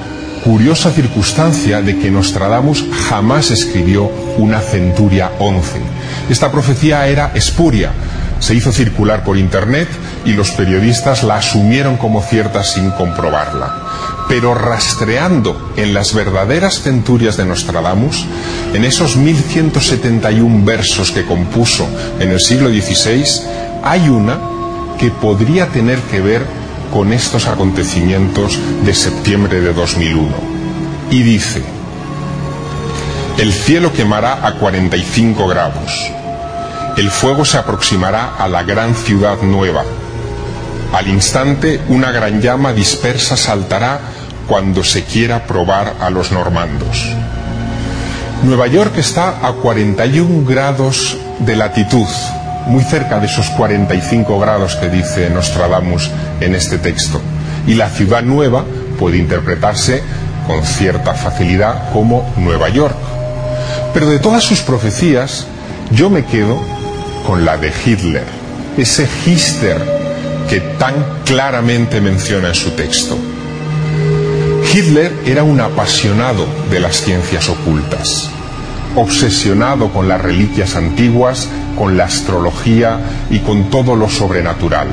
curiosa 0.43 0.91
circunstancia 0.91 1.81
de 1.81 1.97
que 1.97 2.11
Nostradamus 2.11 2.85
jamás 3.09 3.51
escribió 3.51 4.09
una 4.37 4.59
centuria 4.59 5.31
11. 5.39 5.79
Esta 6.29 6.51
profecía 6.51 7.07
era 7.07 7.31
espuria, 7.35 7.91
se 8.39 8.55
hizo 8.55 8.71
circular 8.71 9.23
por 9.23 9.37
internet 9.37 9.87
y 10.25 10.33
los 10.33 10.51
periodistas 10.51 11.23
la 11.23 11.37
asumieron 11.37 11.97
como 11.97 12.21
cierta 12.23 12.63
sin 12.63 12.89
comprobarla. 12.91 13.75
Pero 14.27 14.53
rastreando 14.53 15.73
en 15.77 15.93
las 15.93 16.13
verdaderas 16.13 16.81
centurias 16.81 17.37
de 17.37 17.45
Nostradamus, 17.45 18.25
en 18.73 18.83
esos 18.83 19.17
1171 19.17 20.65
versos 20.65 21.11
que 21.11 21.25
compuso 21.25 21.87
en 22.19 22.31
el 22.31 22.39
siglo 22.39 22.69
XVI, 22.69 23.23
hay 23.83 24.09
una 24.09 24.39
que 24.97 25.11
podría 25.11 25.67
tener 25.67 25.99
que 25.99 26.21
ver 26.21 26.61
con 26.91 27.13
estos 27.13 27.47
acontecimientos 27.47 28.59
de 28.83 28.93
septiembre 28.93 29.61
de 29.61 29.73
2001. 29.73 30.27
Y 31.09 31.23
dice, 31.23 31.61
el 33.37 33.53
cielo 33.53 33.91
quemará 33.93 34.45
a 34.45 34.53
45 34.53 35.47
grados, 35.47 36.11
el 36.97 37.09
fuego 37.09 37.45
se 37.45 37.57
aproximará 37.57 38.35
a 38.37 38.47
la 38.47 38.63
gran 38.63 38.95
ciudad 38.95 39.41
nueva, 39.41 39.83
al 40.93 41.07
instante 41.07 41.79
una 41.87 42.11
gran 42.11 42.41
llama 42.41 42.73
dispersa 42.73 43.37
saltará 43.37 43.99
cuando 44.47 44.83
se 44.83 45.05
quiera 45.05 45.47
probar 45.47 45.95
a 46.01 46.09
los 46.09 46.31
normandos. 46.31 47.07
Nueva 48.43 48.67
York 48.67 48.97
está 48.97 49.47
a 49.47 49.53
41 49.53 50.45
grados 50.45 51.17
de 51.39 51.55
latitud, 51.55 52.07
muy 52.68 52.84
cerca 52.84 53.20
de 53.20 53.28
esos 53.28 53.49
45 53.51 54.39
grados 54.39 54.76
que 54.76 54.89
dice 54.89 55.30
Nostradamus 55.30 56.09
en 56.39 56.55
este 56.55 56.78
texto. 56.78 57.22
Y 57.68 57.76
la 57.76 57.89
ciudad 57.89 58.24
nueva 58.24 58.66
puede 58.97 59.18
interpretarse 59.18 60.01
con 60.47 60.64
cierta 60.64 61.14
facilidad 61.14 61.91
como 61.91 62.32
Nueva 62.38 62.70
York. 62.70 62.95
Pero 63.93 64.09
de 64.09 64.20
todas 64.20 64.43
sus 64.43 64.62
profecías, 64.62 65.47
yo 65.91 66.09
me 66.09 66.26
quedo 66.26 66.59
con 67.26 67.45
la 67.45 67.57
de 67.57 67.72
Hitler, 67.86 68.26
ese 68.78 69.07
Hister 69.26 69.78
que 70.49 70.59
tan 70.59 70.95
claramente 71.26 72.01
menciona 72.01 72.49
en 72.49 72.55
su 72.55 72.72
texto. 72.72 73.18
Hitler 74.74 75.14
era 75.26 75.43
un 75.43 75.59
apasionado 75.59 76.45
de 76.70 76.80
las 76.80 77.01
ciencias 77.01 77.49
ocultas, 77.49 78.30
obsesionado 78.95 79.91
con 79.91 80.07
las 80.07 80.22
reliquias 80.22 80.76
antiguas, 80.76 81.49
con 81.78 81.97
la 81.97 82.05
astrología 82.05 82.99
y 83.30 83.39
con 83.39 83.69
todo 83.69 83.95
lo 83.95 84.09
sobrenatural. 84.09 84.88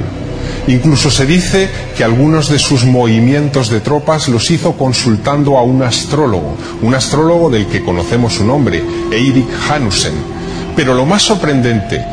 Incluso 0.69 1.11
se 1.11 1.25
dice 1.25 1.71
que 1.97 2.05
algunos 2.05 2.51
de 2.51 2.59
sus 2.59 2.85
movimientos 2.85 3.71
de 3.71 3.81
tropas 3.81 4.29
los 4.29 4.51
hizo 4.51 4.77
consultando 4.77 5.57
a 5.57 5.63
un 5.63 5.83
astrólogo, 5.83 6.57
un 6.83 6.95
astrólogo 6.95 7.49
del 7.49 7.67
que 7.67 7.83
conocemos 7.83 8.35
su 8.35 8.45
nombre, 8.45 8.83
Eirik 9.11 9.49
Hanussen. 9.71 10.13
Pero 10.77 10.95
lo 10.95 11.07
más 11.07 11.23
sorprendente 11.23 12.05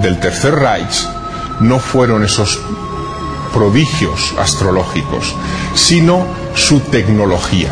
del 0.00 0.18
Tercer 0.20 0.54
Reich 0.54 1.08
no 1.60 1.78
fueron 1.78 2.24
esos 2.24 2.60
prodigios 3.52 4.34
astrológicos, 4.38 5.34
sino 5.74 6.24
su 6.54 6.80
tecnología. 6.80 7.70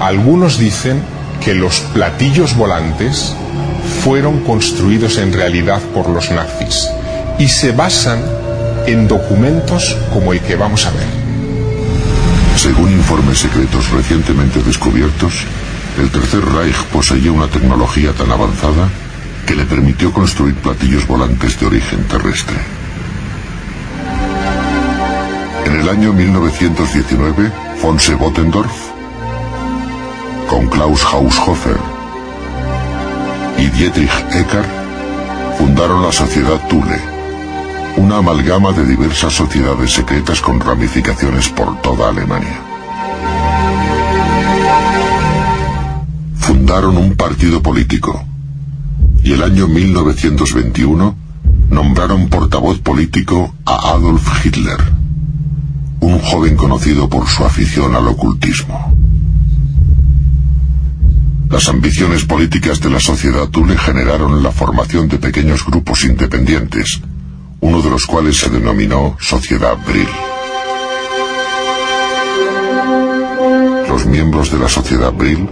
Algunos 0.00 0.58
dicen 0.58 1.02
que 1.44 1.54
los 1.54 1.80
platillos 1.94 2.56
volantes 2.56 3.34
fueron 4.02 4.40
construidos 4.40 5.18
en 5.18 5.32
realidad 5.32 5.80
por 5.94 6.08
los 6.08 6.30
nazis 6.30 6.88
y 7.38 7.48
se 7.48 7.72
basan 7.72 8.22
en 8.86 9.06
documentos 9.06 9.96
como 10.12 10.32
el 10.32 10.40
que 10.40 10.56
vamos 10.56 10.86
a 10.86 10.90
ver. 10.90 11.06
Según 12.56 12.90
informes 12.90 13.38
secretos 13.38 13.90
recientemente 13.90 14.62
descubiertos, 14.62 15.44
el 15.98 16.10
Tercer 16.10 16.44
Reich 16.44 16.76
poseía 16.92 17.30
una 17.32 17.48
tecnología 17.48 18.12
tan 18.12 18.30
avanzada 18.30 18.88
que 19.46 19.54
le 19.54 19.64
permitió 19.64 20.12
construir 20.12 20.54
platillos 20.56 21.06
volantes 21.06 21.58
de 21.60 21.66
origen 21.66 22.02
terrestre. 22.04 22.56
En 25.66 25.80
el 25.80 25.88
año 25.88 26.12
1919, 26.12 27.52
von 27.82 27.98
Bottendorf, 28.18 28.72
con 30.48 30.66
Klaus 30.68 31.04
Haushofer 31.04 31.97
y 33.58 33.66
Dietrich 33.70 34.10
Eckart, 34.32 34.68
fundaron 35.58 36.02
la 36.02 36.12
Sociedad 36.12 36.60
Thule, 36.68 37.00
una 37.96 38.18
amalgama 38.18 38.72
de 38.72 38.86
diversas 38.86 39.34
sociedades 39.34 39.92
secretas 39.92 40.40
con 40.40 40.60
ramificaciones 40.60 41.48
por 41.48 41.80
toda 41.82 42.08
Alemania. 42.08 42.60
Fundaron 46.38 46.96
un 46.96 47.16
partido 47.16 47.62
político 47.62 48.24
y 49.22 49.32
el 49.32 49.42
año 49.42 49.68
1921 49.68 51.16
nombraron 51.70 52.28
portavoz 52.28 52.78
político 52.78 53.54
a 53.66 53.90
Adolf 53.90 54.44
Hitler 54.44 54.98
un 56.00 56.18
joven 56.20 56.56
conocido 56.56 57.08
por 57.08 57.26
su 57.26 57.44
afición 57.44 57.94
al 57.94 58.06
ocultismo. 58.08 58.97
Las 61.50 61.66
ambiciones 61.68 62.26
políticas 62.26 62.78
de 62.80 62.90
la 62.90 63.00
sociedad 63.00 63.48
Thule 63.48 63.78
generaron 63.78 64.42
la 64.42 64.52
formación 64.52 65.08
de 65.08 65.18
pequeños 65.18 65.64
grupos 65.64 66.04
independientes, 66.04 67.00
uno 67.60 67.80
de 67.80 67.88
los 67.88 68.04
cuales 68.04 68.36
se 68.36 68.50
denominó 68.50 69.16
Sociedad 69.18 69.76
Brill. 69.86 70.08
Los 73.88 74.04
miembros 74.04 74.52
de 74.52 74.58
la 74.58 74.68
Sociedad 74.68 75.10
Brill 75.10 75.48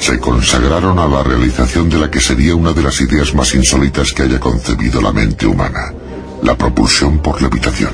se 0.00 0.18
consagraron 0.18 0.98
a 0.98 1.06
la 1.06 1.22
realización 1.22 1.88
de 1.88 1.98
la 1.98 2.10
que 2.10 2.20
sería 2.20 2.56
una 2.56 2.72
de 2.72 2.82
las 2.82 3.00
ideas 3.00 3.32
más 3.32 3.54
insólitas 3.54 4.12
que 4.12 4.24
haya 4.24 4.40
concebido 4.40 5.00
la 5.00 5.12
mente 5.12 5.46
humana, 5.46 5.94
la 6.42 6.56
propulsión 6.56 7.18
por 7.18 7.40
levitación. 7.40 7.92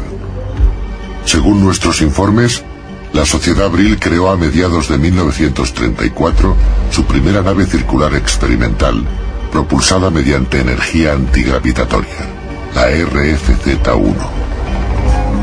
Según 1.27 1.63
nuestros 1.63 2.01
informes, 2.01 2.65
la 3.13 3.27
Sociedad 3.27 3.69
Brill 3.69 3.99
creó 3.99 4.31
a 4.31 4.37
mediados 4.37 4.89
de 4.89 4.97
1934 4.97 6.57
su 6.91 7.05
primera 7.05 7.43
nave 7.43 7.67
circular 7.67 8.15
experimental, 8.15 9.05
propulsada 9.51 10.11
mediante 10.11 10.61
energía 10.61 11.13
antigravitatoria, 11.13 12.27
la 12.75 12.91
RFZ-1. 12.91 14.15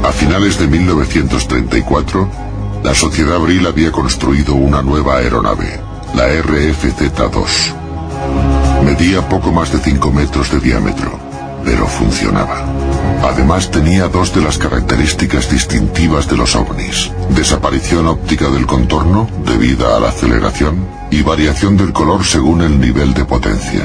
A 0.03 0.11
finales 0.11 0.57
de 0.57 0.67
1934, 0.67 2.29
la 2.83 2.95
Sociedad 2.95 3.37
Brill 3.37 3.67
había 3.67 3.91
construido 3.91 4.55
una 4.55 4.81
nueva 4.81 5.17
aeronave, 5.17 5.79
la 6.15 6.27
RFZ-2. 6.27 7.75
Medía 8.83 9.27
poco 9.29 9.51
más 9.51 9.71
de 9.71 9.77
5 9.77 10.11
metros 10.11 10.51
de 10.51 10.59
diámetro, 10.59 11.19
pero 11.63 11.85
funcionaba. 11.85 12.65
Además 13.21 13.69
tenía 13.69 14.07
dos 14.07 14.33
de 14.33 14.41
las 14.41 14.57
características 14.57 15.49
distintivas 15.49 16.27
de 16.29 16.37
los 16.37 16.55
ovnis. 16.55 17.11
Desaparición 17.29 18.07
óptica 18.07 18.49
del 18.49 18.65
contorno 18.65 19.27
debida 19.45 19.97
a 19.97 19.99
la 19.99 20.09
aceleración 20.09 20.87
y 21.11 21.21
variación 21.21 21.75
del 21.75 21.91
color 21.91 22.25
según 22.25 22.61
el 22.61 22.79
nivel 22.79 23.13
de 23.13 23.25
potencia. 23.25 23.83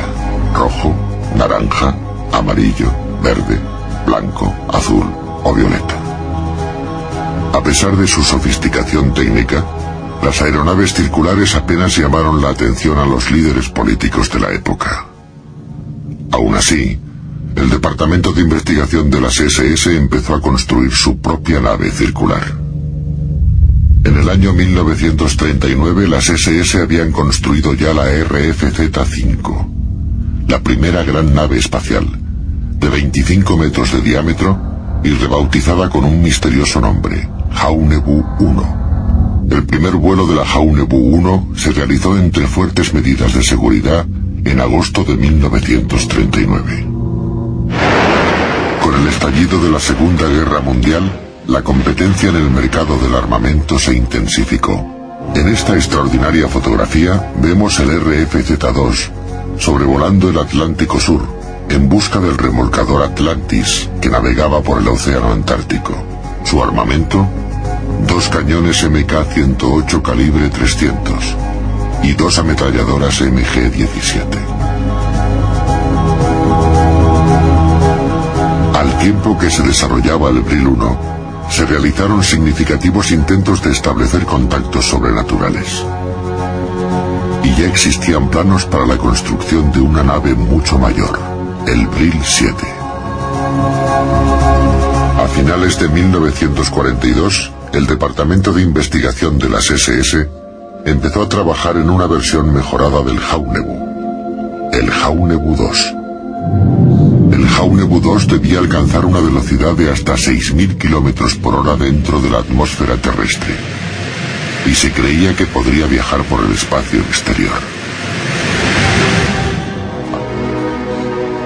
Rojo, 0.55 0.95
naranja, 1.37 1.97
amarillo, 2.33 2.91
verde, 3.23 3.59
blanco, 4.07 4.55
azul 4.73 5.07
o 5.43 5.53
violeta. 5.53 5.97
A 7.53 7.63
pesar 7.63 7.97
de 7.97 8.07
su 8.07 8.23
sofisticación 8.23 9.15
técnica, 9.15 9.65
las 10.23 10.41
aeronaves 10.43 10.95
circulares 10.95 11.55
apenas 11.55 11.97
llamaron 11.97 12.41
la 12.41 12.51
atención 12.51 12.99
a 12.99 13.07
los 13.07 13.31
líderes 13.31 13.69
políticos 13.69 14.31
de 14.31 14.41
la 14.41 14.53
época. 14.53 15.07
Aún 16.33 16.55
así, 16.55 16.99
el 17.57 17.71
Departamento 17.71 18.33
de 18.33 18.43
Investigación 18.43 19.11
de 19.11 19.21
las 19.21 19.39
SS 19.39 19.97
empezó 19.97 20.35
a 20.35 20.41
construir 20.41 20.93
su 20.93 21.19
propia 21.19 21.61
nave 21.61 21.91
circular. 21.91 22.43
En 24.05 24.19
el 24.19 24.29
año 24.29 24.53
1939 24.53 26.09
las 26.09 26.29
SS 26.29 26.79
habían 26.83 27.13
construido 27.13 27.75
ya 27.75 27.95
la 27.95 28.07
RFZ-5, 28.07 29.69
la 30.49 30.61
primera 30.61 31.03
gran 31.05 31.35
nave 31.35 31.59
espacial, 31.59 32.07
de 32.79 32.89
25 32.89 33.57
metros 33.57 33.93
de 33.93 34.03
diámetro 34.03 34.59
y 35.05 35.11
rebautizada 35.11 35.89
con 35.89 36.05
un 36.05 36.23
misterioso 36.23 36.81
nombre, 36.81 37.29
Jaunebu 37.53 38.25
1. 38.41 39.47
El 39.51 39.65
primer 39.65 39.95
vuelo 39.95 40.27
de 40.27 40.35
la 40.35 40.45
Jaunebu 40.45 40.97
1 40.97 41.53
se 41.57 41.73
realizó 41.73 42.19
entre 42.19 42.47
fuertes 42.47 42.93
medidas 42.93 43.35
de 43.35 43.43
seguridad 43.43 44.07
en 44.45 44.61
agosto 44.61 45.05
de 45.05 45.17
1939. 45.17 46.94
El 49.05 49.11
estallido 49.11 49.63
de 49.63 49.71
la 49.71 49.81
Segunda 49.81 50.27
Guerra 50.27 50.63
Mundial, 50.63 51.03
la 51.47 51.61
competencia 51.61 52.31
en 52.31 52.37
el 52.37 52.51
mercado 52.51 52.97
del 52.97 53.15
armamento 53.15 53.79
se 53.79 53.93
intensificó. 53.93 54.83
En 55.35 55.47
esta 55.49 55.75
extraordinaria 55.75 56.49
fotografía 56.49 57.31
vemos 57.37 57.79
el 57.81 57.91
RFZ-2 57.91 59.11
sobrevolando 59.59 60.31
el 60.31 60.39
Atlántico 60.39 60.99
Sur 60.99 61.21
en 61.69 61.87
busca 61.87 62.19
del 62.19 62.39
remolcador 62.39 63.03
Atlantis 63.03 63.91
que 64.01 64.09
navegaba 64.09 64.63
por 64.63 64.81
el 64.81 64.89
Océano 64.89 65.33
Antártico. 65.33 65.93
Su 66.43 66.63
armamento, 66.63 67.29
dos 68.09 68.31
cañones 68.31 68.83
MK-108 68.85 70.01
calibre 70.01 70.49
300 70.49 71.37
y 72.05 72.15
dos 72.15 72.39
ametralladoras 72.39 73.21
MG-17. 73.21 74.54
Tiempo 79.05 79.37
que 79.37 79.51
se 79.51 79.63
desarrollaba 79.63 80.31
el 80.31 80.41
Brill 80.41 80.67
1, 80.67 80.99
se 81.51 81.67
realizaron 81.67 82.25
significativos 82.25 83.11
intentos 83.11 83.63
de 83.63 83.71
establecer 83.71 84.25
contactos 84.25 84.87
sobrenaturales. 84.87 85.85
Y 87.43 87.55
ya 87.55 87.67
existían 87.67 88.31
planos 88.31 88.65
para 88.65 88.87
la 88.87 88.97
construcción 88.97 89.71
de 89.73 89.81
una 89.81 90.03
nave 90.03 90.35
mucho 90.35 90.79
mayor, 90.79 91.19
el 91.67 91.87
Brill 91.89 92.19
7. 92.23 92.57
A 95.19 95.29
finales 95.35 95.79
de 95.79 95.89
1942, 95.89 97.53
el 97.75 97.87
Departamento 97.87 98.55
de 98.55 98.63
Investigación 98.63 99.39
de 99.39 99.51
las 99.51 99.71
SS 99.71 100.31
empezó 100.87 101.25
a 101.25 101.29
trabajar 101.29 101.77
en 101.77 101.91
una 101.91 102.07
versión 102.07 102.55
mejorada 102.55 103.03
del 103.03 103.19
Jaunebu, 103.19 104.71
el 104.73 104.91
Jaunebu 104.91 105.57
2. 105.57 106.84
El 107.65 107.71
Jaunebu 107.71 107.99
2 107.99 108.29
debía 108.29 108.59
alcanzar 108.59 109.07
una 109.07 109.21
velocidad 109.21 109.73
de 109.73 109.91
hasta 109.91 110.17
6.000 110.17 110.77
kilómetros 110.77 111.35
por 111.37 111.55
hora 111.55 111.77
dentro 111.77 112.21
de 112.21 112.29
la 112.29 112.41
atmósfera 112.41 112.99
terrestre 112.99 113.55
y 114.67 114.75
se 114.75 114.93
creía 114.93 115.35
que 115.35 115.47
podría 115.47 115.87
viajar 115.87 116.23
por 116.25 116.45
el 116.45 116.53
espacio 116.53 117.01
exterior. 117.01 117.57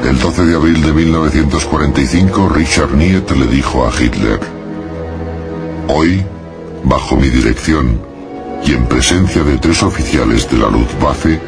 El 0.05 0.19
12 0.19 0.45
de 0.47 0.57
abril 0.57 0.83
de 0.83 0.93
1945, 0.93 2.49
Richard 2.49 2.95
Niet 2.97 3.31
le 3.31 3.47
dijo 3.47 3.87
a 3.87 3.93
Hitler, 3.93 4.41
Hoy, 5.87 6.25
bajo 6.83 7.16
mi 7.16 7.29
dirección 7.29 8.01
y 8.66 8.73
en 8.73 8.87
presencia 8.87 9.45
de 9.45 9.57
tres 9.59 9.85
oficiales 9.85 10.51
de 10.51 10.59
la 10.59 10.69
Luftwaffe, 10.69 11.39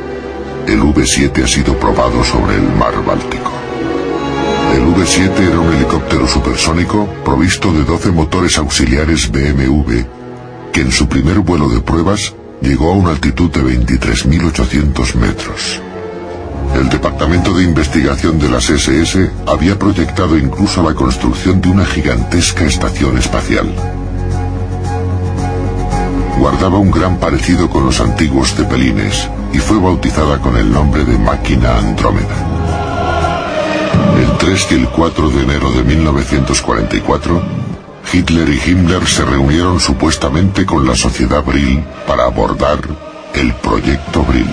el 0.68 0.80
V-7 0.80 1.42
ha 1.42 1.48
sido 1.48 1.76
probado 1.76 2.22
sobre 2.22 2.54
el 2.54 2.72
mar 2.78 3.04
Báltico. 3.04 3.59
El 4.80 4.86
V-7 4.86 5.38
era 5.40 5.60
un 5.60 5.74
helicóptero 5.74 6.26
supersónico 6.26 7.06
provisto 7.22 7.70
de 7.70 7.84
12 7.84 8.12
motores 8.12 8.56
auxiliares 8.56 9.30
BMW 9.30 10.00
que 10.72 10.80
en 10.80 10.90
su 10.90 11.06
primer 11.06 11.40
vuelo 11.40 11.68
de 11.68 11.82
pruebas 11.82 12.34
llegó 12.62 12.90
a 12.90 12.94
una 12.94 13.10
altitud 13.10 13.50
de 13.50 13.60
23.800 13.60 15.14
metros. 15.16 15.82
El 16.74 16.88
Departamento 16.88 17.52
de 17.52 17.64
Investigación 17.64 18.38
de 18.38 18.48
las 18.48 18.70
SS 18.70 19.30
había 19.46 19.78
proyectado 19.78 20.38
incluso 20.38 20.82
la 20.82 20.94
construcción 20.94 21.60
de 21.60 21.68
una 21.68 21.84
gigantesca 21.84 22.64
estación 22.64 23.18
espacial. 23.18 23.70
Guardaba 26.38 26.78
un 26.78 26.90
gran 26.90 27.18
parecido 27.18 27.68
con 27.68 27.84
los 27.84 28.00
antiguos 28.00 28.54
cepelines 28.54 29.28
y 29.52 29.58
fue 29.58 29.78
bautizada 29.78 30.38
con 30.38 30.56
el 30.56 30.72
nombre 30.72 31.04
de 31.04 31.18
Máquina 31.18 31.76
Andrómeda. 31.76 32.59
El 34.18 34.38
3 34.38 34.66
y 34.70 34.74
el 34.74 34.88
4 34.88 35.30
de 35.30 35.42
enero 35.42 35.70
de 35.72 35.82
1944, 35.82 37.42
Hitler 38.12 38.48
y 38.48 38.70
Himmler 38.70 39.06
se 39.06 39.24
reunieron 39.24 39.80
supuestamente 39.80 40.66
con 40.66 40.86
la 40.86 40.96
sociedad 40.96 41.42
Brill 41.44 41.84
para 42.06 42.24
abordar 42.24 42.80
el 43.34 43.54
proyecto 43.54 44.22
Brill 44.22 44.48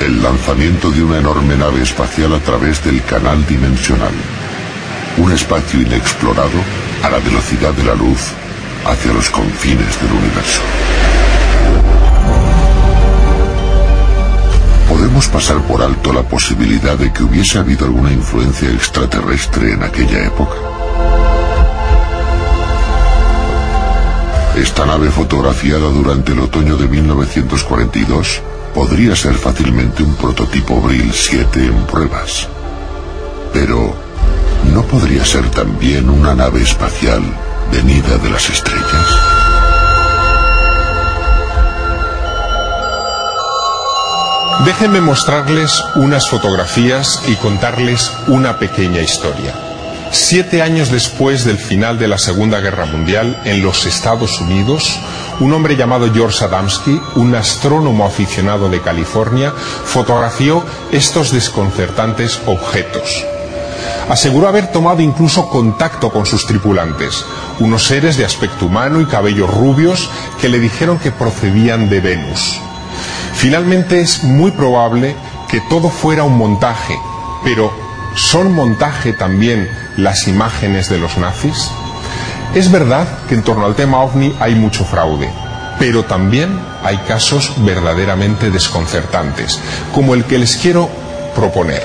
el 0.00 0.22
lanzamiento 0.22 0.90
de 0.90 1.02
una 1.02 1.18
enorme 1.18 1.56
nave 1.56 1.82
espacial 1.82 2.34
a 2.34 2.40
través 2.40 2.84
del 2.84 3.02
canal 3.04 3.44
dimensional. 3.46 4.12
Un 5.18 5.32
espacio 5.32 5.80
inexplorado 5.80 6.58
a 7.02 7.10
la 7.10 7.18
velocidad 7.18 7.72
de 7.72 7.84
la 7.84 7.94
luz 7.94 8.32
hacia 8.84 9.12
los 9.12 9.30
confines 9.30 10.00
del 10.00 10.12
universo. 10.12 10.60
Podemos 14.88 15.28
pasar 15.28 15.60
por 15.62 15.82
alto 15.82 16.12
la 16.12 16.22
posibilidad 16.22 16.96
de 16.96 17.12
que 17.12 17.22
hubiese 17.22 17.58
habido 17.58 17.86
alguna 17.86 18.12
influencia 18.12 18.70
extraterrestre 18.70 19.72
en 19.72 19.82
aquella 19.82 20.26
época. 20.26 20.54
Esta 24.56 24.86
nave 24.86 25.10
fotografiada 25.10 25.88
durante 25.88 26.32
el 26.32 26.38
otoño 26.38 26.76
de 26.76 26.86
1942 26.86 28.40
podría 28.74 29.16
ser 29.16 29.34
fácilmente 29.34 30.02
un 30.02 30.14
prototipo 30.14 30.80
Brill 30.80 31.12
7 31.12 31.66
en 31.66 31.86
pruebas. 31.86 32.48
Pero, 33.52 33.94
¿no 34.72 34.82
podría 34.82 35.24
ser 35.24 35.50
también 35.50 36.08
una 36.08 36.34
nave 36.34 36.62
espacial 36.62 37.22
venida 37.72 38.16
de 38.18 38.30
las 38.30 38.48
estrellas? 38.50 39.03
Déjenme 44.62 45.00
mostrarles 45.00 45.84
unas 45.96 46.28
fotografías 46.28 47.20
y 47.26 47.34
contarles 47.34 48.10
una 48.28 48.58
pequeña 48.58 49.02
historia. 49.02 49.52
Siete 50.10 50.62
años 50.62 50.90
después 50.90 51.44
del 51.44 51.58
final 51.58 51.98
de 51.98 52.08
la 52.08 52.18
Segunda 52.18 52.60
Guerra 52.60 52.86
Mundial, 52.86 53.42
en 53.44 53.62
los 53.62 53.84
Estados 53.84 54.40
Unidos, 54.40 54.98
un 55.40 55.52
hombre 55.52 55.76
llamado 55.76 56.10
George 56.14 56.44
Adamski, 56.44 56.98
un 57.16 57.34
astrónomo 57.34 58.06
aficionado 58.06 58.70
de 58.70 58.80
California, 58.80 59.52
fotografió 59.84 60.64
estos 60.92 61.32
desconcertantes 61.32 62.40
objetos. 62.46 63.26
Aseguró 64.08 64.48
haber 64.48 64.70
tomado 64.70 65.02
incluso 65.02 65.48
contacto 65.48 66.10
con 66.10 66.24
sus 66.24 66.46
tripulantes, 66.46 67.24
unos 67.58 67.84
seres 67.86 68.16
de 68.16 68.24
aspecto 68.24 68.66
humano 68.66 69.00
y 69.00 69.06
cabellos 69.06 69.52
rubios 69.52 70.08
que 70.40 70.48
le 70.48 70.60
dijeron 70.60 70.98
que 70.98 71.10
procedían 71.10 71.90
de 71.90 72.00
Venus. 72.00 72.60
Finalmente 73.36 74.00
es 74.00 74.24
muy 74.24 74.50
probable 74.52 75.14
que 75.48 75.60
todo 75.60 75.90
fuera 75.90 76.24
un 76.24 76.38
montaje, 76.38 76.98
pero 77.44 77.72
¿son 78.14 78.52
montaje 78.52 79.12
también 79.12 79.68
las 79.96 80.26
imágenes 80.28 80.88
de 80.88 80.98
los 80.98 81.18
nazis? 81.18 81.70
Es 82.54 82.70
verdad 82.70 83.06
que 83.28 83.34
en 83.34 83.42
torno 83.42 83.66
al 83.66 83.74
tema 83.74 84.00
ovni 84.00 84.34
hay 84.40 84.54
mucho 84.54 84.84
fraude, 84.84 85.28
pero 85.78 86.04
también 86.04 86.58
hay 86.84 86.96
casos 86.98 87.52
verdaderamente 87.58 88.50
desconcertantes, 88.50 89.58
como 89.92 90.14
el 90.14 90.24
que 90.24 90.38
les 90.38 90.56
quiero 90.56 90.88
proponer. 91.34 91.82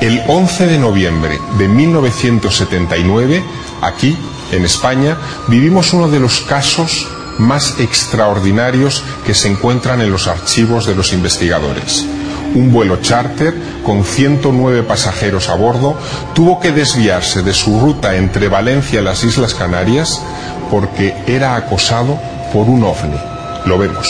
El 0.00 0.22
11 0.26 0.66
de 0.66 0.78
noviembre 0.78 1.38
de 1.58 1.68
1979, 1.68 3.44
aquí, 3.82 4.16
en 4.50 4.64
España, 4.64 5.16
vivimos 5.46 5.92
uno 5.92 6.08
de 6.08 6.20
los 6.20 6.40
casos 6.40 7.06
más 7.38 7.78
extraordinarios 7.80 9.02
que 9.24 9.34
se 9.34 9.48
encuentran 9.48 10.00
en 10.00 10.10
los 10.10 10.26
archivos 10.26 10.86
de 10.86 10.94
los 10.94 11.12
investigadores 11.12 12.06
un 12.54 12.70
vuelo 12.72 13.00
charter 13.00 13.54
con 13.84 14.04
109 14.04 14.82
pasajeros 14.82 15.48
a 15.48 15.54
bordo, 15.54 15.96
tuvo 16.34 16.60
que 16.60 16.72
desviarse 16.72 17.42
de 17.42 17.54
su 17.54 17.80
ruta 17.80 18.16
entre 18.16 18.48
Valencia 18.48 19.00
y 19.00 19.04
las 19.04 19.24
Islas 19.24 19.54
Canarias 19.54 20.22
porque 20.70 21.14
era 21.26 21.56
acosado 21.56 22.18
por 22.52 22.68
un 22.68 22.84
ovni. 22.84 23.18
Lo 23.66 23.78
vemos. 23.78 24.08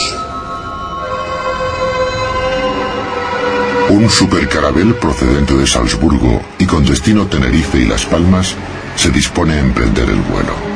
Un 3.90 4.08
supercarabel 4.08 4.94
procedente 4.94 5.54
de 5.54 5.66
Salzburgo 5.66 6.40
y 6.58 6.64
con 6.64 6.84
destino 6.84 7.26
Tenerife 7.26 7.78
y 7.78 7.84
Las 7.84 8.06
Palmas 8.06 8.54
se 8.96 9.10
dispone 9.10 9.54
a 9.54 9.60
emprender 9.60 10.08
el 10.08 10.20
vuelo. 10.20 10.71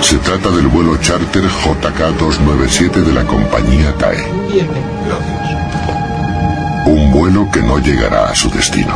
Se 0.00 0.16
trata 0.18 0.50
del 0.50 0.68
vuelo 0.68 0.96
charter 0.98 1.44
JK297 1.44 3.02
de 3.02 3.12
la 3.12 3.24
compañía 3.24 3.92
TAE. 3.94 4.24
Un 6.86 7.12
vuelo 7.12 7.50
que 7.50 7.60
no 7.60 7.78
llegará 7.78 8.30
a 8.30 8.34
su 8.34 8.48
destino. 8.50 8.94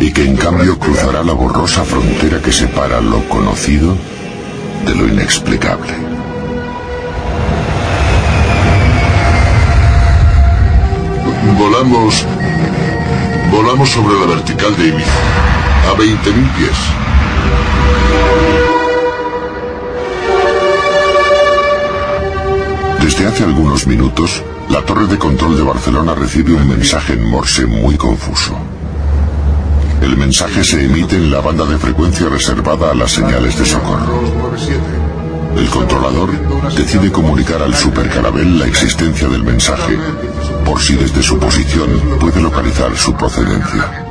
Y 0.00 0.12
que 0.12 0.24
en 0.24 0.36
cambio 0.36 0.78
cruzará 0.78 1.22
la 1.22 1.32
borrosa 1.32 1.84
frontera 1.84 2.40
que 2.40 2.52
separa 2.52 3.00
lo 3.00 3.26
conocido 3.28 3.96
de 4.84 4.94
lo 4.94 5.06
inexplicable. 5.08 5.94
Volamos. 11.58 12.26
Volamos 13.50 13.88
sobre 13.88 14.18
la 14.18 14.26
vertical 14.26 14.76
de 14.76 14.88
Ibiza, 14.88 15.10
a 15.88 15.94
20.000 15.96 16.56
pies. 16.56 18.53
Desde 23.04 23.26
hace 23.26 23.44
algunos 23.44 23.86
minutos, 23.86 24.42
la 24.70 24.80
torre 24.80 25.06
de 25.06 25.18
control 25.18 25.58
de 25.58 25.62
Barcelona 25.62 26.14
recibe 26.14 26.54
un 26.54 26.66
mensaje 26.66 27.12
en 27.12 27.28
Morse 27.28 27.66
muy 27.66 27.98
confuso. 27.98 28.56
El 30.00 30.16
mensaje 30.16 30.64
se 30.64 30.82
emite 30.86 31.16
en 31.16 31.30
la 31.30 31.42
banda 31.42 31.66
de 31.66 31.76
frecuencia 31.76 32.30
reservada 32.30 32.92
a 32.92 32.94
las 32.94 33.10
señales 33.10 33.58
de 33.58 33.66
socorro. 33.66 34.22
El 35.54 35.68
controlador 35.68 36.30
decide 36.74 37.12
comunicar 37.12 37.60
al 37.60 37.74
supercarabel 37.74 38.58
la 38.58 38.66
existencia 38.66 39.28
del 39.28 39.44
mensaje, 39.44 39.98
por 40.64 40.80
si 40.80 40.94
desde 40.94 41.22
su 41.22 41.38
posición 41.38 41.90
puede 42.18 42.40
localizar 42.40 42.96
su 42.96 43.12
procedencia. 43.12 44.06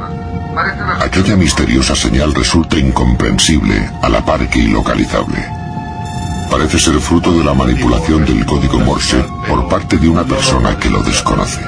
Aquella 0.99 1.35
misteriosa 1.35 1.95
señal 1.95 2.31
resulta 2.35 2.77
incomprensible 2.77 3.89
a 4.03 4.09
la 4.09 4.23
par 4.23 4.47
que 4.51 4.59
ilocalizable 4.59 5.62
parece 6.53 6.77
ser 6.77 6.99
fruto 6.99 7.35
de 7.35 7.43
la 7.43 7.55
manipulación 7.55 8.23
del 8.25 8.45
código 8.45 8.79
Morse 8.79 9.25
por 9.47 9.67
parte 9.67 9.97
de 9.97 10.07
una 10.07 10.23
persona 10.23 10.77
que 10.77 10.87
lo 10.87 11.01
desconoce. 11.01 11.61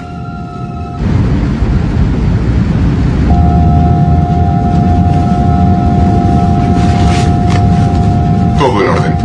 Todo 8.59 8.83
en 8.83 8.89
orden. 8.89 9.17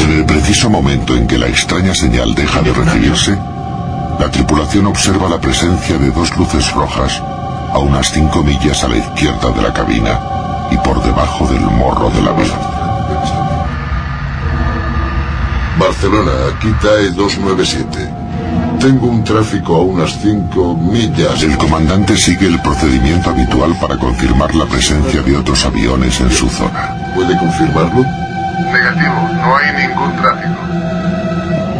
En 0.00 0.10
el 0.18 0.24
preciso 0.26 0.68
momento 0.68 1.14
en 1.14 1.28
que 1.28 1.38
la 1.38 1.46
extraña 1.46 1.94
señal 1.94 2.34
deja 2.34 2.62
de 2.62 2.72
recibirse, 2.72 3.38
la 4.18 4.28
tripulación 4.28 4.88
observa 4.88 5.28
la 5.28 5.38
presencia 5.38 5.98
de 5.98 6.10
dos 6.10 6.36
luces 6.36 6.72
rojas 6.72 7.22
a 7.72 7.78
unas 7.78 8.10
5 8.10 8.42
millas 8.42 8.82
a 8.82 8.88
la 8.88 8.96
izquierda 8.96 9.52
de 9.52 9.62
la 9.62 9.72
cabina 9.72 10.39
y 10.70 10.76
por 10.78 11.02
debajo 11.02 11.46
del 11.48 11.62
morro 11.62 12.10
del 12.10 12.28
avión. 12.28 12.58
Barcelona, 15.78 16.32
aquí 16.54 16.70
TAE 16.82 17.10
297. 17.12 18.20
Tengo 18.80 19.08
un 19.08 19.24
tráfico 19.24 19.76
a 19.76 19.82
unas 19.82 20.18
5 20.20 20.76
millas. 20.76 21.42
El 21.42 21.56
comandante 21.56 22.16
sigue 22.16 22.46
el 22.46 22.60
procedimiento 22.60 23.30
habitual 23.30 23.74
para 23.80 23.96
confirmar 23.96 24.54
la 24.54 24.66
presencia 24.66 25.22
de 25.22 25.36
otros 25.36 25.64
aviones 25.64 26.20
en 26.20 26.30
su 26.30 26.48
zona. 26.48 27.12
¿Puede 27.14 27.36
confirmarlo? 27.38 28.04
Negativo, 28.72 29.28
no 29.34 29.56
hay 29.56 29.86
ningún 29.86 30.16
tráfico. 30.16 30.80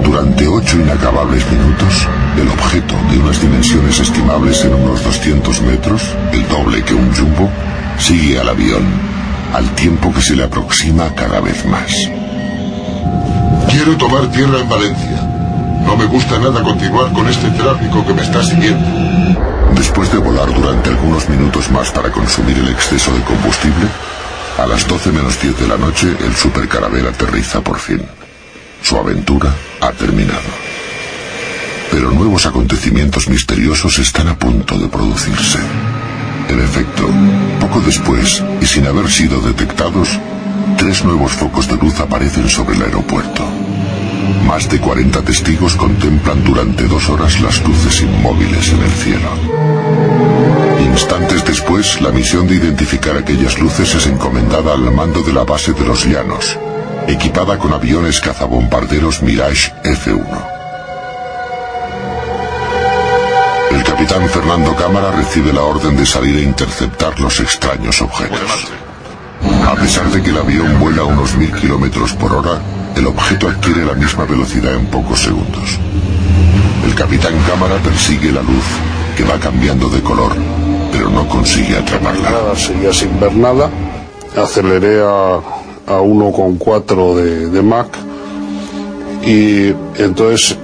Durante 0.04 0.48
ocho 0.48 0.76
inacabables 0.78 1.50
minutos, 1.52 2.08
el 2.40 2.48
objeto 2.48 2.94
de 3.10 3.18
unas 3.18 3.40
dimensiones 3.40 4.00
estimables 4.00 4.64
en 4.64 4.74
unos 4.74 5.04
200 5.04 5.62
metros, 5.62 6.02
el 6.32 6.48
doble 6.48 6.82
que 6.82 6.94
un 6.94 7.14
jumbo, 7.14 7.50
sigue 8.00 8.40
al 8.40 8.48
avión, 8.48 8.82
al 9.54 9.68
tiempo 9.74 10.12
que 10.12 10.22
se 10.22 10.34
le 10.34 10.44
aproxima 10.44 11.14
cada 11.14 11.40
vez 11.40 11.64
más. 11.66 11.92
Quiero 13.70 13.96
tomar 13.96 14.30
tierra 14.32 14.60
en 14.60 14.68
Valencia. 14.68 15.20
No 15.86 15.96
me 15.96 16.06
gusta 16.06 16.38
nada 16.38 16.62
continuar 16.62 17.12
con 17.12 17.28
este 17.28 17.48
tráfico 17.50 18.04
que 18.06 18.14
me 18.14 18.22
está 18.22 18.42
siguiendo. 18.42 18.84
Después 19.74 20.10
de 20.12 20.18
volar 20.18 20.52
durante 20.52 20.90
algunos 20.90 21.28
minutos 21.28 21.70
más 21.70 21.90
para 21.90 22.10
consumir 22.10 22.58
el 22.58 22.68
exceso 22.68 23.12
de 23.14 23.22
combustible, 23.22 23.86
a 24.58 24.66
las 24.66 24.86
12 24.86 25.12
menos 25.12 25.40
10 25.40 25.60
de 25.60 25.68
la 25.68 25.76
noche 25.76 26.08
el 26.20 26.34
supercarabel 26.34 27.06
aterriza 27.06 27.60
por 27.60 27.78
fin. 27.78 28.02
Su 28.82 28.96
aventura 28.96 29.54
ha 29.80 29.92
terminado. 29.92 30.50
Pero 31.90 32.10
nuevos 32.10 32.46
acontecimientos 32.46 33.28
misteriosos 33.28 33.98
están 33.98 34.28
a 34.28 34.38
punto 34.38 34.78
de 34.78 34.88
producirse. 34.88 35.58
En 36.48 36.60
efecto, 36.60 37.08
poco 37.70 37.86
después, 37.86 38.42
y 38.60 38.66
sin 38.66 38.84
haber 38.86 39.08
sido 39.08 39.40
detectados, 39.40 40.08
tres 40.76 41.04
nuevos 41.04 41.32
focos 41.32 41.68
de 41.68 41.76
luz 41.76 42.00
aparecen 42.00 42.48
sobre 42.48 42.74
el 42.74 42.82
aeropuerto. 42.82 43.44
Más 44.44 44.68
de 44.68 44.80
40 44.80 45.22
testigos 45.22 45.76
contemplan 45.76 46.42
durante 46.42 46.88
dos 46.88 47.08
horas 47.08 47.40
las 47.40 47.62
luces 47.62 48.02
inmóviles 48.02 48.72
en 48.72 48.82
el 48.82 48.90
cielo. 48.90 49.28
Instantes 50.84 51.44
después, 51.44 52.00
la 52.00 52.10
misión 52.10 52.48
de 52.48 52.56
identificar 52.56 53.16
aquellas 53.16 53.58
luces 53.60 53.94
es 53.94 54.06
encomendada 54.06 54.72
al 54.74 54.90
mando 54.90 55.22
de 55.22 55.32
la 55.32 55.44
base 55.44 55.72
de 55.72 55.86
los 55.86 56.04
Llanos, 56.04 56.58
equipada 57.06 57.56
con 57.58 57.72
aviones 57.72 58.20
cazabombarderos 58.20 59.22
Mirage 59.22 59.72
F-1. 59.84 60.59
El 63.80 63.86
capitán 63.86 64.28
Fernando 64.28 64.76
Cámara 64.76 65.10
recibe 65.10 65.54
la 65.54 65.62
orden 65.62 65.96
de 65.96 66.04
salir 66.04 66.36
a 66.36 66.42
interceptar 66.42 67.18
los 67.18 67.40
extraños 67.40 68.02
objetos. 68.02 68.68
A 69.66 69.74
pesar 69.74 70.10
de 70.10 70.22
que 70.22 70.28
el 70.28 70.36
avión 70.36 70.78
vuela 70.78 71.00
a 71.00 71.06
unos 71.06 71.34
mil 71.36 71.50
kilómetros 71.50 72.12
por 72.12 72.30
hora, 72.30 72.60
el 72.94 73.06
objeto 73.06 73.48
adquiere 73.48 73.86
la 73.86 73.94
misma 73.94 74.26
velocidad 74.26 74.74
en 74.74 74.84
pocos 74.88 75.22
segundos. 75.22 75.78
El 76.84 76.94
capitán 76.94 77.32
Cámara 77.48 77.76
persigue 77.82 78.30
la 78.30 78.42
luz, 78.42 78.66
que 79.16 79.24
va 79.24 79.40
cambiando 79.40 79.88
de 79.88 80.02
color, 80.02 80.32
pero 80.92 81.08
no 81.08 81.26
consigue 81.26 81.78
atraparla. 81.78 82.30
Nada, 82.30 82.56
seguía 82.56 82.92
sin 82.92 83.18
ver 83.18 83.34
nada. 83.34 83.70
Aceleré 84.36 85.00
a, 85.00 85.36
a 85.86 86.00
1,4 86.02 87.14
de, 87.14 87.48
de 87.48 87.62
Mach 87.62 87.88
y 89.24 89.74
entonces 89.96 90.58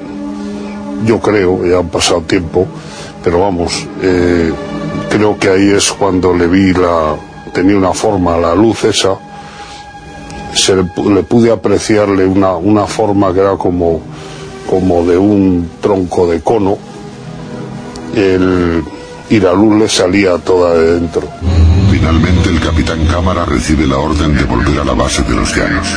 yo 1.06 1.18
creo, 1.20 1.64
ya 1.66 1.78
han 1.78 1.88
pasado 1.88 2.20
tiempo, 2.22 2.66
pero 3.26 3.40
vamos, 3.40 3.88
eh, 4.02 4.52
creo 5.10 5.36
que 5.36 5.48
ahí 5.48 5.70
es 5.70 5.90
cuando 5.90 6.32
le 6.32 6.46
vi 6.46 6.72
la, 6.72 7.16
tenía 7.52 7.76
una 7.76 7.92
forma, 7.92 8.36
la 8.36 8.54
luz 8.54 8.84
esa, 8.84 9.16
se 10.54 10.76
le, 10.76 10.84
le 11.12 11.24
pude 11.24 11.50
apreciarle 11.50 12.24
una, 12.24 12.54
una 12.54 12.86
forma 12.86 13.34
que 13.34 13.40
era 13.40 13.56
como, 13.56 14.00
como 14.70 15.04
de 15.04 15.18
un 15.18 15.68
tronco 15.80 16.28
de 16.28 16.40
cono, 16.40 16.78
el, 18.14 18.84
y 19.28 19.40
la 19.40 19.54
luz 19.54 19.76
le 19.76 19.88
salía 19.88 20.38
toda 20.38 20.74
de 20.74 21.00
dentro. 21.00 21.28
Finalmente 22.06 22.50
el 22.50 22.60
capitán 22.60 23.04
Cámara 23.06 23.44
recibe 23.44 23.84
la 23.84 23.98
orden 23.98 24.32
de 24.36 24.44
volver 24.44 24.78
a 24.78 24.84
la 24.84 24.92
base 24.92 25.24
de 25.24 25.34
los 25.34 25.52
llanos. 25.52 25.88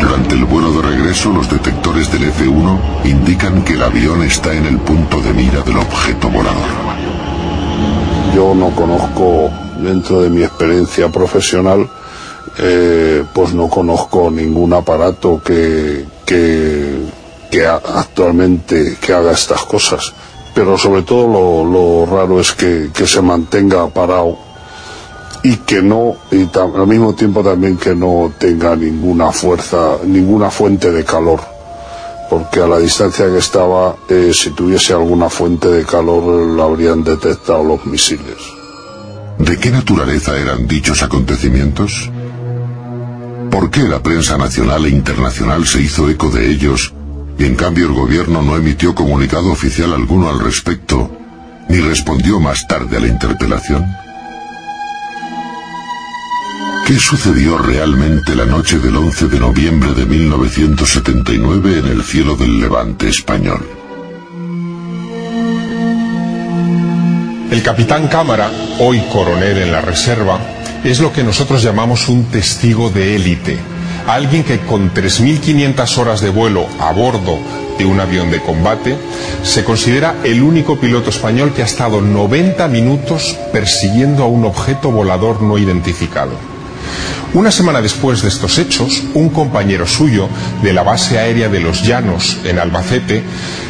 Durante 0.00 0.36
el 0.36 0.44
vuelo 0.44 0.70
de 0.74 0.90
regreso, 0.90 1.32
los 1.32 1.50
detectores 1.50 2.12
del 2.12 2.22
F-1 2.28 2.78
indican 3.02 3.64
que 3.64 3.72
el 3.72 3.82
avión 3.82 4.22
está 4.22 4.54
en 4.54 4.64
el 4.66 4.78
punto 4.78 5.20
de 5.20 5.32
mira 5.32 5.62
del 5.62 5.78
objeto 5.78 6.30
volador. 6.30 6.70
Yo 8.32 8.54
no 8.54 8.70
conozco, 8.70 9.50
dentro 9.80 10.22
de 10.22 10.30
mi 10.30 10.44
experiencia 10.44 11.08
profesional, 11.08 11.90
eh, 12.56 13.24
pues 13.34 13.52
no 13.54 13.68
conozco 13.68 14.30
ningún 14.30 14.72
aparato 14.72 15.42
que, 15.42 16.06
actualmente 17.92 18.96
que 19.00 19.12
haga 19.12 19.32
estas 19.32 19.62
cosas. 19.62 20.12
Pero 20.54 20.78
sobre 20.78 21.02
todo 21.02 21.64
lo, 21.64 22.06
raro 22.06 22.38
es 22.38 22.52
que 22.52 22.88
se 23.04 23.20
mantenga 23.20 23.88
parado 23.88 24.47
y 25.48 25.56
que 25.64 25.80
no, 25.80 26.14
y 26.30 26.46
al 26.58 26.86
mismo 26.86 27.14
tiempo 27.14 27.42
también 27.42 27.78
que 27.78 27.94
no 27.94 28.30
tenga 28.38 28.76
ninguna 28.76 29.32
fuerza, 29.32 29.96
ninguna 30.04 30.50
fuente 30.50 30.92
de 30.92 31.04
calor. 31.04 31.40
Porque 32.28 32.60
a 32.60 32.66
la 32.66 32.78
distancia 32.78 33.24
que 33.24 33.38
estaba, 33.38 33.96
eh, 34.10 34.32
si 34.34 34.50
tuviese 34.50 34.92
alguna 34.92 35.30
fuente 35.30 35.68
de 35.68 35.86
calor, 35.86 36.54
la 36.54 36.64
habrían 36.64 37.02
detectado 37.02 37.64
los 37.64 37.86
misiles. 37.86 38.36
¿De 39.38 39.56
qué 39.56 39.70
naturaleza 39.70 40.38
eran 40.38 40.68
dichos 40.68 41.02
acontecimientos? 41.02 42.10
¿Por 43.50 43.70
qué 43.70 43.84
la 43.84 44.02
prensa 44.02 44.36
nacional 44.36 44.84
e 44.84 44.90
internacional 44.90 45.66
se 45.66 45.80
hizo 45.80 46.10
eco 46.10 46.28
de 46.28 46.50
ellos 46.50 46.92
y 47.38 47.46
en 47.46 47.54
cambio 47.54 47.86
el 47.86 47.94
gobierno 47.94 48.42
no 48.42 48.54
emitió 48.54 48.94
comunicado 48.94 49.50
oficial 49.50 49.94
alguno 49.94 50.28
al 50.28 50.40
respecto 50.40 51.10
ni 51.70 51.80
respondió 51.80 52.38
más 52.38 52.68
tarde 52.68 52.98
a 52.98 53.00
la 53.00 53.06
interpelación? 53.06 54.07
¿Qué 56.88 56.98
sucedió 56.98 57.58
realmente 57.58 58.34
la 58.34 58.46
noche 58.46 58.78
del 58.78 58.96
11 58.96 59.26
de 59.26 59.38
noviembre 59.38 59.92
de 59.92 60.06
1979 60.06 61.80
en 61.80 61.86
el 61.86 62.02
cielo 62.02 62.34
del 62.34 62.58
levante 62.58 63.10
español? 63.10 63.62
El 67.50 67.62
capitán 67.62 68.08
Cámara, 68.08 68.50
hoy 68.80 69.02
coronel 69.12 69.58
en 69.58 69.70
la 69.70 69.82
reserva, 69.82 70.40
es 70.82 71.00
lo 71.00 71.12
que 71.12 71.22
nosotros 71.22 71.62
llamamos 71.62 72.08
un 72.08 72.24
testigo 72.24 72.88
de 72.88 73.16
élite. 73.16 73.58
Alguien 74.06 74.42
que 74.42 74.60
con 74.60 74.90
3.500 74.94 75.98
horas 75.98 76.22
de 76.22 76.30
vuelo 76.30 76.66
a 76.80 76.90
bordo 76.92 77.38
de 77.78 77.84
un 77.84 78.00
avión 78.00 78.30
de 78.30 78.40
combate 78.40 78.96
se 79.42 79.62
considera 79.62 80.14
el 80.24 80.42
único 80.42 80.80
piloto 80.80 81.10
español 81.10 81.52
que 81.52 81.60
ha 81.60 81.66
estado 81.66 82.00
90 82.00 82.66
minutos 82.68 83.36
persiguiendo 83.52 84.22
a 84.22 84.26
un 84.26 84.46
objeto 84.46 84.90
volador 84.90 85.42
no 85.42 85.58
identificado. 85.58 86.57
Una 87.34 87.50
semana 87.50 87.82
después 87.82 88.22
de 88.22 88.28
estos 88.28 88.58
hechos, 88.58 89.02
un 89.12 89.28
compañero 89.28 89.86
suyo 89.86 90.28
de 90.62 90.72
la 90.72 90.82
base 90.82 91.18
aérea 91.18 91.50
de 91.50 91.60
los 91.60 91.82
Llanos, 91.82 92.38
en 92.44 92.58
Albacete, 92.58 93.22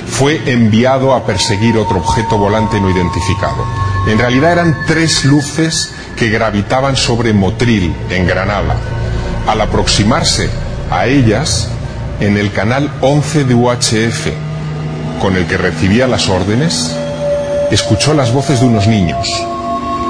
fue 0.06 0.40
enviado 0.46 1.12
a 1.12 1.26
perseguir 1.26 1.76
otro 1.76 1.98
objeto 1.98 2.38
volante 2.38 2.80
no 2.80 2.88
identificado. 2.88 3.64
En 4.06 4.16
realidad 4.16 4.52
eran 4.52 4.76
tres 4.86 5.24
luces 5.24 5.90
que 6.16 6.30
gravitaban 6.30 6.96
sobre 6.96 7.32
Motril, 7.32 7.92
en 8.10 8.28
Granada. 8.28 8.76
Al 9.48 9.60
aproximarse 9.60 10.48
a 10.90 11.06
ellas, 11.06 11.68
en 12.20 12.36
el 12.36 12.52
canal 12.52 12.90
11 13.00 13.44
de 13.44 13.54
UHF, 13.54 14.28
con 15.20 15.36
el 15.36 15.46
que 15.46 15.56
recibía 15.56 16.06
las 16.06 16.28
órdenes, 16.28 16.94
escuchó 17.72 18.14
las 18.14 18.32
voces 18.32 18.60
de 18.60 18.66
unos 18.66 18.86
niños 18.86 19.28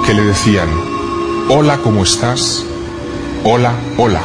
que 0.06 0.12
le 0.12 0.22
decían, 0.22 0.68
hola, 1.48 1.78
¿cómo 1.78 2.02
estás? 2.02 2.62
Hola, 3.44 3.72
hola. 3.96 4.22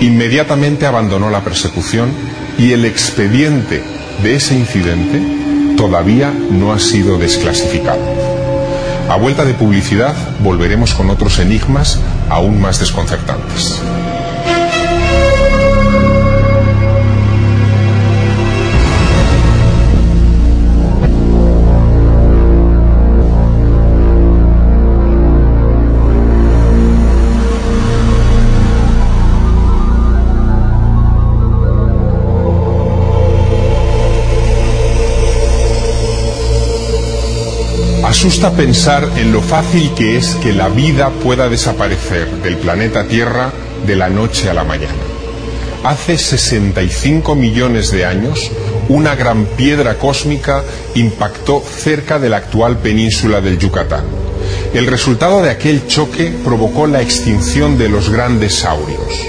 Inmediatamente 0.00 0.86
abandonó 0.86 1.30
la 1.30 1.42
persecución 1.42 2.10
y 2.58 2.72
el 2.72 2.84
expediente 2.84 3.82
de 4.22 4.36
ese 4.36 4.54
incidente 4.54 5.76
todavía 5.76 6.32
no 6.32 6.72
ha 6.72 6.78
sido 6.78 7.18
desclasificado. 7.18 8.00
A 9.08 9.16
vuelta 9.16 9.44
de 9.44 9.54
publicidad 9.54 10.14
volveremos 10.40 10.94
con 10.94 11.10
otros 11.10 11.38
enigmas 11.38 12.00
aún 12.28 12.60
más 12.60 12.80
desconcertantes. 12.80 13.80
Asusta 38.26 38.50
pensar 38.50 39.08
en 39.18 39.30
lo 39.30 39.40
fácil 39.40 39.94
que 39.94 40.16
es 40.16 40.34
que 40.42 40.52
la 40.52 40.68
vida 40.68 41.10
pueda 41.10 41.48
desaparecer 41.48 42.28
del 42.42 42.56
planeta 42.56 43.06
Tierra 43.06 43.52
de 43.86 43.94
la 43.94 44.08
noche 44.08 44.50
a 44.50 44.52
la 44.52 44.64
mañana. 44.64 44.98
Hace 45.84 46.18
65 46.18 47.36
millones 47.36 47.92
de 47.92 48.04
años, 48.04 48.50
una 48.88 49.14
gran 49.14 49.44
piedra 49.44 49.94
cósmica 49.94 50.64
impactó 50.96 51.62
cerca 51.62 52.18
de 52.18 52.28
la 52.28 52.38
actual 52.38 52.78
península 52.78 53.40
del 53.40 53.60
Yucatán. 53.60 54.06
El 54.74 54.88
resultado 54.88 55.40
de 55.40 55.50
aquel 55.50 55.86
choque 55.86 56.34
provocó 56.44 56.88
la 56.88 57.02
extinción 57.02 57.78
de 57.78 57.88
los 57.88 58.10
grandes 58.10 58.56
saurios. 58.56 59.24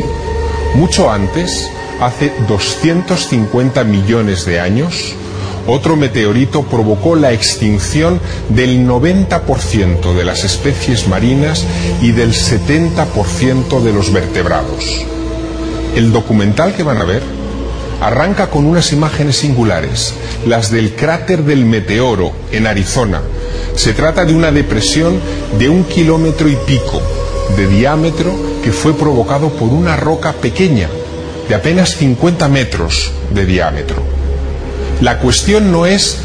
Mucho 0.74 1.12
antes, 1.12 1.70
hace 2.02 2.32
250 2.48 3.84
millones 3.84 4.44
de 4.48 4.60
años, 4.60 5.14
otro 5.68 5.96
meteorito 5.96 6.64
provocó 6.64 7.16
la 7.16 7.34
extinción 7.34 8.20
del 8.50 8.88
90% 8.88 10.14
de 10.14 10.26
las 10.26 10.44
especies 10.44 11.08
marinas 11.08 11.66
y 12.02 12.12
del 12.12 12.34
70% 12.34 13.82
de 13.82 13.94
los 13.94 14.12
vertebrados. 14.12 15.06
El 15.96 16.12
documental 16.12 16.74
que 16.74 16.84
van 16.84 16.98
a 16.98 17.06
ver 17.06 17.22
arranca 18.02 18.50
con 18.50 18.66
unas 18.66 18.94
imágenes 18.94 19.38
singulares, 19.38 20.14
las 20.46 20.72
del 20.72 20.94
cráter 20.94 21.44
del 21.44 21.66
meteoro 21.66 22.32
en 22.52 22.68
Arizona. 22.68 23.22
Se 23.76 23.94
trata 23.94 24.24
de 24.24 24.34
una 24.34 24.52
depresión 24.52 25.20
de 25.58 25.70
un 25.70 25.84
kilómetro 25.84 26.48
y 26.48 26.56
pico 26.68 27.02
de 27.56 27.68
diámetro 27.68 28.34
que 28.64 28.72
fue 28.72 28.94
provocado 28.94 29.50
por 29.50 29.70
una 29.70 29.96
roca 29.96 30.34
pequeña, 30.34 30.90
de 31.48 31.56
apenas 31.56 31.96
50 31.96 32.48
metros 32.50 33.12
de 33.32 33.46
diámetro. 33.46 34.17
La 35.02 35.20
cuestión 35.20 35.72
no 35.72 35.86
es 35.86 36.18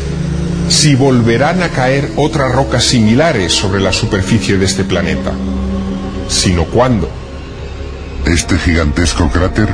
si 0.69 0.95
volverán 0.95 1.63
a 1.63 1.69
caer 1.69 2.11
otras 2.17 2.53
rocas 2.53 2.85
similares 2.85 3.53
sobre 3.53 3.81
la 3.81 3.93
superficie 3.93 4.57
de 4.57 4.65
este 4.65 4.83
planeta, 4.85 5.33
sino 6.29 6.65
cuándo. 6.65 7.11
Este 8.25 8.57
gigantesco 8.57 9.29
cráter 9.29 9.69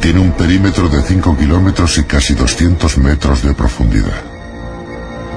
tiene 0.00 0.20
un 0.20 0.30
perímetro 0.32 0.88
de 0.88 1.02
5 1.02 1.36
kilómetros 1.36 1.98
y 1.98 2.04
casi 2.04 2.34
200 2.34 2.98
metros 2.98 3.42
de 3.42 3.54
profundidad. 3.54 4.22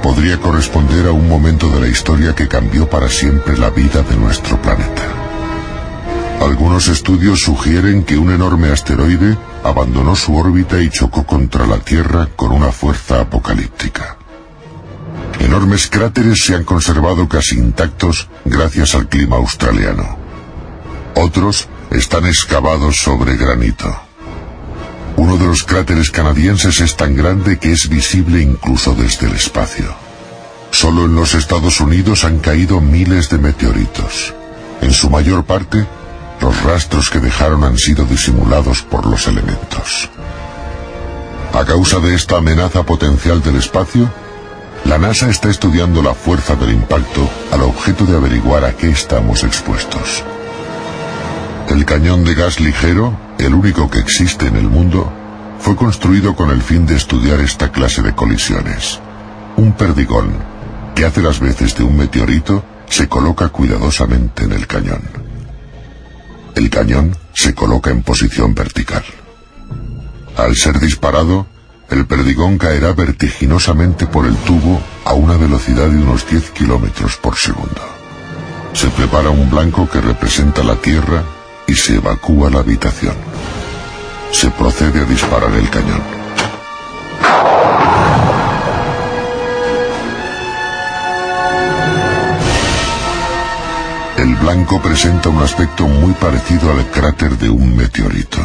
Podría 0.04 0.38
corresponder 0.38 1.08
a 1.08 1.12
un 1.12 1.28
momento 1.28 1.70
de 1.70 1.80
la 1.80 1.88
historia 1.88 2.36
que 2.36 2.48
cambió 2.48 2.88
para 2.88 3.10
siempre 3.10 3.58
la 3.58 3.72
vida 3.72 4.04
de 4.04 4.16
nuestro 4.16 4.62
planeta. 4.62 5.04
Algunos 6.40 6.88
estudios 6.88 7.42
sugieren 7.42 8.04
que 8.04 8.18
un 8.18 8.32
enorme 8.32 8.70
asteroide 8.70 9.38
abandonó 9.64 10.16
su 10.16 10.36
órbita 10.36 10.82
y 10.82 10.90
chocó 10.90 11.26
contra 11.26 11.66
la 11.66 11.80
Tierra 11.80 12.28
con 12.36 12.52
una 12.52 12.72
fuerza 12.72 13.22
apocalíptica. 13.22 14.18
Enormes 15.40 15.88
cráteres 15.90 16.46
se 16.46 16.56
han 16.56 16.64
conservado 16.64 17.28
casi 17.28 17.58
intactos 17.58 18.30
gracias 18.46 18.96
al 18.96 19.08
clima 19.08 19.38
australiano. 19.38 20.18
Otros 21.16 21.68
están 21.90 22.26
excavados 22.26 22.98
sobre 22.98 23.36
granito. 23.38 23.94
Uno 25.18 25.38
de 25.38 25.46
los 25.46 25.64
cráteres 25.64 26.10
canadienses 26.10 26.80
es 26.80 26.96
tan 26.96 27.16
grande 27.16 27.60
que 27.60 27.72
es 27.72 27.90
visible 27.90 28.42
incluso 28.42 28.94
desde 28.94 29.28
el 29.28 29.34
espacio. 29.34 29.94
Solo 30.72 31.06
en 31.06 31.16
los 31.16 31.36
Estados 31.36 31.82
Unidos 31.82 32.24
han 32.24 32.40
caído 32.40 32.80
miles 32.80 33.30
de 33.30 33.38
meteoritos. 33.38 34.34
En 34.82 34.94
su 34.94 35.10
mayor 35.10 35.44
parte, 35.44 35.86
los 36.42 36.64
rastros 36.64 37.10
que 37.10 37.20
dejaron 37.20 37.64
han 37.64 37.78
sido 37.78 38.06
disimulados 38.06 38.82
por 38.82 39.06
los 39.06 39.28
elementos. 39.28 40.10
A 41.54 41.64
causa 41.66 42.00
de 42.00 42.16
esta 42.16 42.38
amenaza 42.38 42.84
potencial 42.84 43.42
del 43.44 43.58
espacio, 43.58 44.10
la 44.86 44.98
NASA 44.98 45.30
está 45.30 45.50
estudiando 45.50 46.02
la 46.02 46.16
fuerza 46.16 46.56
del 46.56 46.72
impacto 46.74 47.30
al 47.52 47.62
objeto 47.62 48.06
de 48.06 48.16
averiguar 48.16 48.66
a 48.66 48.74
qué 48.74 48.90
estamos 48.90 49.44
expuestos. 49.44 50.24
El 51.70 51.86
cañón 51.86 52.24
de 52.24 52.34
gas 52.34 52.60
ligero, 52.60 53.16
el 53.38 53.54
único 53.54 53.90
que 53.90 54.00
existe 54.00 54.48
en 54.48 54.56
el 54.56 54.68
mundo, 54.68 55.12
fue 55.60 55.76
construido 55.76 56.36
con 56.36 56.50
el 56.50 56.62
fin 56.62 56.88
de 56.88 56.96
estudiar 56.96 57.40
esta 57.40 57.72
clase 57.72 58.02
de 58.02 58.16
colisiones. 58.16 59.00
Un 59.58 59.74
perdigón, 59.74 60.34
que 60.96 61.06
hace 61.06 61.22
las 61.22 61.40
veces 61.40 61.76
de 61.78 61.84
un 61.84 61.98
meteorito, 61.98 62.64
se 62.90 63.08
coloca 63.08 63.50
cuidadosamente 63.50 64.46
en 64.46 64.54
el 64.54 64.66
cañón. 64.66 65.31
El 66.56 66.70
cañón 66.70 67.16
se 67.34 67.56
coloca 67.56 67.92
en 67.92 68.04
posición 68.04 68.54
vertical. 68.54 69.04
Al 70.38 70.56
ser 70.56 70.80
disparado, 70.80 71.48
el 71.90 72.06
perdigón 72.06 72.58
caerá 72.58 72.94
vertiginosamente 72.94 74.08
por 74.08 74.26
el 74.26 74.36
tubo 74.38 74.82
a 75.06 75.14
una 75.14 75.36
velocidad 75.38 75.88
de 75.88 75.98
unos 75.98 76.28
10 76.30 76.52
kilómetros 76.52 77.18
por 77.18 77.36
segundo. 77.36 77.82
Se 78.74 78.90
prepara 78.90 79.30
un 79.30 79.50
blanco 79.50 79.90
que 79.90 80.02
representa 80.02 80.64
la 80.64 80.76
Tierra 80.76 81.24
y 81.68 81.76
se 81.76 81.96
evacúa 81.96 82.50
la 82.50 82.60
habitación. 82.60 83.16
Se 84.32 84.50
procede 84.52 85.02
a 85.02 85.06
disparar 85.06 85.54
el 85.54 85.70
cañón. 85.70 86.21
El 94.22 94.36
blanco 94.36 94.80
presenta 94.80 95.30
un 95.30 95.42
aspecto 95.42 95.88
muy 95.88 96.14
parecido 96.14 96.72
al 96.72 96.86
cráter 96.92 97.40
de 97.40 97.50
un 97.50 97.76
meteorito. 97.76 98.38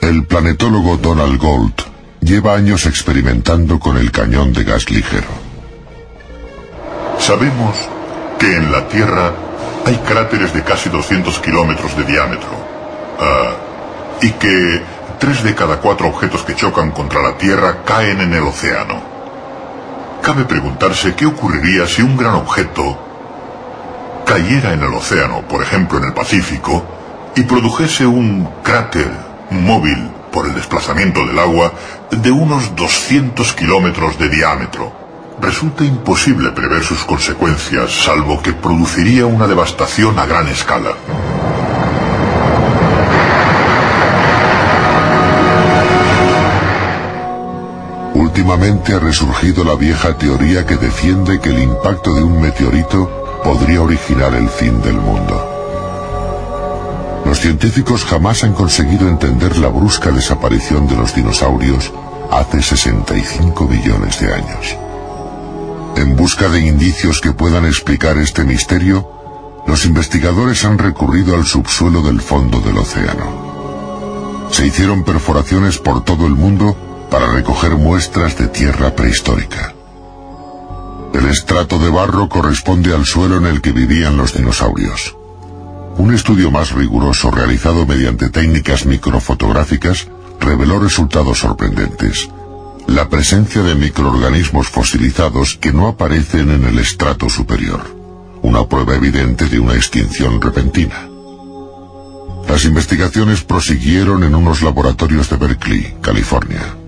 El 0.00 0.24
planetólogo 0.24 0.96
Donald 0.96 1.38
Gold 1.38 1.74
lleva 2.22 2.54
años 2.54 2.86
experimentando 2.86 3.78
con 3.78 3.98
el 3.98 4.10
cañón 4.10 4.54
de 4.54 4.64
gas 4.64 4.90
ligero. 4.90 5.28
Sabemos 7.18 7.76
que 8.38 8.56
en 8.56 8.72
la 8.72 8.88
Tierra 8.88 9.34
hay 9.84 9.96
cráteres 9.98 10.54
de 10.54 10.62
casi 10.62 10.88
200 10.88 11.38
kilómetros 11.40 11.94
de 11.98 12.04
diámetro. 12.04 12.48
Ah, 13.20 13.56
y 14.22 14.30
que 14.30 14.80
tres 15.18 15.42
de 15.42 15.54
cada 15.54 15.80
cuatro 15.80 16.08
objetos 16.08 16.44
que 16.44 16.56
chocan 16.56 16.92
contra 16.92 17.20
la 17.20 17.36
Tierra 17.36 17.84
caen 17.84 18.22
en 18.22 18.32
el 18.32 18.44
océano. 18.44 19.02
Cabe 20.22 20.46
preguntarse 20.46 21.14
qué 21.14 21.26
ocurriría 21.26 21.86
si 21.86 22.00
un 22.00 22.16
gran 22.16 22.36
objeto 22.36 23.03
cayera 24.24 24.72
en 24.72 24.82
el 24.82 24.94
océano, 24.94 25.42
por 25.42 25.62
ejemplo 25.62 25.98
en 25.98 26.04
el 26.04 26.14
Pacífico, 26.14 26.84
y 27.36 27.42
produjese 27.42 28.06
un 28.06 28.48
cráter 28.62 29.10
móvil 29.50 30.10
por 30.32 30.46
el 30.46 30.54
desplazamiento 30.54 31.24
del 31.26 31.38
agua 31.38 31.72
de 32.10 32.30
unos 32.30 32.74
200 32.74 33.52
kilómetros 33.52 34.18
de 34.18 34.28
diámetro. 34.28 34.92
Resulta 35.40 35.84
imposible 35.84 36.50
prever 36.50 36.82
sus 36.82 37.04
consecuencias, 37.04 37.92
salvo 37.92 38.42
que 38.42 38.52
produciría 38.52 39.26
una 39.26 39.46
devastación 39.46 40.18
a 40.18 40.26
gran 40.26 40.48
escala. 40.48 40.92
Últimamente 48.14 48.94
ha 48.94 48.98
resurgido 49.00 49.64
la 49.64 49.74
vieja 49.74 50.16
teoría 50.16 50.66
que 50.66 50.76
defiende 50.76 51.40
que 51.40 51.50
el 51.50 51.60
impacto 51.60 52.14
de 52.14 52.22
un 52.22 52.40
meteorito 52.40 53.23
podría 53.44 53.82
originar 53.82 54.34
el 54.34 54.48
fin 54.48 54.80
del 54.80 54.94
mundo. 54.94 55.50
Los 57.26 57.40
científicos 57.40 58.04
jamás 58.04 58.42
han 58.42 58.54
conseguido 58.54 59.06
entender 59.06 59.58
la 59.58 59.68
brusca 59.68 60.10
desaparición 60.10 60.88
de 60.88 60.96
los 60.96 61.14
dinosaurios 61.14 61.92
hace 62.30 62.62
65 62.62 63.68
millones 63.68 64.18
de 64.20 64.32
años. 64.32 64.76
En 65.96 66.16
busca 66.16 66.48
de 66.48 66.60
indicios 66.60 67.20
que 67.20 67.32
puedan 67.32 67.66
explicar 67.66 68.18
este 68.18 68.44
misterio, 68.44 69.10
los 69.66 69.84
investigadores 69.84 70.64
han 70.64 70.78
recurrido 70.78 71.34
al 71.34 71.44
subsuelo 71.44 72.02
del 72.02 72.20
fondo 72.20 72.60
del 72.60 72.78
océano. 72.78 74.48
Se 74.50 74.66
hicieron 74.66 75.04
perforaciones 75.04 75.78
por 75.78 76.02
todo 76.02 76.26
el 76.26 76.32
mundo 76.32 76.76
para 77.10 77.30
recoger 77.30 77.76
muestras 77.76 78.36
de 78.38 78.48
tierra 78.48 78.94
prehistórica. 78.94 79.74
El 81.14 81.26
estrato 81.26 81.78
de 81.78 81.90
barro 81.90 82.28
corresponde 82.28 82.92
al 82.92 83.06
suelo 83.06 83.36
en 83.36 83.46
el 83.46 83.60
que 83.60 83.70
vivían 83.70 84.16
los 84.16 84.34
dinosaurios. 84.34 85.16
Un 85.96 86.12
estudio 86.12 86.50
más 86.50 86.72
riguroso 86.72 87.30
realizado 87.30 87.86
mediante 87.86 88.30
técnicas 88.30 88.84
microfotográficas 88.84 90.08
reveló 90.40 90.80
resultados 90.80 91.38
sorprendentes. 91.38 92.28
La 92.88 93.08
presencia 93.08 93.62
de 93.62 93.76
microorganismos 93.76 94.66
fosilizados 94.66 95.56
que 95.56 95.72
no 95.72 95.86
aparecen 95.86 96.50
en 96.50 96.64
el 96.64 96.80
estrato 96.80 97.28
superior. 97.28 97.80
Una 98.42 98.66
prueba 98.66 98.96
evidente 98.96 99.46
de 99.46 99.60
una 99.60 99.76
extinción 99.76 100.40
repentina. 100.40 101.08
Las 102.48 102.64
investigaciones 102.64 103.44
prosiguieron 103.44 104.24
en 104.24 104.34
unos 104.34 104.62
laboratorios 104.62 105.30
de 105.30 105.36
Berkeley, 105.36 105.94
California. 106.02 106.83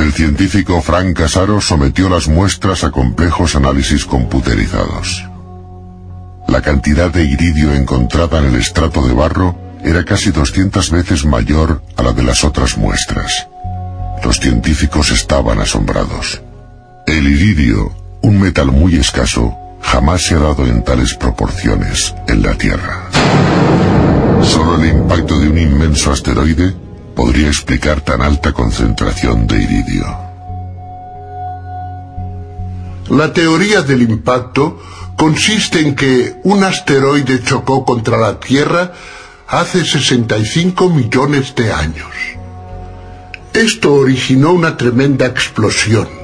El 0.00 0.14
científico 0.14 0.80
Frank 0.80 1.14
Casaro 1.14 1.60
sometió 1.60 2.08
las 2.08 2.26
muestras 2.26 2.84
a 2.84 2.90
complejos 2.90 3.54
análisis 3.54 4.06
computerizados. 4.06 5.28
La 6.48 6.62
cantidad 6.62 7.10
de 7.10 7.24
iridio 7.24 7.74
encontrada 7.74 8.38
en 8.38 8.46
el 8.46 8.54
estrato 8.54 9.06
de 9.06 9.12
barro 9.12 9.58
era 9.84 10.02
casi 10.06 10.30
200 10.30 10.90
veces 10.90 11.26
mayor 11.26 11.82
a 11.98 12.02
la 12.02 12.12
de 12.14 12.22
las 12.22 12.44
otras 12.44 12.78
muestras. 12.78 13.46
Los 14.24 14.40
científicos 14.40 15.10
estaban 15.10 15.60
asombrados. 15.60 16.40
El 17.06 17.28
iridio, 17.28 17.94
un 18.22 18.40
metal 18.40 18.68
muy 18.68 18.96
escaso, 18.96 19.54
jamás 19.82 20.22
se 20.22 20.34
ha 20.34 20.38
dado 20.38 20.66
en 20.66 20.82
tales 20.82 21.12
proporciones 21.12 22.14
en 22.26 22.42
la 22.42 22.54
Tierra. 22.56 23.10
Solo 24.40 24.82
el 24.82 24.96
impacto 24.96 25.38
de 25.38 25.50
un 25.50 25.58
inmenso 25.58 26.10
asteroide 26.10 26.74
podría 27.14 27.48
explicar 27.48 28.00
tan 28.00 28.22
alta 28.22 28.52
concentración 28.52 29.46
de 29.46 29.62
iridio. 29.62 30.06
La 33.10 33.32
teoría 33.32 33.82
del 33.82 34.02
impacto 34.02 34.80
consiste 35.16 35.80
en 35.80 35.96
que 35.96 36.36
un 36.44 36.62
asteroide 36.62 37.42
chocó 37.42 37.84
contra 37.84 38.16
la 38.16 38.38
Tierra 38.38 38.92
hace 39.48 39.84
65 39.84 40.90
millones 40.90 41.54
de 41.56 41.72
años. 41.72 42.10
Esto 43.52 43.94
originó 43.94 44.52
una 44.52 44.76
tremenda 44.76 45.26
explosión. 45.26 46.19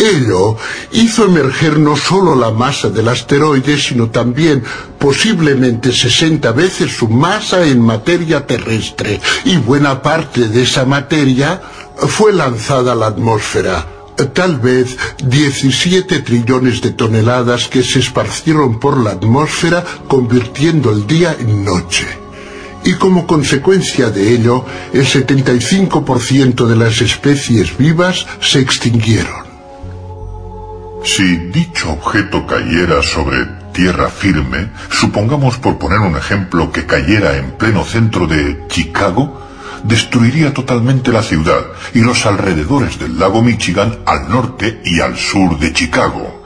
Ello 0.00 0.56
hizo 0.92 1.26
emerger 1.26 1.78
no 1.78 1.94
solo 1.94 2.34
la 2.34 2.50
masa 2.50 2.88
del 2.88 3.08
asteroide, 3.08 3.76
sino 3.76 4.08
también 4.08 4.64
posiblemente 4.98 5.92
60 5.92 6.52
veces 6.52 6.96
su 6.96 7.06
masa 7.08 7.66
en 7.66 7.82
materia 7.82 8.46
terrestre, 8.46 9.20
y 9.44 9.58
buena 9.58 10.00
parte 10.00 10.48
de 10.48 10.62
esa 10.62 10.86
materia 10.86 11.60
fue 12.08 12.32
lanzada 12.32 12.92
a 12.92 12.94
la 12.94 13.08
atmósfera. 13.08 13.86
Tal 14.32 14.58
vez 14.58 14.96
17 15.22 16.20
trillones 16.20 16.80
de 16.80 16.92
toneladas 16.92 17.68
que 17.68 17.82
se 17.82 17.98
esparcieron 17.98 18.80
por 18.80 18.96
la 18.96 19.10
atmósfera 19.12 19.84
convirtiendo 20.08 20.92
el 20.92 21.06
día 21.06 21.36
en 21.38 21.62
noche 21.62 22.06
y 22.82 22.94
como 22.94 23.26
consecuencia 23.26 24.08
de 24.08 24.32
ello, 24.34 24.64
el 24.94 25.04
75% 25.04 26.66
de 26.66 26.76
las 26.76 27.02
especies 27.02 27.76
vivas 27.76 28.26
se 28.40 28.60
extinguieron. 28.60 29.49
Si 31.04 31.36
dicho 31.36 31.92
objeto 31.92 32.46
cayera 32.46 33.02
sobre 33.02 33.46
tierra 33.72 34.08
firme, 34.08 34.68
supongamos 34.90 35.56
por 35.56 35.78
poner 35.78 36.00
un 36.00 36.16
ejemplo 36.16 36.70
que 36.70 36.86
cayera 36.86 37.36
en 37.36 37.52
pleno 37.52 37.84
centro 37.84 38.26
de 38.26 38.66
Chicago, 38.68 39.40
destruiría 39.84 40.52
totalmente 40.52 41.10
la 41.10 41.22
ciudad 41.22 41.64
y 41.94 42.00
los 42.00 42.26
alrededores 42.26 42.98
del 42.98 43.18
lago 43.18 43.42
Michigan 43.42 43.98
al 44.04 44.28
norte 44.28 44.80
y 44.84 45.00
al 45.00 45.16
sur 45.16 45.58
de 45.58 45.72
Chicago. 45.72 46.44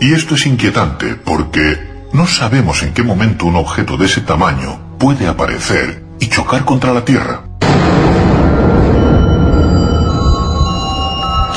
Y 0.00 0.12
esto 0.12 0.34
es 0.34 0.46
inquietante 0.46 1.14
porque 1.14 1.78
no 2.12 2.26
sabemos 2.26 2.82
en 2.82 2.92
qué 2.92 3.02
momento 3.02 3.46
un 3.46 3.56
objeto 3.56 3.96
de 3.96 4.06
ese 4.06 4.20
tamaño 4.20 4.80
puede 4.98 5.28
aparecer 5.28 6.02
y 6.18 6.28
chocar 6.28 6.64
contra 6.64 6.92
la 6.92 7.04
Tierra. 7.04 7.44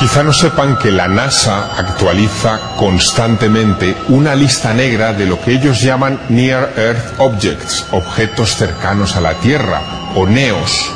Quizá 0.02 0.24
no 0.24 0.32
sepan 0.32 0.76
que 0.78 0.90
la 0.90 1.06
NASA 1.06 1.76
actualiza 1.78 2.74
constantemente 2.76 3.96
una 4.08 4.34
lista 4.34 4.74
negra 4.74 5.12
de 5.12 5.26
lo 5.26 5.40
que 5.40 5.52
ellos 5.52 5.80
llaman 5.80 6.20
Near 6.28 6.72
Earth 6.76 7.14
Objects, 7.18 7.86
objetos 7.92 8.56
cercanos 8.56 9.14
a 9.14 9.20
la 9.20 9.34
Tierra, 9.34 9.80
o 10.16 10.26
NEOS. 10.26 10.90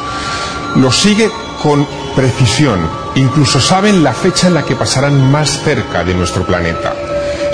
Lo 0.75 0.91
sigue 0.91 1.31
con 1.63 1.87
precisión, 2.17 2.81
incluso 3.15 3.61
saben 3.61 4.03
la 4.03 4.13
fecha 4.13 4.49
en 4.49 4.55
la 4.55 4.65
que 4.65 4.75
pasarán 4.75 5.31
más 5.31 5.61
cerca 5.63 6.03
de 6.03 6.13
nuestro 6.13 6.45
planeta. 6.45 6.93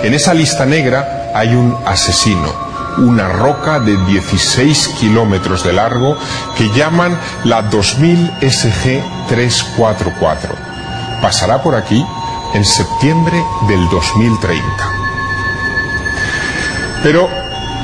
En 0.03 0.14
esa 0.14 0.32
lista 0.32 0.64
negra 0.64 1.32
hay 1.34 1.55
un 1.55 1.76
asesino, 1.84 2.50
una 2.96 3.28
roca 3.28 3.78
de 3.78 3.98
16 4.07 4.88
kilómetros 4.98 5.64
de 5.64 5.74
largo 5.74 6.16
que 6.57 6.70
llaman 6.70 7.14
la 7.44 7.61
2000 7.61 8.30
SG 8.40 9.03
344 9.28 10.71
pasará 11.22 11.62
por 11.62 11.74
aquí 11.74 12.04
en 12.52 12.64
septiembre 12.64 13.42
del 13.68 13.88
2030. 13.88 14.62
Pero 17.02 17.30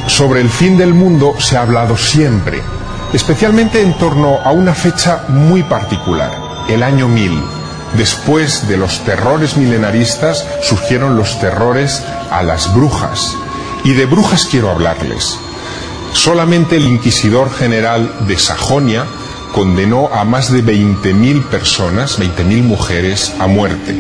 sobre 0.09 0.41
el 0.41 0.51
fin 0.51 0.77
del 0.77 0.93
mundo 0.93 1.35
se 1.39 1.57
ha 1.57 1.63
hablado 1.63 1.97
siempre, 1.97 2.63
especialmente 3.13 3.81
en 3.81 3.95
torno 3.95 4.41
a 4.45 4.51
una 4.51 4.75
fecha 4.75 5.25
muy 5.29 5.63
particular, 5.63 6.31
el 6.69 6.83
año 6.83 7.09
1000. 7.09 7.43
Después 7.97 8.69
de 8.69 8.77
los 8.77 9.01
terrores 9.05 9.57
milenaristas 9.57 10.47
surgieron 10.63 11.17
los 11.17 11.41
terrores 11.41 12.03
a 12.31 12.43
las 12.43 12.75
brujas. 12.75 13.35
Y 13.85 13.93
de 13.95 14.05
brujas 14.05 14.47
quiero 14.51 14.71
hablarles. 14.71 15.39
Solamente 16.13 16.77
el 16.77 16.87
inquisidor 16.87 17.51
general 17.51 18.27
de 18.27 18.39
Sajonia 18.39 19.07
condenó 19.53 20.09
a 20.13 20.25
más 20.25 20.53
de 20.53 20.65
20.000 20.65 21.45
personas, 21.45 22.19
20.000 22.19 22.63
mujeres, 22.63 23.33
a 23.39 23.47
muerte. 23.47 23.97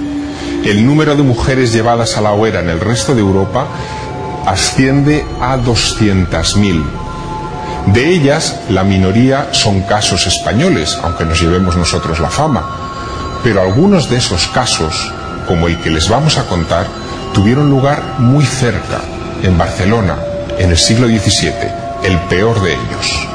El 0.64 0.84
número 0.84 1.16
de 1.16 1.22
mujeres 1.22 1.72
llevadas 1.72 2.16
a 2.16 2.20
la 2.20 2.32
hoguera 2.32 2.60
en 2.60 2.68
el 2.68 2.80
resto 2.80 3.14
de 3.14 3.20
Europa 3.20 3.66
asciende 4.46 5.24
a 5.40 5.56
200.000. 5.56 6.82
De 7.92 8.08
ellas, 8.08 8.56
la 8.68 8.84
minoría 8.84 9.48
son 9.52 9.82
casos 9.82 10.26
españoles, 10.26 10.98
aunque 11.02 11.24
nos 11.24 11.40
llevemos 11.40 11.76
nosotros 11.76 12.20
la 12.20 12.28
fama. 12.28 12.64
Pero 13.42 13.62
algunos 13.62 14.10
de 14.10 14.16
esos 14.16 14.48
casos, 14.48 15.12
como 15.46 15.68
el 15.68 15.78
que 15.78 15.90
les 15.90 16.08
vamos 16.08 16.38
a 16.38 16.44
contar, 16.44 16.86
tuvieron 17.32 17.70
lugar 17.70 18.16
muy 18.18 18.44
cerca, 18.44 19.00
en 19.42 19.56
Barcelona, 19.56 20.16
en 20.58 20.70
el 20.70 20.76
siglo 20.76 21.06
XVII, 21.06 21.52
el 22.02 22.18
peor 22.22 22.60
de 22.60 22.72
ellos. 22.72 23.27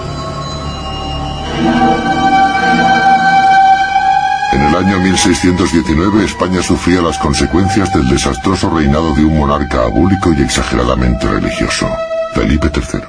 1619 5.13 6.25
España 6.25 6.63
sufría 6.63 6.99
las 6.99 7.19
consecuencias 7.19 7.93
del 7.93 8.09
desastroso 8.09 8.67
reinado 8.71 9.13
de 9.13 9.23
un 9.23 9.37
monarca 9.37 9.83
abúlico 9.83 10.33
y 10.33 10.41
exageradamente 10.41 11.27
religioso, 11.27 11.87
Felipe 12.33 12.71
III. 12.73 13.01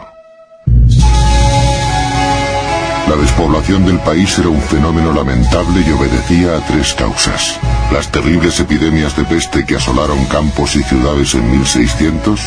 La 3.09 3.16
despoblación 3.16 3.86
del 3.86 3.98
país 4.00 4.38
era 4.38 4.50
un 4.50 4.61
fenómeno 4.61 5.14
lamentable 5.14 5.80
y 5.80 5.90
obedecía 5.92 6.59
a 6.59 6.61
tres 6.66 6.92
causas. 6.92 7.59
Las 7.90 8.12
terribles 8.12 8.61
epidemias 8.61 9.16
de 9.16 9.24
peste 9.24 9.64
que 9.64 9.76
asolaron 9.76 10.26
campos 10.26 10.76
y 10.76 10.82
ciudades 10.82 11.34
en 11.34 11.50
1600, 11.52 12.38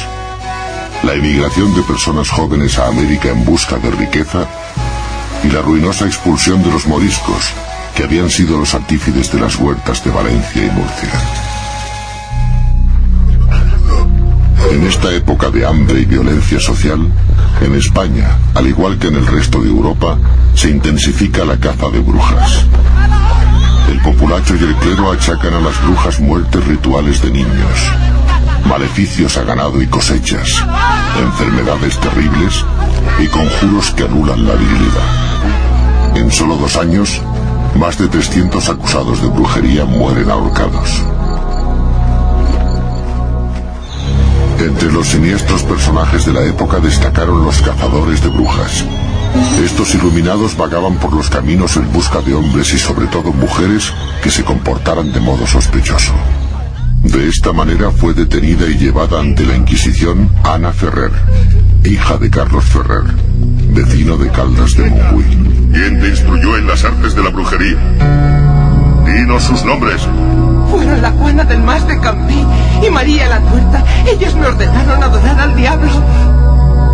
la 1.02 1.16
emigración 1.16 1.74
de 1.74 1.82
personas 1.82 2.30
jóvenes 2.30 2.78
a 2.78 2.90
América 2.90 3.30
en 3.30 3.44
busca 3.44 3.78
de 3.78 3.90
riqueza 3.90 4.46
y 5.44 5.48
la 5.48 5.64
ruinosa 5.64 6.06
expulsión 6.06 6.62
de 6.62 6.72
los 6.72 6.86
moriscos, 6.86 7.54
que 7.98 8.04
habían 8.04 8.30
sido 8.30 8.60
los 8.60 8.76
artífices 8.76 9.32
de 9.32 9.40
las 9.40 9.56
huertas 9.56 10.04
de 10.04 10.12
Valencia 10.12 10.64
y 10.64 10.70
Murcia. 10.70 11.10
En 14.72 14.86
esta 14.86 15.12
época 15.12 15.50
de 15.50 15.66
hambre 15.66 16.02
y 16.02 16.06
violencia 16.06 16.60
social, 16.60 17.00
en 17.60 17.74
España, 17.74 18.38
al 18.54 18.68
igual 18.68 19.00
que 19.00 19.08
en 19.08 19.16
el 19.16 19.26
resto 19.26 19.60
de 19.62 19.70
Europa, 19.70 20.20
se 20.54 20.70
intensifica 20.70 21.44
la 21.44 21.60
caza 21.60 21.90
de 21.90 22.00
brujas. 22.02 22.66
El 23.90 24.00
populacho 24.02 24.56
y 24.56 24.64
el 24.64 24.76
clero 24.76 25.12
achacan 25.12 25.56
a 25.56 25.60
las 25.60 25.84
brujas 25.84 26.20
muertes 26.20 26.64
rituales 26.66 27.20
de 27.24 27.32
niños, 27.32 27.92
maleficios 28.68 29.38
a 29.38 29.44
ganado 29.44 29.82
y 29.82 29.88
cosechas, 29.88 30.64
enfermedades 31.20 31.98
terribles 32.00 32.64
y 33.18 33.26
conjuros 33.26 33.90
que 33.90 34.04
anulan 34.04 34.46
la 34.46 34.54
virilidad. 34.54 36.16
En 36.16 36.32
solo 36.32 36.58
dos 36.58 36.76
años, 36.76 37.22
más 37.76 37.98
de 37.98 38.08
300 38.08 38.70
acusados 38.70 39.22
de 39.22 39.28
brujería 39.28 39.86
mueren 39.86 40.30
ahorcados. 40.30 41.04
Entre 44.60 44.92
los 44.92 45.08
siniestros 45.08 45.64
personajes 45.64 46.26
de 46.26 46.34
la 46.34 46.44
época 46.44 46.80
destacaron 46.80 47.44
los 47.46 47.62
cazadores 47.62 48.22
de 48.24 48.30
brujas. 48.30 48.84
Estos 49.64 49.94
iluminados 49.94 50.58
vagaban 50.58 50.96
por 50.96 51.14
los 51.14 51.30
caminos 51.30 51.78
en 51.78 51.92
busca 51.94 52.22
de 52.22 52.34
hombres 52.34 52.74
y 52.74 52.80
sobre 52.80 53.06
todo 53.08 53.32
mujeres 53.32 53.94
que 54.24 54.32
se 54.32 54.44
comportaran 54.44 55.12
de 55.14 55.20
modo 55.20 55.46
sospechoso. 55.46 56.14
De 57.04 57.30
esta 57.30 57.54
manera 57.54 57.92
fue 57.92 58.14
detenida 58.14 58.68
y 58.68 58.78
llevada 58.78 59.20
ante 59.20 59.46
la 59.46 59.56
Inquisición 59.56 60.30
Ana 60.44 60.74
Ferrer, 60.74 61.12
hija 61.84 62.18
de 62.18 62.30
Carlos 62.30 62.66
Ferrer, 62.66 63.04
vecino 63.72 64.18
de 64.18 64.30
Caldas 64.32 64.76
de 64.76 64.90
Montbui. 64.90 65.47
¿Quién 65.72 66.00
te 66.00 66.08
instruyó 66.10 66.58
en 66.58 66.68
las 66.68 66.84
artes 66.84 67.16
de 67.16 67.24
la 67.24 67.30
brujería? 67.30 67.78
Dinos 69.06 69.44
sus 69.44 69.64
nombres. 69.64 70.08
Fueron 70.70 71.02
la 71.02 71.12
Juana 71.12 71.44
del 71.44 71.62
Mas 71.64 71.88
de 71.88 72.00
Campí 72.00 72.46
y 72.86 72.90
María 72.90 73.28
la 73.28 73.40
Tuerta. 73.42 73.84
Ellas 74.06 74.36
me 74.36 74.48
ordenaron 74.48 75.04
adorar 75.04 75.40
al 75.40 75.56
diablo. 75.56 75.92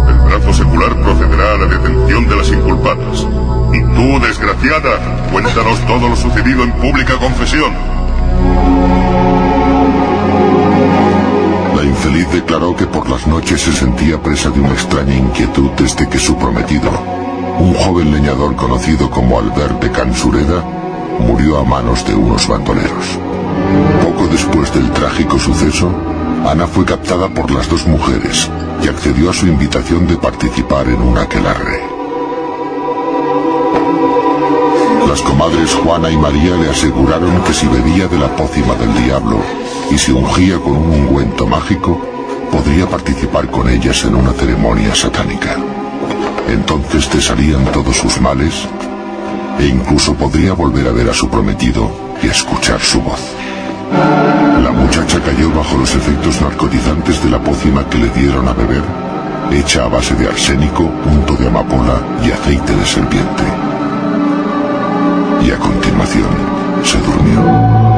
El 0.07 0.17
brazo 0.19 0.53
secular 0.53 0.95
procederá 1.01 1.53
a 1.53 1.57
la 1.57 1.65
detención 1.65 2.27
de 2.27 2.35
las 2.35 2.49
inculpadas. 2.49 3.27
Y 3.73 3.81
tú, 3.81 4.19
desgraciada, 4.25 4.99
cuéntanos 5.31 5.79
todo 5.87 6.09
lo 6.09 6.15
sucedido 6.15 6.63
en 6.63 6.71
pública 6.73 7.13
confesión. 7.17 7.73
La 11.75 11.83
infeliz 11.83 12.31
declaró 12.31 12.75
que 12.75 12.85
por 12.85 13.09
las 13.09 13.25
noches 13.27 13.61
se 13.61 13.73
sentía 13.73 14.21
presa 14.21 14.49
de 14.49 14.59
una 14.59 14.73
extraña 14.73 15.15
inquietud 15.15 15.71
desde 15.77 16.07
que 16.07 16.19
su 16.19 16.37
prometido, 16.37 16.91
un 17.59 17.73
joven 17.73 18.11
leñador 18.11 18.55
conocido 18.55 19.09
como 19.09 19.39
Albert 19.39 19.91
Cansureda, 19.91 20.63
murió 21.19 21.59
a 21.59 21.63
manos 21.63 22.05
de 22.05 22.15
unos 22.15 22.47
bandoleros. 22.47 23.19
Poco 24.03 24.27
después 24.27 24.73
del 24.73 24.91
trágico 24.91 25.37
suceso, 25.37 25.91
Ana 26.45 26.67
fue 26.67 26.85
captada 26.85 27.29
por 27.29 27.51
las 27.51 27.69
dos 27.69 27.87
mujeres 27.87 28.49
y 28.83 28.87
accedió 28.87 29.29
a 29.29 29.33
su 29.33 29.47
invitación 29.47 30.07
de 30.07 30.17
participar 30.17 30.87
en 30.87 31.01
un 31.01 31.17
aquelarre. 31.17 31.81
Las 35.07 35.21
comadres 35.21 35.73
Juana 35.75 36.09
y 36.09 36.17
María 36.17 36.55
le 36.55 36.69
aseguraron 36.69 37.43
que 37.43 37.53
si 37.53 37.67
bebía 37.67 38.07
de 38.07 38.17
la 38.17 38.35
pócima 38.35 38.73
del 38.75 38.93
diablo 39.03 39.37
y 39.91 39.97
se 39.97 40.11
ungía 40.11 40.57
con 40.57 40.73
un 40.73 40.89
ungüento 40.89 41.45
mágico, 41.45 42.01
podría 42.51 42.87
participar 42.87 43.49
con 43.49 43.69
ellas 43.69 44.03
en 44.05 44.15
una 44.15 44.31
ceremonia 44.31 44.95
satánica. 44.95 45.57
Entonces 46.49 47.09
cesarían 47.09 47.65
todos 47.71 47.95
sus 47.97 48.19
males 48.21 48.67
e 49.59 49.65
incluso 49.65 50.13
podría 50.15 50.53
volver 50.53 50.87
a 50.87 50.91
ver 50.91 51.09
a 51.09 51.13
su 51.13 51.29
prometido 51.29 51.89
y 52.21 52.27
escuchar 52.27 52.79
su 52.79 53.01
voz. 53.01 53.19
La 54.63 54.71
muchacha 54.71 55.19
cayó 55.19 55.51
bajo 55.51 55.77
los 55.77 55.93
efectos 55.93 56.41
narcotizantes 56.41 57.23
de 57.23 57.29
la 57.29 57.39
pócima 57.39 57.87
que 57.89 57.97
le 57.97 58.09
dieron 58.09 58.47
a 58.47 58.53
beber, 58.53 58.83
hecha 59.51 59.85
a 59.85 59.87
base 59.87 60.15
de 60.15 60.27
arsénico, 60.27 60.89
punto 61.03 61.35
de 61.35 61.47
amapola 61.47 62.01
y 62.25 62.31
aceite 62.31 62.75
de 62.75 62.85
serpiente. 62.85 63.43
Y 65.45 65.51
a 65.51 65.57
continuación 65.57 66.29
se 66.83 66.97
durmió. 66.99 67.92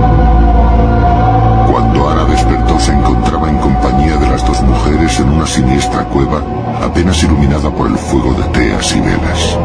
Se 2.80 2.91
encontraba 2.91 3.49
en 3.49 3.57
compañía 3.57 4.18
de 4.18 4.27
las 4.27 4.45
dos 4.45 4.61
mujeres 4.61 5.19
en 5.19 5.30
una 5.30 5.47
siniestra 5.47 6.03
cueva 6.06 6.41
apenas 6.84 7.22
iluminada 7.23 7.72
por 7.72 7.88
el 7.88 7.97
fuego 7.97 8.34
de 8.34 8.43
teas 8.49 8.95
y 8.95 8.99
velas. 8.99 9.57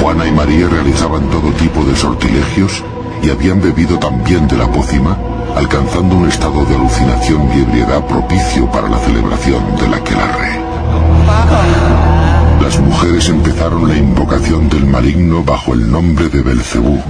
Juana 0.00 0.26
y 0.26 0.30
María 0.30 0.68
realizaban 0.68 1.28
todo 1.30 1.50
tipo 1.52 1.84
de 1.84 1.96
sortilegios 1.96 2.84
y 3.22 3.30
habían 3.30 3.60
bebido 3.60 3.98
también 3.98 4.46
de 4.46 4.56
la 4.56 4.70
pócima, 4.70 5.16
alcanzando 5.56 6.16
un 6.16 6.28
estado 6.28 6.64
de 6.64 6.76
alucinación 6.76 7.48
y 7.54 7.62
ebriedad 7.62 8.04
propicio 8.06 8.70
para 8.70 8.88
la 8.88 8.98
celebración 8.98 9.62
del 9.76 9.94
aquelarre. 9.94 10.60
Empezaron 13.10 13.88
la 13.88 13.96
invocación 13.96 14.68
del 14.68 14.86
maligno 14.86 15.42
bajo 15.42 15.74
el 15.74 15.90
nombre 15.90 16.28
de 16.28 16.42
Belcebú, 16.42 17.02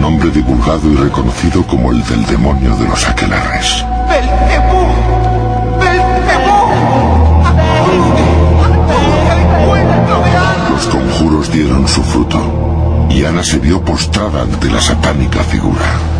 nombre 0.00 0.30
divulgado 0.30 0.90
y 0.90 0.96
reconocido 0.96 1.66
como 1.66 1.92
el 1.92 2.02
del 2.04 2.24
demonio 2.26 2.74
de 2.76 2.88
los 2.88 3.06
aquelarres. 3.06 3.84
¡Belcebú! 4.08 4.86
Los 10.70 10.86
conjuros 10.86 11.52
dieron 11.52 11.86
su 11.88 12.02
fruto 12.02 13.06
y 13.10 13.24
Ana 13.24 13.44
se 13.44 13.58
vio 13.58 13.82
postrada 13.82 14.42
ante 14.42 14.70
la 14.70 14.80
satánica 14.80 15.44
figura. 15.44 16.13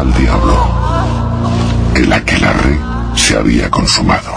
Al 0.00 0.14
diablo. 0.14 0.56
El 1.94 2.10
aquelarre 2.10 2.78
se 3.14 3.36
había 3.36 3.70
consumado. 3.70 4.32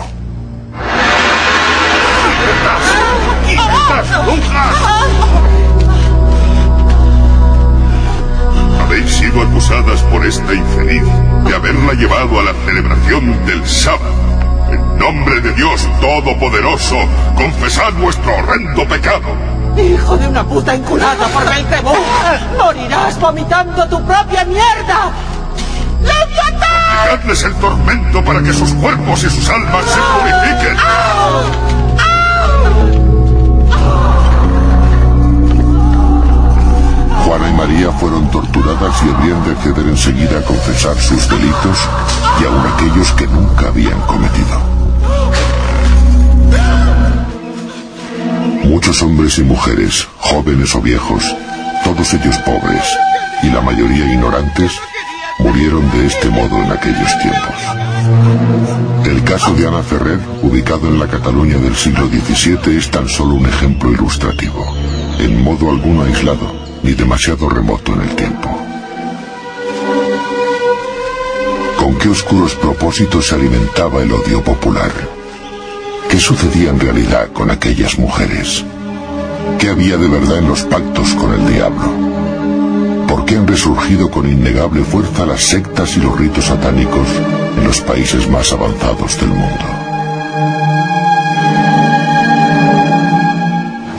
Habéis 8.81 9.10
sido 9.10 9.41
acusadas 9.41 10.02
por 10.03 10.26
esta 10.26 10.53
infeliz 10.53 11.03
de 11.45 11.56
haberla 11.56 11.94
llevado 11.94 12.40
a 12.41 12.44
la 12.44 12.53
celebración 12.65 13.45
del 13.45 13.65
sábado. 13.65 14.14
En 14.69 14.98
nombre 14.98 15.40
de 15.40 15.53
Dios 15.53 15.88
Todopoderoso, 16.02 16.98
confesad 17.38 17.94
vuestro 17.94 18.35
horrendo 18.35 18.85
pecado. 18.85 19.53
¡Hijo 19.77 20.18
de 20.18 20.27
una 20.27 20.44
puta 20.44 20.76
enculada 20.76 21.27
por 21.27 21.45
Belcebú! 21.45 21.95
¡Morirás 22.57 23.19
vomitando 23.19 23.88
tu 23.88 24.03
propia 24.06 24.44
mierda! 24.45 25.11
Dejadles 26.94 27.44
el 27.44 27.53
tormento 27.56 28.24
para 28.24 28.41
que 28.44 28.53
sus 28.53 28.72
cuerpos 28.74 29.24
y 29.24 29.30
sus 29.30 29.49
almas 29.49 29.84
se 29.86 29.99
purifiquen. 29.99 30.78
Juana 37.26 37.49
y 37.49 37.53
María 37.53 37.91
fueron 37.94 38.30
torturadas 38.30 38.95
y 39.03 39.10
habrían 39.10 39.44
de 39.44 39.52
acceder 39.52 39.88
enseguida 39.88 40.40
a 40.40 40.41
confesar 40.44 40.95
sus 40.98 41.28
delitos 41.30 41.78
y 42.41 42.45
aun 42.45 42.64
aquellos 42.74 43.11
que 43.14 43.28
nunca 43.28 43.68
habían 43.70 43.99
cometido. 44.02 44.60
Muchos 48.65 49.02
hombres 49.02 49.40
y 49.40 49.44
mujeres, 49.44 50.07
jóvenes 50.20 50.76
o 50.76 50.82
viejos, 50.82 51.24
todos 51.84 52.14
ellos 52.14 52.38
pobres 52.40 52.84
y 53.41 53.49
la 53.49 53.61
mayoría 53.61 54.06
ignorantes, 54.14 54.72
murieron 55.44 55.91
de 55.91 56.07
este 56.07 56.30
modo 56.30 56.64
en 56.64 56.72
aquellos 56.72 57.20
tiempos. 57.20 57.56
El 59.06 59.24
caso 59.26 59.53
de 59.53 59.68
Ana 59.68 59.84
Ferrer, 59.84 60.20
ubicado 60.41 60.88
en 60.88 60.99
la 60.99 61.07
Cataluña 61.07 61.57
del 61.57 61.76
siglo 61.76 62.07
XVII, 62.07 62.78
es 62.78 62.90
tan 62.90 63.10
solo 63.10 63.36
un 63.36 63.45
ejemplo 63.45 63.91
ilustrativo, 63.91 64.74
en 65.20 65.44
modo 65.44 65.70
alguno 65.70 66.03
aislado 66.03 66.64
ni 66.82 66.94
demasiado 66.94 67.49
remoto 67.49 67.94
en 67.94 68.02
el 68.02 68.15
tiempo. 68.15 68.49
¿Con 71.78 71.98
qué 71.98 72.10
oscuros 72.10 72.56
propósitos 72.56 73.28
se 73.28 73.36
alimentaba 73.36 74.02
el 74.02 74.14
odio 74.14 74.41
popular? 74.41 74.91
¿Qué 76.10 76.20
sucedía 76.20 76.70
en 76.70 76.80
realidad 76.80 77.32
con 77.34 77.52
aquellas 77.52 77.98
mujeres? 77.99 78.64
¿Qué 79.60 79.70
había 79.70 79.98
de 79.98 80.07
verdad 80.07 80.38
en 80.38 80.48
los 80.48 80.61
pactos 80.64 81.14
con 81.15 81.34
el 81.34 81.53
diablo? 81.53 82.12
¿Por 83.14 83.26
qué 83.26 83.35
han 83.35 83.48
resurgido 83.48 84.10
con 84.10 84.27
innegable 84.27 84.84
fuerza 84.84 85.27
las 85.27 85.44
sectas 85.44 85.95
y 85.95 85.99
los 85.99 86.18
ritos 86.18 86.45
satánicos 86.45 87.07
en 87.56 87.64
los 87.64 87.80
países 87.80 88.27
más 88.27 88.52
avanzados 88.52 89.19
del 89.19 89.30
mundo? 89.30 89.82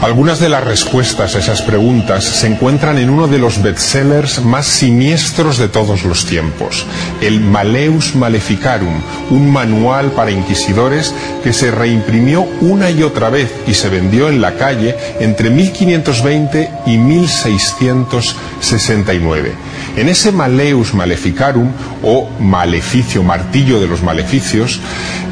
Algunas 0.05 0.39
de 0.39 0.51
las 0.51 0.63
respuestas 0.63 1.35
a 1.35 1.39
esas 1.39 1.63
preguntas 1.63 2.25
se 2.25 2.47
encuentran 2.47 2.99
en 2.99 3.09
uno 3.09 3.27
de 3.27 3.39
los 3.39 3.63
bestsellers 3.63 4.45
más 4.45 4.67
siniestros 4.67 5.57
de 5.57 5.69
todos 5.69 6.05
los 6.05 6.27
tiempos, 6.27 6.85
el 7.23 7.41
Maleus 7.41 8.15
Maleficarum, 8.15 9.01
un 9.31 9.51
manual 9.51 10.13
para 10.13 10.31
inquisidores 10.31 11.15
que 11.43 11.55
se 11.55 11.71
reimprimió 11.71 12.43
una 12.61 12.91
y 12.91 13.03
otra 13.03 13.31
vez 13.31 13.51
y 13.67 13.73
se 13.73 13.89
vendió 13.89 14.29
en 14.29 14.43
la 14.43 14.57
calle 14.57 14.95
entre 15.21 15.49
1520 15.49 16.71
y 16.85 16.99
1669. 16.99 19.53
En 19.97 20.11
ese 20.11 20.33
Maleus 20.33 20.93
Maleficarum, 20.93 21.71
o 22.03 22.29
maleficio, 22.41 23.23
martillo 23.23 23.81
de 23.81 23.87
los 23.87 24.03
maleficios, 24.03 24.83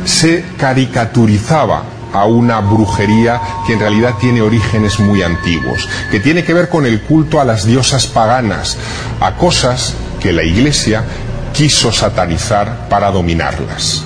se 0.07 0.43
caricaturizaba 0.57 1.92
a 2.13 2.25
una 2.27 2.61
brujería 2.61 3.41
que 3.67 3.75
en 3.75 3.81
realidad 3.81 4.15
tiene 4.21 4.43
orígenes 4.43 5.01
muy 5.01 5.23
antiguos, 5.23 5.89
que 6.11 6.21
tiene 6.21 6.45
que 6.45 6.55
ver 6.55 6.69
con 6.69 6.87
el 6.87 7.01
culto 7.03 7.41
a 7.41 7.45
las 7.45 7.67
diosas 7.67 8.07
paganas, 8.07 8.77
a 9.21 9.37
cosas 9.37 9.95
que 10.21 10.33
la 10.33 10.43
Iglesia 10.43 11.05
quiso 11.53 11.93
satanizar 11.93 12.89
para 12.89 13.11
dominarlas. 13.11 14.03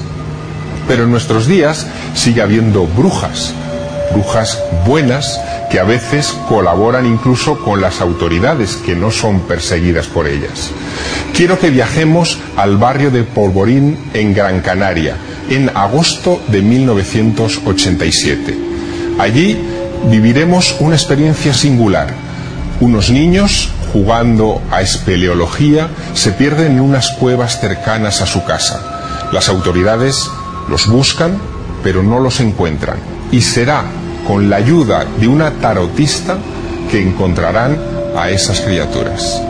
Pero 0.89 1.05
en 1.05 1.11
nuestros 1.11 1.47
días 1.47 1.87
sigue 2.15 2.43
habiendo 2.43 2.87
brujas, 2.87 3.53
brujas 4.13 4.63
buenas 4.87 5.41
que 5.71 5.81
a 5.81 5.85
veces 5.85 6.35
colaboran 6.49 7.07
incluso 7.07 7.59
con 7.59 7.81
las 7.81 8.01
autoridades 8.01 8.77
que 8.77 8.95
no 8.95 9.11
son 9.11 9.41
perseguidas 9.41 10.07
por 10.07 10.29
ellas. 10.29 10.71
Quiero 11.35 11.59
que 11.59 11.71
viajemos 11.71 12.39
al 12.57 12.77
barrio 12.77 13.11
de 13.11 13.25
Polvorín 13.25 13.99
en 14.15 14.33
Gran 14.33 14.61
Canaria 14.61 15.17
en 15.51 15.71
agosto 15.75 16.41
de 16.49 16.63
1987. 16.63 18.59
Allí 19.19 19.59
viviremos 20.11 20.77
una 20.81 20.95
experiencia 20.95 21.55
singular. 21.55 22.15
Unos 22.81 23.11
niños 23.11 23.71
jugando 23.93 24.61
a 24.71 24.83
espeleología 24.83 25.89
se 26.15 26.33
pierden 26.33 26.73
en 26.73 26.81
unas 26.81 27.13
cuevas 27.13 27.61
cercanas 27.61 28.21
a 28.21 28.27
su 28.27 28.45
casa. 28.45 29.29
Las 29.33 29.49
autoridades 29.49 30.29
los 30.69 30.87
buscan, 30.87 31.39
pero 31.83 32.03
no 32.03 32.21
los 32.21 32.41
encuentran. 32.41 32.99
Y 33.33 33.41
será 33.41 33.85
con 34.27 34.51
la 34.51 34.57
ayuda 34.57 35.07
de 35.19 35.29
una 35.29 35.53
tarotista 35.53 36.37
que 36.91 37.01
encontrarán 37.03 37.79
a 38.17 38.31
esas 38.31 38.61
criaturas. 38.61 39.41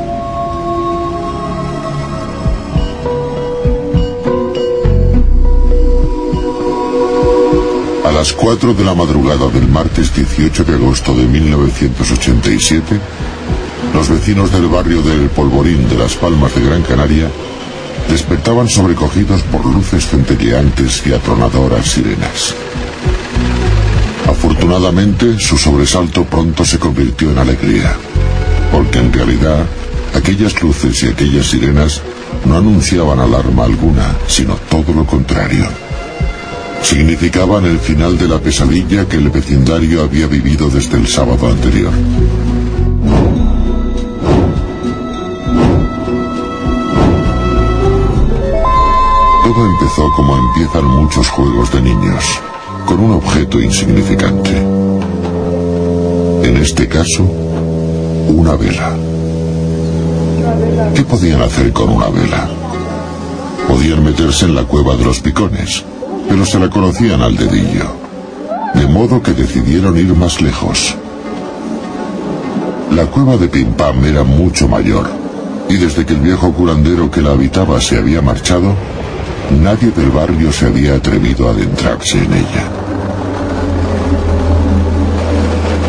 Las 8.16 8.32
4 8.32 8.72
de 8.72 8.82
la 8.82 8.94
madrugada 8.94 9.46
del 9.48 9.68
martes 9.68 10.16
18 10.16 10.64
de 10.64 10.72
agosto 10.72 11.14
de 11.14 11.26
1987, 11.26 12.98
los 13.92 14.08
vecinos 14.08 14.50
del 14.50 14.68
barrio 14.68 15.02
del 15.02 15.28
Polvorín 15.28 15.86
de 15.86 15.98
las 15.98 16.14
Palmas 16.14 16.54
de 16.54 16.64
Gran 16.64 16.82
Canaria 16.82 17.30
despertaban 18.08 18.70
sobrecogidos 18.70 19.42
por 19.42 19.66
luces 19.66 20.06
centelleantes 20.06 21.06
y 21.06 21.12
atronadoras 21.12 21.90
sirenas. 21.90 22.54
Afortunadamente, 24.26 25.38
su 25.38 25.58
sobresalto 25.58 26.24
pronto 26.24 26.64
se 26.64 26.78
convirtió 26.78 27.30
en 27.32 27.36
alegría, 27.36 27.98
porque 28.72 28.98
en 28.98 29.12
realidad 29.12 29.66
aquellas 30.14 30.62
luces 30.62 31.02
y 31.02 31.08
aquellas 31.08 31.48
sirenas 31.48 32.00
no 32.46 32.56
anunciaban 32.56 33.18
alarma 33.18 33.64
alguna, 33.64 34.16
sino 34.26 34.54
todo 34.70 34.94
lo 34.94 35.04
contrario. 35.04 35.85
Significaban 36.82 37.64
el 37.64 37.78
final 37.78 38.16
de 38.18 38.28
la 38.28 38.38
pesadilla 38.38 39.06
que 39.06 39.16
el 39.16 39.30
vecindario 39.30 40.02
había 40.02 40.26
vivido 40.26 40.68
desde 40.68 40.96
el 40.96 41.06
sábado 41.06 41.48
anterior. 41.48 41.92
Todo 49.44 49.66
empezó 49.66 50.10
como 50.16 50.36
empiezan 50.36 50.84
muchos 50.84 51.28
juegos 51.28 51.72
de 51.72 51.80
niños, 51.80 52.24
con 52.84 53.00
un 53.00 53.12
objeto 53.12 53.60
insignificante. 53.60 54.56
En 56.42 56.56
este 56.56 56.88
caso, 56.88 57.22
una 57.22 58.54
vela. 58.56 58.96
¿Qué 60.94 61.04
podían 61.04 61.42
hacer 61.42 61.72
con 61.72 61.90
una 61.90 62.08
vela? 62.08 62.48
Podían 63.68 64.04
meterse 64.04 64.46
en 64.46 64.54
la 64.54 64.64
cueva 64.64 64.96
de 64.96 65.04
los 65.04 65.20
picones, 65.20 65.84
pero 66.28 66.44
se 66.44 66.58
la 66.58 66.70
conocían 66.70 67.22
al 67.22 67.36
dedillo. 67.36 67.86
De 68.74 68.86
modo 68.86 69.22
que 69.22 69.32
decidieron 69.32 69.96
ir 69.96 70.14
más 70.14 70.40
lejos. 70.40 70.94
La 72.94 73.06
cueva 73.06 73.36
de 73.36 73.48
Pimpam 73.48 74.04
era 74.04 74.22
mucho 74.22 74.68
mayor, 74.68 75.08
y 75.68 75.76
desde 75.76 76.04
que 76.04 76.14
el 76.14 76.20
viejo 76.20 76.52
curandero 76.52 77.10
que 77.10 77.22
la 77.22 77.30
habitaba 77.30 77.80
se 77.80 77.98
había 77.98 78.22
marchado, 78.22 78.74
Nadie 79.50 79.92
del 79.92 80.10
barrio 80.10 80.52
se 80.52 80.66
había 80.66 80.96
atrevido 80.96 81.48
a 81.48 81.52
adentrarse 81.52 82.18
en 82.18 82.32
ella. 82.32 82.64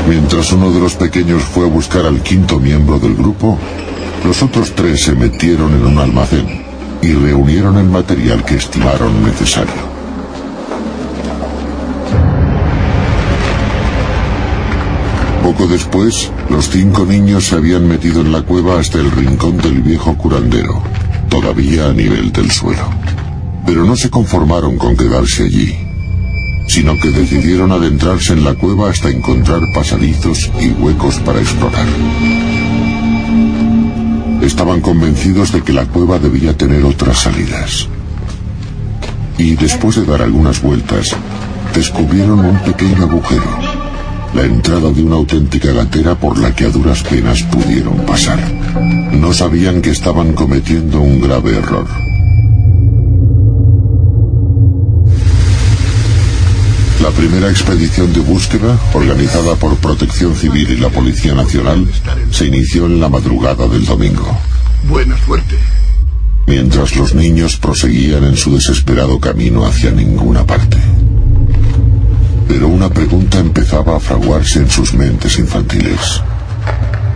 Mientras 0.07 0.51
uno 0.51 0.71
de 0.71 0.79
los 0.79 0.93
pequeños 0.93 1.41
fue 1.43 1.65
a 1.65 1.69
buscar 1.69 2.05
al 2.05 2.21
quinto 2.21 2.59
miembro 2.59 2.99
del 2.99 3.15
grupo, 3.15 3.57
los 4.23 4.43
otros 4.43 4.73
tres 4.73 5.03
se 5.03 5.15
metieron 5.15 5.73
en 5.73 5.85
un 5.85 5.97
almacén 5.97 6.65
y 7.01 7.13
reunieron 7.13 7.77
el 7.77 7.89
material 7.89 8.45
que 8.45 8.55
estimaron 8.55 9.23
necesario. 9.23 9.96
Poco 15.47 15.65
después, 15.65 16.29
los 16.49 16.69
cinco 16.69 17.05
niños 17.05 17.45
se 17.45 17.55
habían 17.55 17.87
metido 17.87 18.19
en 18.19 18.33
la 18.33 18.41
cueva 18.41 18.81
hasta 18.81 18.97
el 18.97 19.09
rincón 19.09 19.57
del 19.57 19.81
viejo 19.81 20.13
curandero, 20.17 20.83
todavía 21.29 21.87
a 21.87 21.93
nivel 21.93 22.33
del 22.33 22.51
suelo. 22.51 22.83
Pero 23.65 23.85
no 23.85 23.95
se 23.95 24.09
conformaron 24.09 24.77
con 24.77 24.97
quedarse 24.97 25.43
allí, 25.43 25.73
sino 26.67 26.99
que 26.99 27.11
decidieron 27.11 27.71
adentrarse 27.71 28.33
en 28.33 28.43
la 28.43 28.55
cueva 28.55 28.89
hasta 28.89 29.09
encontrar 29.09 29.61
pasadizos 29.73 30.51
y 30.59 30.67
huecos 30.71 31.17
para 31.21 31.39
explorar. 31.39 31.87
Estaban 34.41 34.81
convencidos 34.81 35.53
de 35.53 35.61
que 35.61 35.71
la 35.71 35.85
cueva 35.85 36.19
debía 36.19 36.57
tener 36.57 36.83
otras 36.83 37.19
salidas. 37.19 37.87
Y 39.37 39.55
después 39.55 39.95
de 39.95 40.03
dar 40.03 40.21
algunas 40.21 40.61
vueltas, 40.61 41.15
descubrieron 41.73 42.39
un 42.39 42.59
pequeño 42.63 43.03
agujero, 43.03 43.66
la 44.33 44.43
entrada 44.43 44.91
de 44.91 45.03
una 45.03 45.15
auténtica 45.15 45.71
gatera 45.71 46.15
por 46.15 46.37
la 46.37 46.53
que 46.53 46.65
a 46.65 46.69
duras 46.69 47.03
penas 47.03 47.43
pudieron 47.43 47.97
pasar. 48.05 48.39
No 49.11 49.33
sabían 49.33 49.81
que 49.81 49.91
estaban 49.91 50.33
cometiendo 50.33 51.01
un 51.01 51.21
grave 51.21 51.57
error. 51.57 51.87
La 57.01 57.11
primera 57.11 57.49
expedición 57.49 58.11
de 58.11 58.19
búsqueda, 58.19 58.77
organizada 58.93 59.55
por 59.55 59.75
Protección 59.77 60.35
Civil 60.35 60.69
y 60.71 60.77
la 60.77 60.89
Policía 60.89 61.33
Nacional, 61.33 61.87
se 62.31 62.47
inició 62.47 62.85
en 62.85 62.99
la 62.99 63.07
madrugada 63.07 63.67
del 63.67 63.85
domingo. 63.85 64.37
Buena 64.89 65.17
suerte. 65.25 65.55
Mientras 66.47 66.95
los 66.95 67.13
niños 67.13 67.57
proseguían 67.57 68.23
en 68.23 68.37
su 68.37 68.53
desesperado 68.53 69.19
camino 69.19 69.65
hacia 69.65 69.91
ninguna 69.91 70.45
parte. 70.45 70.77
Pero 72.47 72.67
una 72.67 72.89
pregunta 72.89 73.39
empezaba 73.39 73.97
a 73.97 73.99
fraguarse 73.99 74.59
en 74.59 74.69
sus 74.69 74.93
mentes 74.93 75.37
infantiles. 75.39 76.21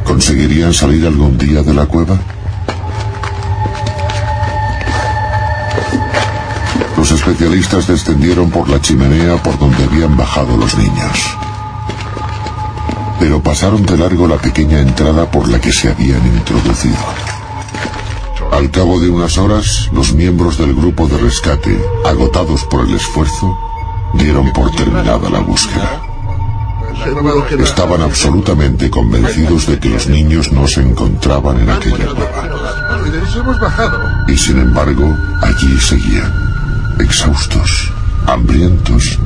¿Conseguirían 0.03 0.73
salir 0.73 1.05
algún 1.05 1.37
día 1.37 1.63
de 1.63 1.73
la 1.73 1.85
cueva? 1.85 2.19
Los 6.97 7.11
especialistas 7.11 7.87
descendieron 7.87 8.51
por 8.51 8.69
la 8.69 8.79
chimenea 8.81 9.41
por 9.41 9.57
donde 9.57 9.83
habían 9.83 10.15
bajado 10.15 10.55
los 10.57 10.77
niños. 10.77 11.37
Pero 13.19 13.41
pasaron 13.41 13.85
de 13.85 13.97
largo 13.97 14.27
la 14.27 14.37
pequeña 14.37 14.79
entrada 14.79 15.29
por 15.29 15.47
la 15.49 15.59
que 15.59 15.71
se 15.71 15.89
habían 15.89 16.25
introducido. 16.27 16.97
Al 18.51 18.69
cabo 18.69 18.99
de 18.99 19.09
unas 19.09 19.37
horas, 19.37 19.89
los 19.93 20.13
miembros 20.13 20.57
del 20.57 20.75
grupo 20.75 21.07
de 21.07 21.17
rescate, 21.17 21.79
agotados 22.05 22.65
por 22.65 22.85
el 22.85 22.93
esfuerzo, 22.95 23.57
dieron 24.13 24.51
por 24.53 24.71
terminada 24.71 25.29
la 25.29 25.39
búsqueda. 25.39 26.01
Estaban 27.59 28.01
absolutamente 28.01 28.89
convencidos 28.89 29.67
de 29.67 29.79
que 29.79 29.89
los 29.89 30.07
niños 30.07 30.51
no 30.51 30.67
se 30.67 30.81
encontraban 30.81 31.59
en 31.59 31.69
aquella 31.69 32.07
cueva. 32.07 34.25
Y 34.27 34.37
sin 34.37 34.59
embargo, 34.59 35.17
allí 35.41 35.79
seguían 35.79 36.31
exhaustos, 36.99 37.91
hambrientos 38.27 39.17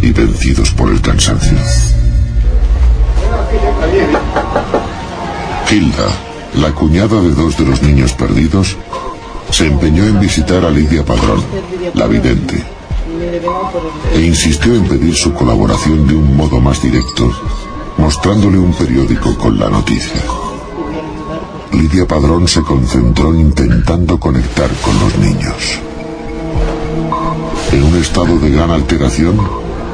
y 0.00 0.12
vencidos 0.12 0.70
por 0.70 0.90
el 0.90 1.00
cansancio. 1.00 1.58
Hilda, 5.70 6.06
la 6.54 6.72
cuñada 6.72 7.20
de 7.20 7.34
dos 7.34 7.58
de 7.58 7.64
los 7.64 7.82
niños 7.82 8.12
perdidos, 8.12 8.76
se 9.50 9.66
empeñó 9.66 10.04
en 10.04 10.20
visitar 10.20 10.64
a 10.64 10.70
Lidia 10.70 11.04
Padrón, 11.04 11.42
la 11.94 12.06
vidente, 12.06 12.64
e 14.14 14.20
insistió 14.20 14.74
en 14.74 14.84
pedir 14.84 15.14
su 15.14 15.32
colaboración 15.32 16.06
de 16.06 16.14
un 16.14 16.36
modo 16.36 16.60
más 16.60 16.82
directo, 16.82 17.30
mostrándole 17.98 18.58
un 18.58 18.72
periódico 18.72 19.36
con 19.36 19.58
la 19.58 19.70
noticia. 19.70 20.22
Lidia 21.72 22.06
Padrón 22.06 22.48
se 22.48 22.62
concentró 22.62 23.34
intentando 23.34 24.18
conectar 24.18 24.70
con 24.82 24.98
los 24.98 25.16
niños. 25.18 25.80
En 27.72 27.82
un 27.82 27.96
estado 27.96 28.38
de 28.38 28.50
gran 28.50 28.70
alteración, 28.70 29.38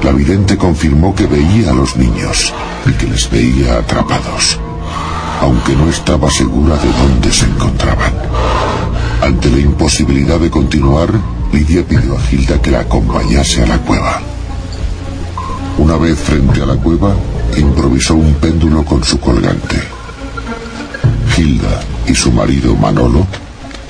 la 0.02 0.12
vidente 0.12 0.56
confirmó 0.56 1.14
que 1.14 1.26
veía 1.26 1.70
a 1.70 1.74
los 1.74 1.96
niños 1.96 2.52
y 2.86 2.92
que 2.92 3.06
les 3.06 3.30
veía 3.30 3.78
atrapados, 3.78 4.58
aunque 5.40 5.74
no 5.74 5.88
estaba 5.88 6.30
segura 6.30 6.76
de 6.76 6.92
dónde 6.92 7.32
se 7.32 7.46
encontraban. 7.46 8.12
Ante 9.22 9.50
la 9.50 9.58
imposibilidad 9.58 10.40
de 10.40 10.50
continuar, 10.50 11.08
Lidia 11.52 11.84
pidió 11.86 12.16
a 12.16 12.20
Gilda 12.22 12.60
que 12.60 12.70
la 12.70 12.80
acompañase 12.80 13.62
a 13.62 13.66
la 13.66 13.78
cueva. 13.78 14.20
Una 15.78 15.96
vez 15.96 16.18
frente 16.18 16.62
a 16.62 16.66
la 16.66 16.76
cueva, 16.76 17.14
improvisó 17.56 18.14
un 18.14 18.34
péndulo 18.34 18.84
con 18.84 19.04
su 19.04 19.20
colgante. 19.20 19.76
Gilda 21.34 21.80
y 22.06 22.14
su 22.14 22.32
marido 22.32 22.74
Manolo 22.74 23.26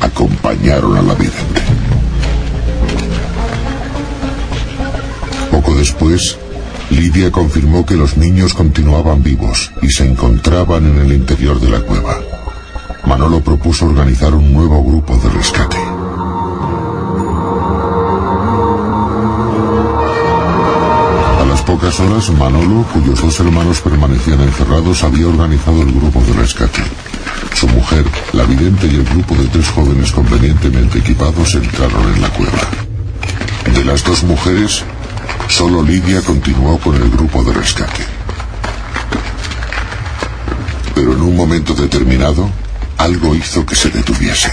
acompañaron 0.00 0.96
a 0.96 1.02
la 1.02 1.14
vidente. 1.14 1.62
Poco 5.50 5.74
después, 5.74 6.38
Lidia 6.90 7.30
confirmó 7.30 7.86
que 7.86 7.94
los 7.94 8.16
niños 8.16 8.54
continuaban 8.54 9.22
vivos 9.22 9.70
y 9.80 9.90
se 9.90 10.04
encontraban 10.04 10.84
en 10.86 10.98
el 10.98 11.12
interior 11.12 11.60
de 11.60 11.70
la 11.70 11.80
cueva. 11.80 12.18
Manolo 13.06 13.40
propuso 13.40 13.86
organizar 13.86 14.34
un 14.34 14.52
nuevo 14.52 14.82
grupo 14.82 15.16
de 15.16 15.30
rescate. 15.30 15.91
Pocas 21.72 22.00
horas, 22.00 22.28
Manolo, 22.28 22.86
cuyos 22.92 23.22
dos 23.22 23.40
hermanos 23.40 23.80
permanecían 23.80 24.42
encerrados, 24.42 25.02
había 25.04 25.26
organizado 25.26 25.80
el 25.80 25.90
grupo 25.90 26.20
de 26.20 26.34
rescate. 26.34 26.82
Su 27.54 27.66
mujer, 27.66 28.04
la 28.34 28.44
vidente 28.44 28.88
y 28.88 28.96
el 28.96 29.04
grupo 29.04 29.34
de 29.36 29.46
tres 29.46 29.70
jóvenes 29.70 30.12
convenientemente 30.12 30.98
equipados 30.98 31.54
entraron 31.54 32.12
en 32.12 32.20
la 32.20 32.28
cueva. 32.28 32.58
De 33.72 33.84
las 33.86 34.04
dos 34.04 34.22
mujeres, 34.24 34.84
Solo 35.48 35.82
Lidia 35.82 36.20
continuó 36.20 36.76
con 36.76 36.94
el 36.94 37.08
grupo 37.08 37.42
de 37.42 37.54
rescate. 37.54 38.04
Pero 40.94 41.14
en 41.14 41.22
un 41.22 41.34
momento 41.34 41.72
determinado, 41.72 42.50
algo 42.98 43.34
hizo 43.34 43.64
que 43.64 43.76
se 43.76 43.88
detuviese. 43.88 44.50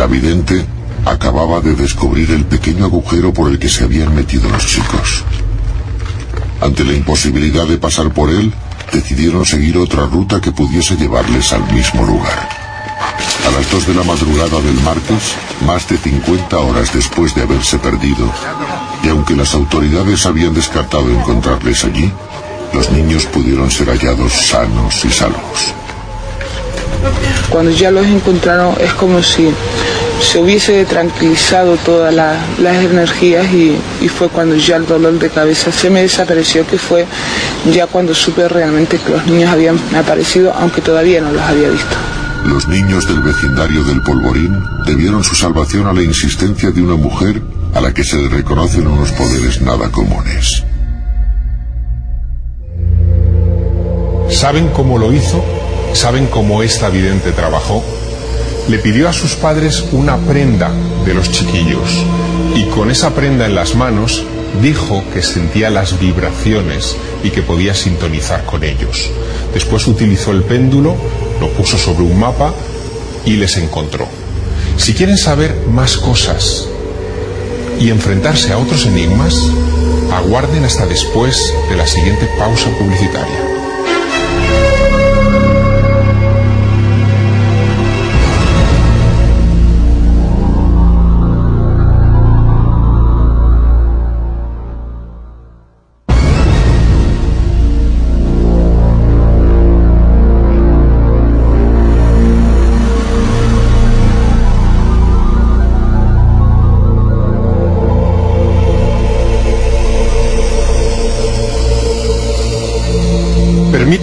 La 0.00 0.08
vidente 0.08 0.66
acababa 1.04 1.60
de 1.60 1.76
descubrir 1.76 2.32
el 2.32 2.44
pequeño 2.44 2.86
agujero 2.86 3.32
por 3.32 3.52
el 3.52 3.60
que 3.60 3.68
se 3.68 3.84
habían 3.84 4.12
metido 4.16 4.50
los 4.50 4.66
chicos. 4.66 5.22
Ante 6.64 6.82
la 6.82 6.94
imposibilidad 6.94 7.66
de 7.66 7.76
pasar 7.76 8.10
por 8.14 8.30
él, 8.30 8.50
decidieron 8.90 9.44
seguir 9.44 9.76
otra 9.76 10.06
ruta 10.06 10.40
que 10.40 10.50
pudiese 10.50 10.96
llevarles 10.96 11.52
al 11.52 11.62
mismo 11.70 12.06
lugar. 12.06 12.48
A 13.46 13.50
las 13.50 13.70
dos 13.70 13.86
de 13.86 13.92
la 13.92 14.02
madrugada 14.02 14.62
del 14.62 14.80
martes, 14.80 15.34
más 15.66 15.86
de 15.88 15.98
50 15.98 16.58
horas 16.58 16.90
después 16.94 17.34
de 17.34 17.42
haberse 17.42 17.78
perdido, 17.78 18.32
y 19.02 19.08
aunque 19.10 19.36
las 19.36 19.52
autoridades 19.52 20.24
habían 20.24 20.54
descartado 20.54 21.10
encontrarles 21.10 21.84
allí, 21.84 22.10
los 22.72 22.90
niños 22.90 23.26
pudieron 23.26 23.70
ser 23.70 23.88
hallados 23.90 24.32
sanos 24.32 25.04
y 25.04 25.10
salvos. 25.10 25.74
Cuando 27.50 27.72
ya 27.72 27.90
los 27.90 28.06
encontraron 28.06 28.74
es 28.80 28.94
como 28.94 29.22
si 29.22 29.50
se 30.24 30.38
hubiese 30.40 30.84
tranquilizado 30.84 31.76
todas 31.76 32.12
la- 32.12 32.38
las 32.58 32.76
energías 32.84 33.46
y, 33.52 33.76
y 34.00 34.08
fue 34.08 34.28
cuando 34.28 34.56
ya 34.56 34.76
el 34.76 34.86
dolor 34.86 35.18
de 35.18 35.28
cabeza 35.30 35.70
se 35.70 35.90
me 35.90 36.02
desapareció, 36.02 36.66
que 36.66 36.78
fue 36.78 37.06
ya 37.72 37.86
cuando 37.86 38.14
supe 38.14 38.48
realmente 38.48 38.98
que 38.98 39.10
los 39.12 39.26
niños 39.26 39.50
habían 39.50 39.78
aparecido, 39.96 40.52
aunque 40.58 40.80
todavía 40.80 41.20
no 41.20 41.30
los 41.32 41.42
había 41.42 41.68
visto. 41.68 41.96
Los 42.46 42.68
niños 42.68 43.06
del 43.08 43.20
vecindario 43.20 43.84
del 43.84 44.02
Polvorín 44.02 44.62
debieron 44.86 45.22
su 45.24 45.34
salvación 45.34 45.86
a 45.86 45.92
la 45.92 46.02
insistencia 46.02 46.70
de 46.70 46.82
una 46.82 46.96
mujer 46.96 47.40
a 47.74 47.80
la 47.80 47.92
que 47.94 48.04
se 48.04 48.16
le 48.16 48.28
reconocen 48.28 48.86
unos 48.86 49.12
poderes 49.12 49.60
nada 49.62 49.88
comunes. 49.90 50.62
¿Saben 54.30 54.68
cómo 54.68 54.98
lo 54.98 55.12
hizo? 55.12 55.42
¿Saben 55.92 56.26
cómo 56.26 56.62
esta 56.62 56.88
vidente 56.88 57.32
trabajó? 57.32 57.82
Le 58.68 58.78
pidió 58.78 59.08
a 59.08 59.12
sus 59.12 59.34
padres 59.34 59.84
una 59.92 60.16
prenda 60.16 60.70
de 61.04 61.12
los 61.12 61.30
chiquillos 61.30 62.04
y 62.54 62.64
con 62.66 62.90
esa 62.90 63.10
prenda 63.10 63.44
en 63.46 63.54
las 63.54 63.74
manos 63.74 64.24
dijo 64.62 65.02
que 65.12 65.22
sentía 65.22 65.68
las 65.68 66.00
vibraciones 66.00 66.96
y 67.22 67.30
que 67.30 67.42
podía 67.42 67.74
sintonizar 67.74 68.44
con 68.46 68.64
ellos. 68.64 69.10
Después 69.52 69.86
utilizó 69.86 70.30
el 70.30 70.42
péndulo, 70.42 70.96
lo 71.40 71.48
puso 71.50 71.76
sobre 71.76 72.04
un 72.04 72.18
mapa 72.18 72.54
y 73.26 73.36
les 73.36 73.56
encontró. 73.56 74.06
Si 74.76 74.94
quieren 74.94 75.18
saber 75.18 75.54
más 75.70 75.96
cosas 75.96 76.66
y 77.78 77.90
enfrentarse 77.90 78.52
a 78.52 78.58
otros 78.58 78.86
enigmas, 78.86 79.34
aguarden 80.12 80.64
hasta 80.64 80.86
después 80.86 81.52
de 81.68 81.76
la 81.76 81.86
siguiente 81.86 82.28
pausa 82.38 82.70
publicitaria. 82.78 83.53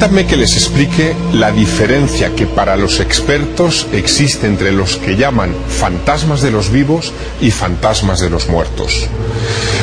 Permítanme 0.02 0.26
que 0.28 0.36
les 0.36 0.53
explique 0.56 1.15
la 1.32 1.52
diferencia 1.52 2.34
que 2.36 2.48
para 2.48 2.76
los 2.76 2.99
expertos 2.99 3.86
existe 3.94 4.48
entre 4.48 4.72
los 4.72 4.98
que 4.98 5.15
llaman 5.15 5.53
fantasmas 5.69 6.41
de 6.41 6.49
los 6.49 6.72
vivos 6.72 7.14
y 7.40 7.52
fantasmas 7.52 8.19
de 8.19 8.32
los 8.32 8.49
muertos. 8.49 9.07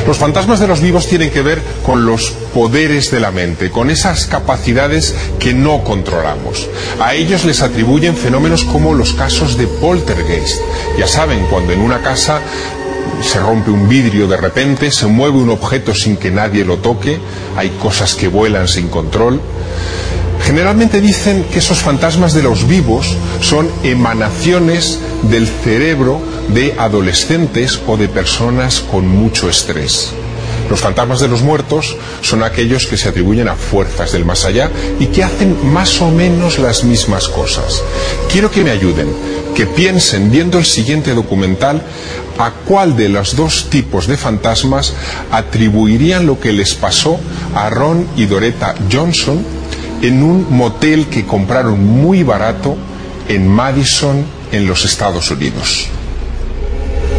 Los 0.05 0.17
fantasmas 0.17 0.59
de 0.59 0.67
los 0.67 0.81
vivos 0.81 1.07
tienen 1.07 1.31
que 1.31 1.41
ver 1.41 1.61
con 1.85 2.05
los 2.05 2.31
poderes 2.53 3.11
de 3.11 3.21
la 3.21 3.31
mente, 3.31 3.71
con 3.71 3.89
esas 3.89 4.25
capacidades 4.25 5.15
que 5.39 5.53
no 5.53 5.85
controlamos. 5.85 6.67
A 6.99 7.15
ellos 7.15 7.45
les 7.45 7.61
atribuyen 7.61 8.17
fenómenos 8.17 8.65
como 8.65 8.93
los 8.93 9.13
casos 9.13 9.57
de 9.57 9.67
poltergeist. 9.67 10.59
Ya 10.97 11.07
saben, 11.07 11.45
cuando 11.49 11.71
en 11.71 11.79
una 11.79 12.01
casa 12.01 12.41
se 13.21 13.39
rompe 13.39 13.71
un 13.71 13.87
vidrio 13.87 14.27
de 14.27 14.35
repente, 14.35 14.91
se 14.91 15.07
mueve 15.07 15.37
un 15.37 15.49
objeto 15.49 15.95
sin 15.95 16.17
que 16.17 16.29
nadie 16.29 16.65
lo 16.65 16.79
toque, 16.79 17.19
hay 17.55 17.69
cosas 17.81 18.15
que 18.15 18.27
vuelan 18.27 18.67
sin 18.67 18.89
control. 18.89 19.39
Generalmente 20.49 20.99
dicen 20.99 21.45
que 21.53 21.59
esos 21.59 21.77
fantasmas 21.77 22.33
de 22.33 22.41
los 22.41 22.67
vivos 22.67 23.15
son 23.39 23.69
emanaciones 23.83 24.97
del 25.29 25.45
cerebro 25.45 26.19
de 26.47 26.73
adolescentes 26.79 27.79
o 27.85 27.97
de 27.97 28.07
personas 28.07 28.79
con 28.79 29.07
mucho 29.07 29.47
estrés. 29.47 30.11
Los 30.67 30.79
fantasmas 30.79 31.19
de 31.19 31.27
los 31.27 31.43
muertos 31.43 31.95
son 32.21 32.41
aquellos 32.41 32.87
que 32.87 32.97
se 32.97 33.09
atribuyen 33.09 33.47
a 33.47 33.53
fuerzas 33.53 34.11
del 34.11 34.25
más 34.25 34.43
allá 34.43 34.71
y 34.99 35.05
que 35.05 35.23
hacen 35.23 35.71
más 35.71 36.01
o 36.01 36.09
menos 36.09 36.57
las 36.57 36.83
mismas 36.83 37.29
cosas. 37.29 37.83
Quiero 38.31 38.49
que 38.49 38.63
me 38.63 38.71
ayuden, 38.71 39.07
que 39.53 39.67
piensen 39.67 40.31
viendo 40.31 40.57
el 40.57 40.65
siguiente 40.65 41.13
documental 41.13 41.83
a 42.39 42.49
cuál 42.65 42.97
de 42.97 43.09
los 43.09 43.35
dos 43.35 43.69
tipos 43.69 44.07
de 44.07 44.17
fantasmas 44.17 44.93
atribuirían 45.31 46.25
lo 46.25 46.39
que 46.39 46.53
les 46.53 46.73
pasó 46.73 47.19
a 47.53 47.69
Ron 47.69 48.07
y 48.17 48.25
Doretta 48.25 48.73
Johnson 48.91 49.58
en 50.01 50.23
un 50.23 50.47
motel 50.49 51.07
que 51.07 51.25
compraron 51.25 51.83
muy 51.85 52.23
barato 52.23 52.77
en 53.27 53.47
Madison, 53.47 54.25
en 54.51 54.67
los 54.67 54.85
Estados 54.85 55.29
Unidos. 55.31 55.87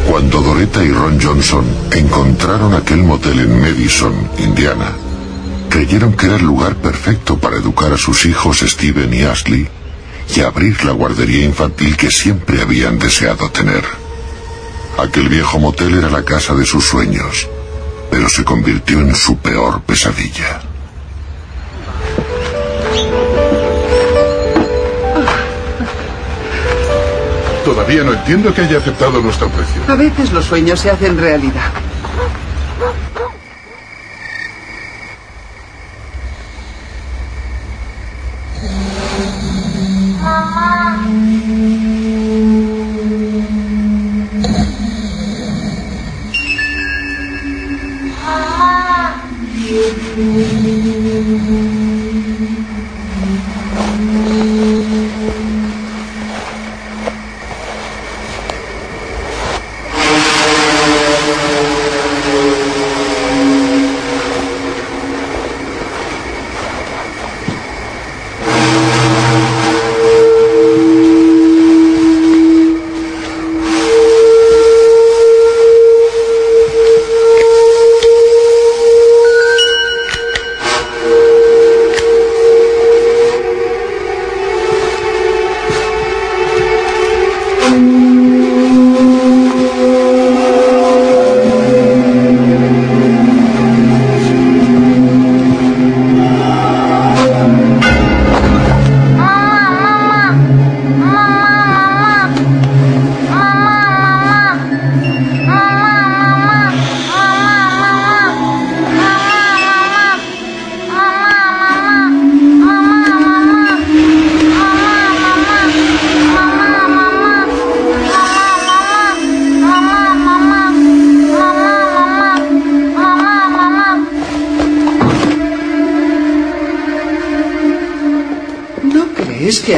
Cuando 0.09 0.41
Doretta 0.41 0.83
y 0.83 0.91
Ron 0.91 1.21
Johnson 1.21 1.65
encontraron 1.93 2.75
aquel 2.75 3.05
motel 3.05 3.41
en 3.41 3.61
Madison, 3.61 4.13
Indiana, 4.39 4.93
creyeron 5.69 6.15
que 6.15 6.27
era 6.27 6.37
el 6.37 6.45
lugar 6.45 6.75
perfecto 6.77 7.39
para 7.39 7.57
educar 7.57 7.93
a 7.93 7.99
sus 7.99 8.27
hijos 8.27 8.61
Steven 8.61 9.13
y 9.15 9.23
Ashley 9.23 9.69
y 10.35 10.41
abrir 10.41 10.85
la 10.85 10.93
guardería 10.93 11.45
infantil 11.45 11.97
que 11.97 12.11
siempre 12.11 12.61
habían 12.61 12.99
deseado 12.99 13.51
tener. 13.51 13.85
Aquel 14.99 15.29
viejo 15.29 15.59
motel 15.59 15.97
era 15.97 16.11
la 16.11 16.25
casa 16.25 16.55
de 16.55 16.67
sus 16.67 16.85
sueños, 16.85 17.49
pero 18.11 18.29
se 18.29 18.45
convirtió 18.45 19.01
en 19.01 19.15
su 19.15 19.37
peor 19.37 19.83
pesadilla. 19.83 20.70
Todavía 27.71 28.03
no 28.03 28.13
entiendo 28.15 28.53
que 28.53 28.63
haya 28.63 28.79
aceptado 28.79 29.23
nuestro 29.23 29.49
precio. 29.49 29.81
A 29.87 29.95
veces 29.95 30.33
los 30.33 30.45
sueños 30.45 30.81
se 30.81 30.91
hacen 30.91 31.17
realidad. 31.17 31.71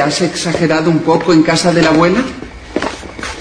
Has 0.04 0.20
exagerado 0.20 0.90
un 0.90 1.00
poco 1.00 1.32
en 1.32 1.42
casa 1.42 1.72
de 1.72 1.82
la 1.82 1.90
abuela? 1.90 2.22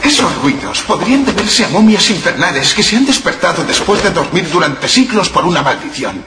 Esos 0.03 0.35
ruidos 0.41 0.81
podrían 0.81 1.25
deberse 1.25 1.63
a 1.65 1.69
momias 1.69 2.09
infernales 2.09 2.73
que 2.73 2.83
se 2.83 2.95
han 2.97 3.05
despertado 3.05 3.63
después 3.63 4.03
de 4.03 4.09
dormir 4.09 4.47
durante 4.51 4.87
siglos 4.87 5.29
por 5.29 5.45
una 5.45 5.61
maldición. 5.61 6.23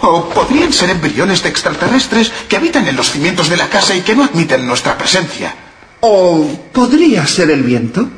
O 0.00 0.28
podrían 0.28 0.72
ser 0.72 0.90
embriones 0.90 1.42
de 1.42 1.48
extraterrestres 1.48 2.30
que 2.48 2.56
habitan 2.56 2.86
en 2.86 2.96
los 2.96 3.10
cimientos 3.10 3.48
de 3.48 3.56
la 3.56 3.68
casa 3.68 3.94
y 3.94 4.02
que 4.02 4.14
no 4.14 4.24
admiten 4.24 4.66
nuestra 4.66 4.96
presencia. 4.96 5.54
¿O 6.00 6.46
podría 6.72 7.26
ser 7.26 7.50
el 7.50 7.62
viento? 7.62 8.08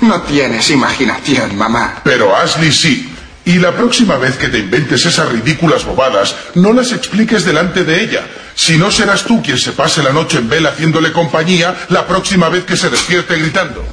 No 0.00 0.22
tienes 0.22 0.70
imaginación, 0.70 1.56
mamá. 1.56 2.00
Pero 2.04 2.36
Ashley 2.36 2.72
sí. 2.72 3.10
Y 3.46 3.58
la 3.58 3.72
próxima 3.72 4.16
vez 4.16 4.36
que 4.36 4.48
te 4.48 4.58
inventes 4.58 5.04
esas 5.04 5.30
ridículas 5.30 5.84
bobadas, 5.84 6.34
no 6.54 6.72
las 6.72 6.92
expliques 6.92 7.44
delante 7.44 7.84
de 7.84 8.02
ella. 8.02 8.26
Si 8.64 8.78
no 8.78 8.90
serás 8.90 9.24
tú 9.24 9.42
quien 9.42 9.58
se 9.58 9.72
pase 9.72 10.02
la 10.02 10.10
noche 10.10 10.38
en 10.38 10.48
vela 10.48 10.70
haciéndole 10.70 11.12
compañía 11.12 11.84
la 11.90 12.06
próxima 12.06 12.48
vez 12.48 12.64
que 12.64 12.78
se 12.78 12.88
despierte 12.88 13.36
gritando. 13.36 13.84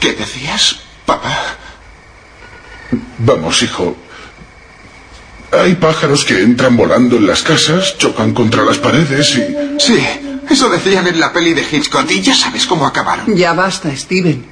¿Qué 0.00 0.14
decías, 0.14 0.80
papá? 1.04 1.32
Vamos, 3.18 3.62
hijo. 3.62 3.95
Hay 5.76 5.82
pájaros 5.82 6.24
que 6.24 6.40
entran 6.40 6.74
volando 6.74 7.16
en 7.16 7.26
las 7.26 7.42
casas, 7.42 7.98
chocan 7.98 8.32
contra 8.32 8.64
las 8.64 8.78
paredes 8.78 9.36
y... 9.36 9.78
Sí, 9.78 9.98
eso 10.48 10.70
decían 10.70 11.06
en 11.06 11.20
la 11.20 11.34
peli 11.34 11.52
de 11.52 11.66
Hitchcock 11.70 12.10
y 12.12 12.22
ya 12.22 12.34
sabes 12.34 12.64
cómo 12.64 12.86
acabaron. 12.86 13.36
Ya 13.36 13.52
basta, 13.52 13.94
Steven. 13.94 14.42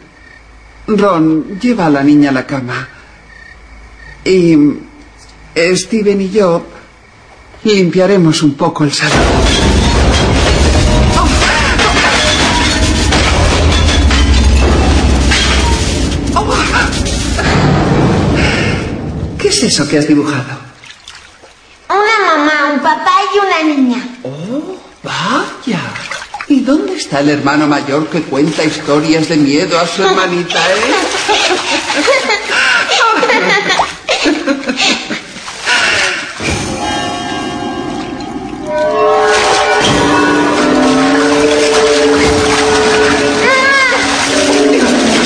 Ron, 0.86 1.58
lleva 1.58 1.86
a 1.86 1.90
la 1.90 2.02
niña 2.02 2.28
a 2.28 2.32
la 2.34 2.46
cama. 2.46 2.86
Y 4.22 4.54
Steven 5.56 6.20
y 6.20 6.30
yo 6.30 6.66
limpiaremos 7.62 8.42
un 8.42 8.52
poco 8.54 8.84
el 8.84 8.92
salón. 8.92 9.18
¿Qué 19.38 19.48
es 19.48 19.62
eso 19.62 19.88
que 19.88 19.96
has 19.96 20.06
dibujado? 20.06 20.64
Una 21.88 22.36
mamá, 22.36 22.72
un 22.72 22.80
papá 22.80 23.12
y 23.32 23.38
una 23.38 23.74
niña. 23.74 24.08
Oh, 24.22 24.76
vaya. 25.02 25.80
¿Y 26.48 26.60
dónde 26.60 26.96
está 27.14 27.20
el 27.20 27.38
hermano 27.38 27.68
mayor 27.68 28.08
que 28.08 28.22
cuenta 28.22 28.64
historias 28.64 29.28
de 29.28 29.36
miedo 29.36 29.78
a 29.78 29.86
su 29.86 30.02
hermanita, 30.02 30.58
eh? 30.58 30.94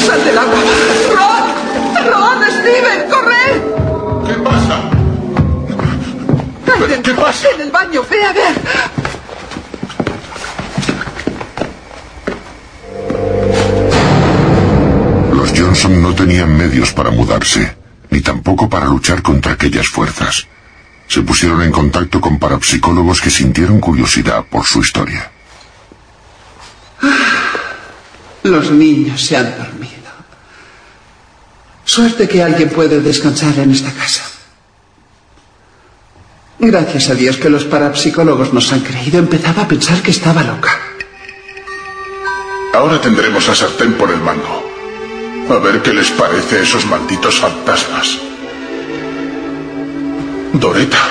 ¡Sal 0.07 0.25
del 0.25 0.37
agua! 0.37 0.59
¡Ron! 1.15 1.45
¡Ron, 2.07 2.39
Steven, 2.61 3.09
corre! 3.09 3.63
¿Qué 4.27 4.35
pasa? 4.43 4.91
¿Qué 7.03 7.15
pasa? 7.15 7.49
En 7.55 7.61
el 7.63 7.71
baño, 7.71 8.05
ve 8.11 8.25
a 8.25 8.33
ver. 8.35 8.98
Johnson 15.69 16.01
no 16.01 16.15
tenían 16.15 16.57
medios 16.57 16.95
para 16.95 17.11
mudarse, 17.11 17.77
ni 18.09 18.23
tampoco 18.23 18.71
para 18.71 18.87
luchar 18.87 19.21
contra 19.21 19.53
aquellas 19.53 19.87
fuerzas. 19.87 20.47
Se 21.09 21.21
pusieron 21.21 21.61
en 21.61 21.71
contacto 21.71 22.23
con 22.23 22.39
parapsicólogos 22.39 23.21
que 23.21 23.29
sintieron 23.29 23.79
curiosidad 23.79 24.47
por 24.51 24.65
su 24.65 24.81
historia. 24.81 25.31
Los 28.45 28.71
niños 28.71 29.23
se 29.23 29.37
han 29.37 29.59
dormido. 29.59 30.09
Suerte 31.85 32.27
que 32.27 32.43
alguien 32.43 32.71
puede 32.71 33.03
descansar 33.03 33.59
en 33.59 33.71
esta 33.71 33.93
casa. 33.93 34.25
Gracias 36.59 37.11
a 37.11 37.15
Dios 37.15 37.37
que 37.37 37.51
los 37.51 37.65
parapsicólogos 37.65 38.55
nos 38.55 38.73
han 38.73 38.81
creído. 38.81 39.19
Empezaba 39.19 39.65
a 39.65 39.69
pensar 39.69 40.01
que 40.01 40.13
estaba 40.13 40.43
loca. 40.43 40.71
Ahora 42.73 42.99
tendremos 43.03 43.47
a 43.51 43.55
sartén 43.55 43.93
por 43.99 44.11
el 44.11 44.21
mango. 44.21 44.68
A 45.51 45.59
ver 45.61 45.81
qué 45.83 45.95
les 45.95 46.11
parece 46.11 46.63
esos 46.63 46.85
malditos 46.85 47.41
fantasmas. 47.41 48.19
Doreta. 50.53 51.09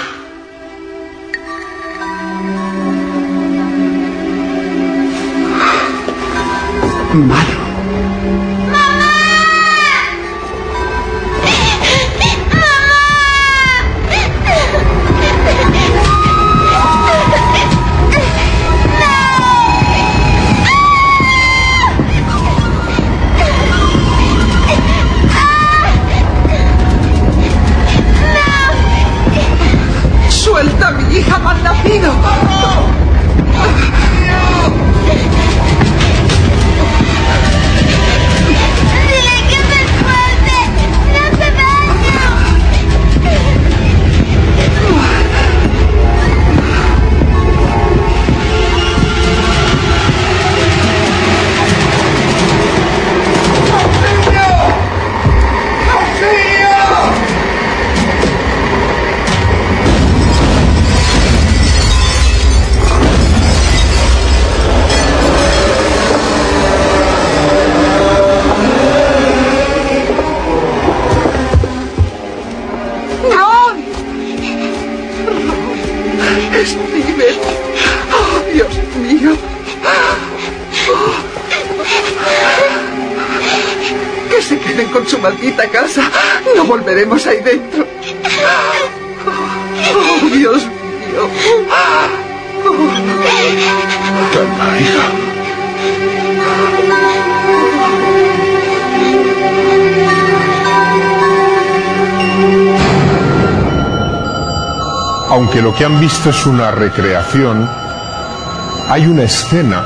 Lo 106.27 106.33
que 106.33 106.39
han 106.39 106.41
visto 106.41 106.41
es 106.41 106.45
una 106.45 106.71
recreación, 106.71 107.69
hay 108.89 109.07
una 109.07 109.23
escena 109.23 109.83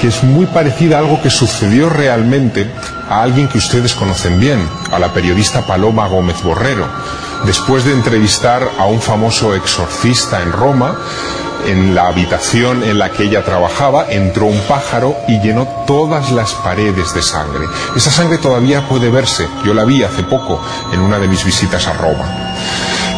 que 0.00 0.08
es 0.08 0.22
muy 0.24 0.46
parecida 0.46 0.96
a 0.96 1.00
algo 1.00 1.20
que 1.22 1.30
sucedió 1.30 1.88
realmente 1.88 2.68
a 3.08 3.22
alguien 3.22 3.48
que 3.48 3.58
ustedes 3.58 3.94
conocen 3.94 4.40
bien, 4.40 4.58
a 4.90 4.98
la 4.98 5.12
periodista 5.12 5.66
Paloma 5.66 6.08
Gómez 6.08 6.42
Borrero. 6.42 6.86
Después 7.44 7.84
de 7.84 7.92
entrevistar 7.92 8.68
a 8.78 8.86
un 8.86 9.00
famoso 9.00 9.54
exorcista 9.54 10.42
en 10.42 10.52
Roma, 10.52 10.96
en 11.66 11.94
la 11.94 12.08
habitación 12.08 12.82
en 12.82 12.98
la 12.98 13.10
que 13.10 13.24
ella 13.24 13.44
trabajaba 13.44 14.06
entró 14.10 14.46
un 14.46 14.60
pájaro 14.62 15.16
y 15.28 15.40
llenó 15.40 15.66
todas 15.86 16.32
las 16.32 16.54
paredes 16.54 17.14
de 17.14 17.22
sangre. 17.22 17.66
Esa 17.94 18.10
sangre 18.10 18.38
todavía 18.38 18.88
puede 18.88 19.10
verse, 19.10 19.48
yo 19.64 19.74
la 19.74 19.84
vi 19.84 20.02
hace 20.02 20.22
poco 20.22 20.60
en 20.92 21.00
una 21.00 21.18
de 21.18 21.28
mis 21.28 21.44
visitas 21.44 21.86
a 21.86 21.92
Roma. 21.92 22.49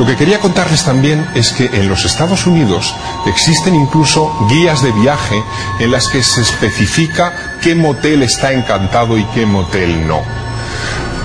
Lo 0.03 0.09
que 0.09 0.17
quería 0.17 0.41
contarles 0.41 0.85
también 0.85 1.25
es 1.37 1.53
que 1.53 1.67
en 1.67 1.89
los 1.89 2.05
Estados 2.05 2.45
Unidos 2.49 2.93
existen 3.25 3.77
incluso 3.77 4.35
guías 4.51 4.83
de 4.83 4.91
viaje 4.91 5.41
en 5.79 5.93
las 5.93 6.09
que 6.09 6.25
se 6.25 6.41
especifica 6.41 7.33
qué 7.63 7.77
motel 7.77 8.25
está 8.25 8.53
encantado 8.53 9.17
y 9.17 9.23
qué 9.27 9.47
motel 9.47 10.09
no. 10.09 10.23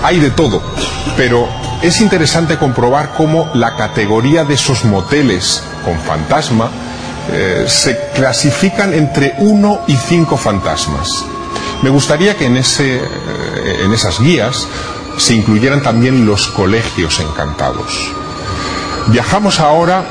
Hay 0.04 0.20
de 0.20 0.30
todo, 0.30 0.62
pero 1.16 1.48
es 1.82 2.00
interesante 2.00 2.56
comprobar 2.56 3.14
cómo 3.16 3.50
la 3.52 3.74
categoría 3.74 4.44
de 4.44 4.54
esos 4.54 4.84
moteles 4.84 5.60
con 5.84 5.98
fantasma 5.98 6.70
eh, 7.32 7.64
se 7.66 7.98
clasifican 8.14 8.94
entre 8.94 9.34
uno 9.38 9.80
y 9.88 9.96
cinco 9.96 10.36
fantasmas. 10.36 11.24
Me 11.82 11.90
gustaría 11.90 12.36
que 12.36 12.46
en, 12.46 12.56
ese, 12.56 12.98
eh, 12.98 13.80
en 13.82 13.92
esas 13.92 14.20
guías 14.20 14.68
se 15.16 15.34
incluyeran 15.34 15.82
también 15.82 16.24
los 16.24 16.46
colegios 16.46 17.18
encantados. 17.18 18.12
Viajamos 19.08 19.58
ahora 19.58 20.04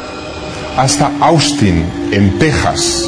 hasta 0.75 1.11
Austin, 1.21 1.85
en 2.11 2.39
Texas. 2.39 3.07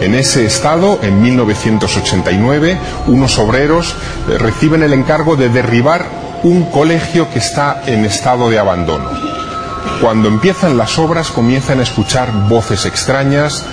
En 0.00 0.16
ese 0.16 0.44
estado, 0.44 0.98
en 1.02 1.22
1989, 1.22 2.76
unos 3.06 3.38
obreros 3.38 3.94
eh, 4.28 4.38
reciben 4.38 4.82
el 4.82 4.92
encargo 4.92 5.36
de 5.36 5.48
derribar 5.48 6.06
un 6.42 6.64
colegio 6.64 7.30
que 7.30 7.38
está 7.38 7.82
en 7.86 8.04
estado 8.04 8.50
de 8.50 8.58
abandono. 8.58 9.08
Cuando 10.00 10.26
empiezan 10.26 10.76
las 10.76 10.98
obras 10.98 11.30
comienzan 11.30 11.78
a 11.78 11.84
escuchar 11.84 12.32
voces 12.48 12.84
extrañas, 12.84 13.64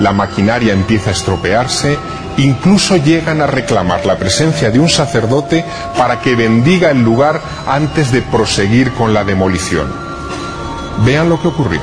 la 0.00 0.12
maquinaria 0.12 0.74
empieza 0.74 1.10
a 1.10 1.14
estropearse, 1.14 1.96
incluso 2.36 2.98
llegan 2.98 3.40
a 3.40 3.46
reclamar 3.46 4.04
la 4.04 4.18
presencia 4.18 4.70
de 4.70 4.80
un 4.80 4.90
sacerdote 4.90 5.64
para 5.96 6.20
que 6.20 6.34
bendiga 6.34 6.90
el 6.90 7.02
lugar 7.02 7.40
antes 7.66 8.12
de 8.12 8.20
proseguir 8.20 8.92
con 8.92 9.14
la 9.14 9.24
demolición. 9.24 10.05
Vean 11.04 11.28
lo 11.28 11.40
que 11.40 11.48
ocurrió. 11.48 11.80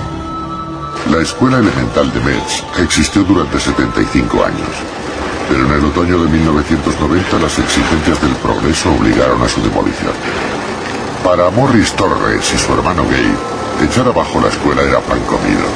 La 1.12 1.22
escuela 1.22 1.60
elemental 1.60 2.12
de 2.14 2.20
Metz 2.22 2.64
existió 2.80 3.24
durante 3.24 3.60
75 3.60 4.44
años, 4.44 4.70
pero 5.50 5.66
en 5.66 5.72
el 5.74 5.86
otoño 5.86 6.18
de 6.24 6.30
1990 6.30 7.40
las 7.40 7.60
exigencias 7.60 8.22
del 8.22 8.36
progreso 8.38 8.92
obligaron 8.94 9.42
a 9.42 9.50
su 9.50 9.62
demolición. 9.62 10.14
Para 11.24 11.50
Morris 11.50 11.92
Torres 11.94 12.54
y 12.54 12.58
su 12.58 12.74
hermano 12.74 13.04
Gabe, 13.04 13.86
echar 13.86 14.08
abajo 14.08 14.40
la 14.42 14.48
escuela 14.48 14.82
era 14.82 15.00
pan 15.02 15.20
comido. 15.22 15.68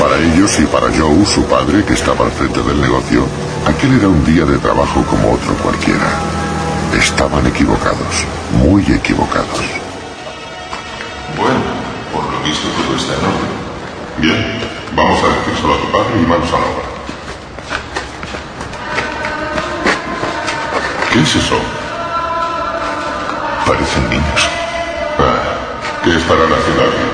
Para 0.00 0.18
ellos 0.18 0.58
y 0.60 0.66
para 0.66 0.86
Joe, 0.86 1.26
su 1.26 1.44
padre, 1.44 1.84
que 1.84 1.94
estaba 1.94 2.24
al 2.24 2.32
frente 2.32 2.62
del 2.62 2.80
negocio, 2.80 3.26
aquel 3.66 3.98
era 3.98 4.08
un 4.08 4.24
día 4.24 4.44
de 4.44 4.58
trabajo 4.58 5.02
como 5.10 5.32
otro 5.32 5.52
cualquiera. 5.62 6.06
Estaban 6.96 7.46
equivocados, 7.46 8.24
muy 8.62 8.82
equivocados. 8.84 9.60
Bueno, 11.36 11.75
por 12.46 12.54
lo 12.54 12.54
visto 12.54 12.68
todo 12.68 12.96
está 12.96 13.12
en 13.14 13.24
orden. 13.24 13.50
Bien, 14.18 14.58
vamos 14.94 15.18
a 15.22 15.28
decírselo 15.28 15.74
a 15.74 15.78
tu 15.78 15.90
padre 15.90 16.14
y 16.16 16.26
manos 16.26 16.48
a 16.48 16.52
la 16.52 16.66
obra. 16.66 16.86
¿Qué 21.12 21.20
es 21.20 21.36
eso? 21.36 21.58
Parecen 23.66 24.10
niños. 24.10 24.48
Ah, 25.18 26.04
¿Qué 26.04 26.16
estarán 26.16 26.52
haciendo 26.52 26.82
aquí? 26.82 27.04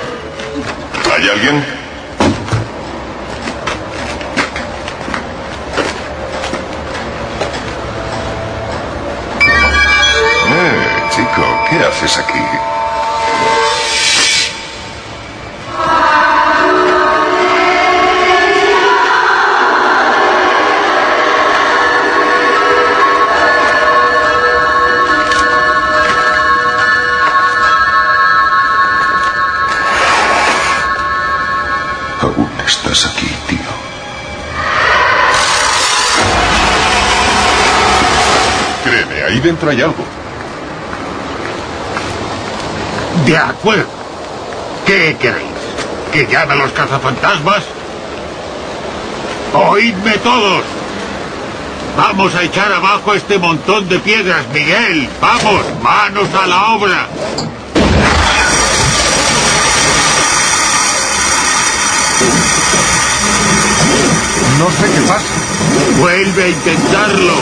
¿Hay 1.14 1.28
alguien? 1.28 1.64
Eh, 10.54 11.08
chico, 11.10 11.42
¿qué 11.70 11.76
haces 11.84 12.18
aquí? 12.18 12.71
Dentro 39.42 39.70
hay 39.70 39.80
algo. 39.80 40.04
De 43.26 43.36
acuerdo. 43.36 43.86
¿Qué 44.86 45.16
queréis? 45.20 45.50
¿Que 46.12 46.26
llame 46.26 46.52
a 46.52 46.56
los 46.56 46.72
cazafantasmas? 46.72 47.62
¡Oídme 49.54 50.12
todos! 50.18 50.62
Vamos 51.96 52.34
a 52.34 52.42
echar 52.42 52.72
abajo 52.72 53.14
este 53.14 53.38
montón 53.38 53.88
de 53.88 53.98
piedras, 53.98 54.46
Miguel. 54.52 55.08
Vamos, 55.20 55.62
manos 55.82 56.28
a 56.34 56.46
la 56.46 56.66
obra. 56.72 57.06
No 64.58 64.70
sé 64.70 64.92
qué 64.94 65.00
pasa. 65.06 65.24
Vuelve 65.98 66.44
a 66.44 66.48
intentarlo. 66.48 67.34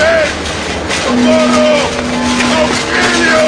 ¡Ven! 0.00 0.28
¡Socorro! 1.04 1.70
¡Auxilio! 2.60 3.44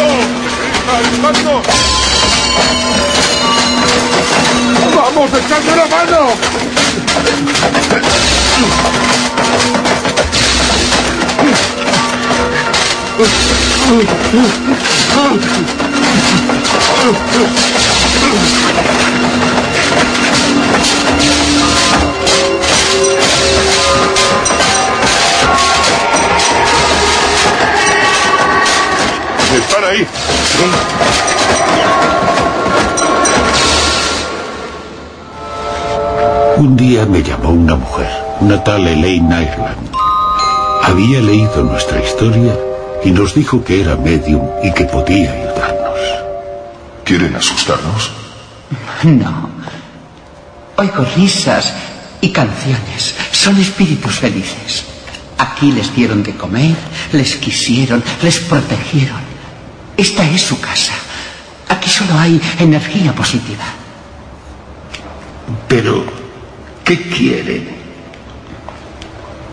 ¡Vamos, 4.94 5.30
echadme 5.32 5.72
la 5.76 5.86
mano! 5.86 6.20
¡Están 29.52 29.84
ahí! 29.84 30.06
Un 36.56 36.76
día 36.76 37.04
me 37.04 37.22
llamó 37.22 37.50
una 37.50 37.76
mujer, 37.76 38.08
una 38.40 38.64
tal 38.64 38.86
Elaine 38.86 39.30
Ireland. 39.30 39.90
Había 40.82 41.20
leído 41.20 41.64
nuestra 41.64 42.02
historia 42.02 42.56
y 43.04 43.10
nos 43.10 43.34
dijo 43.34 43.62
que 43.62 43.82
era 43.82 43.96
medium 43.96 44.42
y 44.62 44.72
que 44.72 44.84
podía 44.84 45.32
ayudarnos. 45.32 45.98
¿Quieren 47.04 47.36
asustarnos? 47.36 48.10
No. 49.02 49.50
Oigo 50.76 51.04
risas 51.16 51.74
y 52.20 52.30
canciones. 52.30 53.14
Son 53.32 53.60
espíritus 53.60 54.18
felices. 54.18 54.84
Aquí 55.36 55.72
les 55.72 55.94
dieron 55.94 56.22
de 56.22 56.36
comer, 56.36 56.76
les 57.12 57.36
quisieron, 57.36 58.02
les 58.22 58.38
protegieron. 58.40 59.31
Esta 59.96 60.28
es 60.28 60.42
su 60.42 60.60
casa. 60.60 60.94
Aquí 61.68 61.88
solo 61.88 62.18
hay 62.18 62.40
energía 62.58 63.14
positiva. 63.14 63.64
Pero, 65.68 66.04
¿qué 66.84 67.00
quieren? 67.08 67.68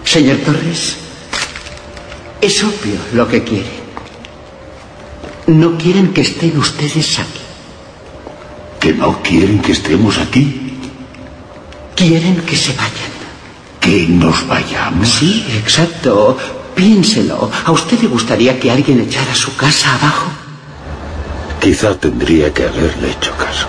Señor 0.03 0.38
Torres, 0.38 0.98
es 2.41 2.64
obvio 2.64 2.99
lo 3.14 3.28
que 3.28 3.44
quieren. 3.44 3.80
No 5.48 5.78
quieren 5.78 6.14
que 6.14 6.22
estén 6.22 6.57
ustedes 6.57 7.20
aquí. 7.20 7.41
¿Que 8.80 8.94
no 8.94 9.22
quieren 9.22 9.60
que 9.60 9.74
estemos 9.74 10.18
aquí? 10.18 10.78
Quieren 11.95 12.38
que 12.41 12.56
se 12.56 12.74
vayan. 12.74 13.14
¿Que 13.80 14.07
nos 14.07 14.48
vayamos? 14.48 15.10
Sí, 15.10 15.45
exacto. 15.57 16.38
Piénselo. 16.80 17.51
¿A 17.65 17.73
usted 17.73 17.99
le 17.99 18.07
gustaría 18.07 18.57
que 18.57 18.72
alguien 18.72 19.01
echara 19.01 19.35
su 19.35 19.53
casa 19.57 19.93
abajo? 19.95 20.27
Quizá 21.60 21.93
tendría 21.95 22.53
que 22.53 22.64
haberle 22.64 23.11
hecho 23.11 23.34
caso. 23.35 23.68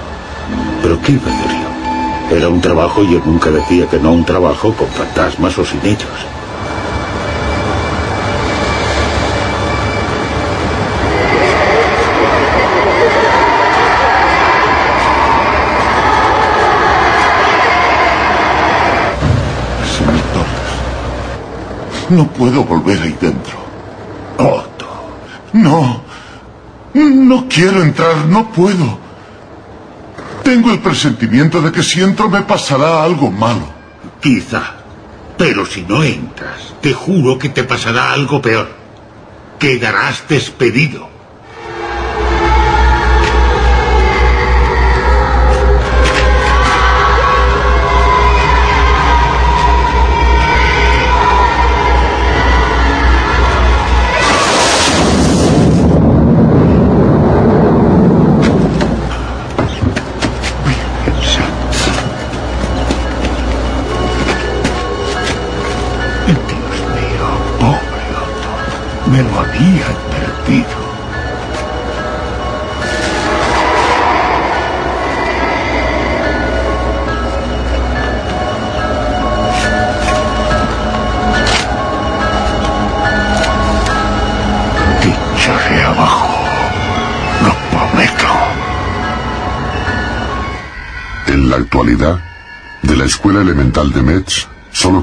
Pero 0.81 1.03
¿qué 1.03 1.13
iba 1.19 1.29
a 1.29 1.35
hacer 1.35 1.51
yo? 1.51 2.37
Era 2.37 2.49
un 2.49 2.61
trabajo 2.61 3.03
y 3.03 3.15
yo 3.15 3.21
nunca 3.27 3.51
decía 3.51 3.89
que 3.89 3.99
no 3.99 4.13
un 4.13 4.25
trabajo 4.25 4.73
con 4.75 4.87
fantasmas 4.87 5.59
o 5.59 5.65
sin 5.65 5.81
ellos. 5.85 6.19
No 22.11 22.27
puedo 22.29 22.65
volver 22.65 23.01
ahí 23.01 23.17
dentro. 23.21 23.59
Otto, 24.39 24.87
No. 25.53 26.03
No 26.93 27.47
quiero 27.49 27.83
entrar, 27.83 28.27
no 28.27 28.51
puedo. 28.51 28.99
Tengo 30.43 30.73
el 30.73 30.81
presentimiento 30.81 31.63
de 31.63 31.71
que 31.71 31.83
si 31.85 32.03
entro 32.03 32.29
me 32.29 32.43
pasará 32.43 33.05
algo 33.05 33.31
malo. 33.31 33.69
Quizá. 34.21 34.75
Pero 35.39 35.65
si 35.65 35.83
no 35.83 36.03
entras, 36.03 36.75
te 36.81 36.93
juro 36.93 37.39
que 37.39 37.49
te 37.49 37.63
pasará 37.63 38.13
algo 38.13 38.43
peor. 38.43 38.69
Quedarás 39.59 40.25
despedido. 40.29 41.10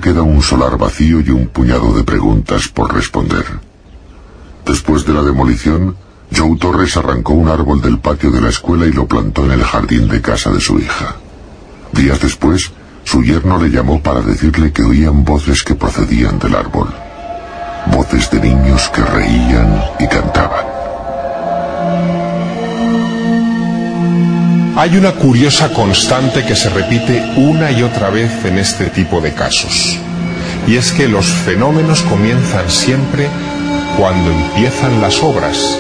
Queda 0.07 0.21
un 0.21 0.41
solar 0.41 0.77
vacío 0.77 1.19
y 1.19 1.31
un 1.31 1.49
puñado 1.49 1.91
de 1.91 2.01
preguntas 2.05 2.69
por 2.69 2.95
responder. 2.95 3.43
Después 4.65 5.05
de 5.05 5.11
la 5.11 5.21
demolición, 5.21 5.97
Joe 6.34 6.57
Torres 6.57 6.95
arrancó 6.95 7.34
un 7.34 7.49
árbol 7.49 7.81
del 7.81 7.99
patio 7.99 8.31
de 8.31 8.39
la 8.39 8.47
escuela 8.47 8.85
y 8.85 8.93
lo 8.93 9.05
plantó 9.05 9.43
en 9.43 9.51
el 9.51 9.65
jardín 9.65 10.07
de 10.07 10.21
casa 10.21 10.49
de 10.49 10.61
su 10.61 10.79
hija. 10.79 11.17
Días 11.91 12.21
después, 12.21 12.71
su 13.03 13.21
yerno 13.21 13.61
le 13.61 13.69
llamó 13.69 14.01
para 14.01 14.21
decirle 14.21 14.71
que 14.71 14.84
oían 14.84 15.25
voces 15.25 15.61
que 15.61 15.75
procedían 15.75 16.39
del 16.39 16.55
árbol. 16.55 16.88
Voces 17.91 18.31
de 18.31 18.39
niños 18.39 18.89
que 18.95 19.03
reían 19.03 19.84
y 19.99 20.07
cantaban. 20.07 20.66
Hay 24.77 24.95
una 24.95 25.13
curiosa 25.13 25.73
constante 25.73 26.45
que 26.45 26.55
se 26.55 26.69
repite 26.69 27.33
una 27.35 27.71
y 27.71 27.81
otra 27.81 28.11
vez 28.11 28.45
en 28.45 28.59
este 28.59 28.91
tipo 28.91 29.19
de 29.19 29.33
casos. 29.33 29.97
Y 30.67 30.75
es 30.75 30.91
que 30.91 31.07
los 31.07 31.25
fenómenos 31.25 32.03
comienzan 32.03 32.69
siempre 32.69 33.27
cuando 33.97 34.29
empiezan 34.29 35.01
las 35.01 35.23
obras. 35.23 35.79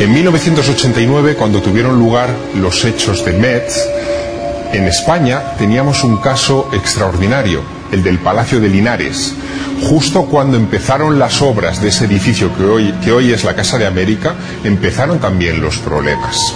En 0.00 0.12
1989, 0.12 1.36
cuando 1.36 1.62
tuvieron 1.62 1.96
lugar 1.96 2.28
los 2.56 2.84
hechos 2.84 3.24
de 3.24 3.34
Metz, 3.34 3.78
en 4.72 4.88
España 4.88 5.54
teníamos 5.56 6.02
un 6.02 6.16
caso 6.16 6.68
extraordinario, 6.72 7.62
el 7.92 8.02
del 8.02 8.18
Palacio 8.18 8.58
de 8.58 8.68
Linares. 8.68 9.32
Justo 9.88 10.24
cuando 10.24 10.56
empezaron 10.56 11.20
las 11.20 11.40
obras 11.40 11.80
de 11.80 11.90
ese 11.90 12.06
edificio 12.06 12.52
que 12.56 12.64
hoy, 12.64 12.94
que 13.04 13.12
hoy 13.12 13.32
es 13.32 13.44
la 13.44 13.54
Casa 13.54 13.78
de 13.78 13.86
América, 13.86 14.34
empezaron 14.64 15.20
también 15.20 15.60
los 15.60 15.78
problemas. 15.78 16.52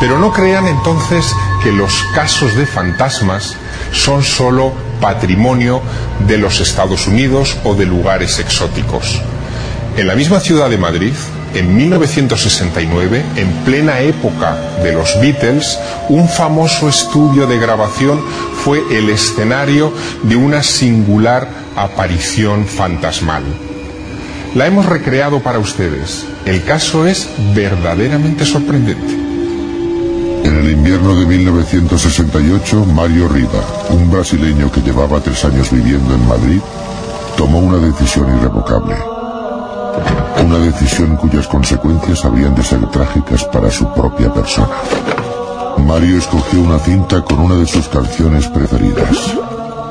Pero 0.00 0.18
no 0.18 0.32
crean 0.32 0.66
entonces 0.66 1.34
que 1.62 1.72
los 1.72 1.92
casos 2.14 2.54
de 2.54 2.66
fantasmas 2.66 3.56
son 3.92 4.22
solo 4.22 4.72
patrimonio 5.00 5.80
de 6.26 6.38
los 6.38 6.60
Estados 6.60 7.06
Unidos 7.06 7.56
o 7.64 7.74
de 7.74 7.86
lugares 7.86 8.38
exóticos. 8.38 9.20
En 9.96 10.06
la 10.06 10.14
misma 10.14 10.40
ciudad 10.40 10.68
de 10.68 10.76
Madrid, 10.76 11.14
en 11.54 11.74
1969, 11.74 13.24
en 13.36 13.50
plena 13.64 14.00
época 14.00 14.56
de 14.82 14.92
los 14.92 15.18
Beatles, 15.20 15.78
un 16.10 16.28
famoso 16.28 16.88
estudio 16.88 17.46
de 17.46 17.58
grabación 17.58 18.20
fue 18.62 18.82
el 18.90 19.08
escenario 19.08 19.92
de 20.22 20.36
una 20.36 20.62
singular 20.62 21.48
aparición 21.74 22.66
fantasmal. 22.66 23.44
La 24.54 24.66
hemos 24.66 24.84
recreado 24.84 25.40
para 25.40 25.58
ustedes. 25.58 26.26
El 26.44 26.62
caso 26.64 27.06
es 27.06 27.28
verdaderamente 27.54 28.44
sorprendente. 28.44 29.25
En 30.56 30.64
el 30.64 30.72
invierno 30.72 31.14
de 31.14 31.26
1968, 31.26 32.86
Mario 32.86 33.28
Riva, 33.28 33.60
un 33.90 34.10
brasileño 34.10 34.72
que 34.72 34.80
llevaba 34.80 35.20
tres 35.20 35.44
años 35.44 35.70
viviendo 35.70 36.14
en 36.14 36.26
Madrid, 36.26 36.60
tomó 37.36 37.58
una 37.58 37.76
decisión 37.76 38.34
irrevocable. 38.38 38.96
Una 40.42 40.58
decisión 40.60 41.16
cuyas 41.16 41.46
consecuencias 41.46 42.24
habrían 42.24 42.54
de 42.54 42.62
ser 42.62 42.80
trágicas 42.86 43.44
para 43.44 43.70
su 43.70 43.92
propia 43.92 44.32
persona. 44.32 44.70
Mario 45.76 46.16
escogió 46.16 46.62
una 46.62 46.78
cinta 46.78 47.20
con 47.20 47.38
una 47.40 47.56
de 47.56 47.66
sus 47.66 47.86
canciones 47.88 48.48
preferidas. 48.48 49.34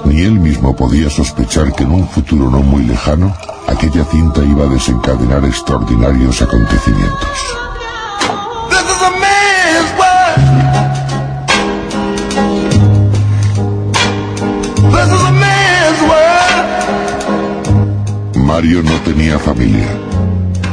Ni 0.06 0.22
él 0.22 0.40
mismo 0.40 0.76
podía 0.76 1.12
sospechar 1.12 1.74
que 1.74 1.84
en 1.84 1.92
un 1.92 2.10
futuro 2.10 2.50
no 2.50 2.62
muy 2.62 2.86
lejano, 2.86 3.38
aquella 3.68 4.04
cinta 4.06 4.44
iba 4.44 4.66
a 4.66 4.70
desencadenar 4.70 5.46
extraordinarios 5.46 6.42
acontecimientos. 6.42 7.65
Mario 18.56 18.82
no 18.84 18.94
tenía 19.02 19.38
familia 19.38 19.86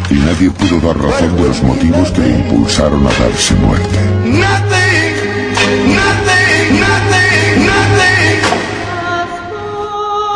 y 0.08 0.14
nadie 0.14 0.52
pudo 0.52 0.78
dar 0.86 0.96
razón 0.96 1.34
de 1.34 1.48
los 1.48 1.60
motivos 1.64 2.12
que 2.12 2.20
le 2.20 2.28
impulsaron 2.28 3.04
a 3.04 3.10
darse 3.10 3.56
muerte. 3.56 3.98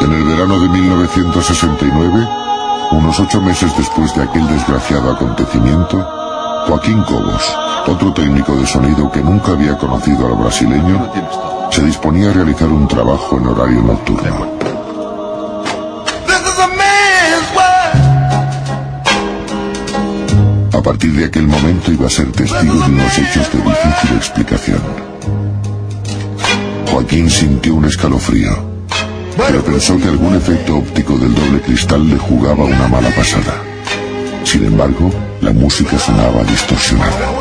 En 0.01 0.13
el 0.13 0.25
verano 0.25 0.59
de 0.59 0.69
1969, 0.71 2.29
unos 2.91 3.21
ocho 3.21 3.41
meses 3.41 3.71
después 3.79 4.13
de 4.17 4.25
aquel 4.25 4.49
desgraciado 4.49 5.13
acontecimiento, 5.13 6.05
Joaquín 6.67 7.01
Cobos, 7.05 7.57
otro 7.87 8.13
técnico 8.13 8.57
de 8.57 8.67
sonido 8.67 9.09
que 9.13 9.21
nunca 9.21 9.53
había 9.53 9.79
conocido 9.79 10.27
al 10.27 10.35
brasileño, 10.35 11.13
se 11.71 11.85
disponía 11.85 12.31
a 12.31 12.33
realizar 12.33 12.69
un 12.69 12.89
trabajo 12.89 13.39
en 13.39 13.47
horario 13.47 13.83
nocturno. 13.83 14.76
Partir 20.87 21.11
de 21.15 21.25
aquel 21.25 21.49
momento 21.49 21.91
iba 21.91 22.07
a 22.07 22.09
ser 22.09 22.31
testigo 22.31 22.75
de 22.75 22.93
unos 22.93 23.19
hechos 23.19 23.51
de 23.53 23.59
difícil 23.59 24.17
explicación. 24.17 24.81
Joaquín 26.89 27.29
sintió 27.29 27.75
un 27.75 27.87
escalofrío, 27.87 28.53
pero 29.37 29.65
pensó 29.65 29.99
que 29.99 30.07
algún 30.07 30.37
efecto 30.37 30.77
óptico 30.77 31.19
del 31.19 31.35
doble 31.35 31.61
cristal 31.61 32.09
le 32.09 32.17
jugaba 32.17 32.67
una 32.67 32.87
mala 32.87 33.11
pasada. 33.11 33.55
Sin 34.45 34.65
embargo, 34.65 35.11
la 35.41 35.51
música 35.53 35.99
sonaba 35.99 36.45
distorsionada. 36.45 37.33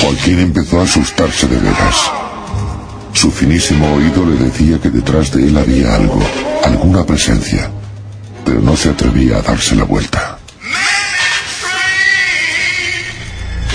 Joaquín 0.00 0.38
empezó 0.38 0.78
a 0.78 0.84
asustarse 0.84 1.48
de 1.48 1.56
veras. 1.56 2.21
Su 3.22 3.30
finísimo 3.30 3.86
oído 3.94 4.26
le 4.26 4.34
decía 4.34 4.80
que 4.80 4.90
detrás 4.90 5.30
de 5.30 5.46
él 5.46 5.56
había 5.56 5.94
algo, 5.94 6.18
alguna 6.64 7.06
presencia, 7.06 7.70
pero 8.44 8.60
no 8.60 8.74
se 8.74 8.88
atrevía 8.88 9.36
a 9.36 9.42
darse 9.42 9.76
la 9.76 9.84
vuelta. 9.84 10.38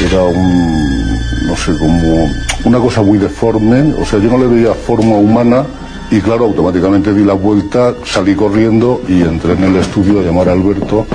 Era 0.06 0.22
un, 0.22 1.48
no 1.48 1.56
sé, 1.56 1.78
como 1.80 2.30
una 2.66 2.78
cosa 2.80 3.02
muy 3.02 3.20
deforme, 3.20 3.94
o 3.94 4.06
sea, 4.06 4.20
yo 4.20 4.30
no 4.30 4.38
le 4.38 4.48
veía 4.48 4.74
forma 4.74 5.16
humana 5.16 5.66
y 6.12 6.20
claro, 6.20 6.44
automáticamente 6.44 7.14
di 7.14 7.24
la 7.24 7.32
vuelta, 7.32 7.94
salí 8.04 8.36
corriendo 8.36 9.02
y 9.08 9.22
entré 9.22 9.54
en 9.54 9.64
el 9.64 9.78
estudio 9.78 10.20
a 10.20 10.24
llamar 10.24 10.50
a 10.50 10.52
Alberto 10.52 11.08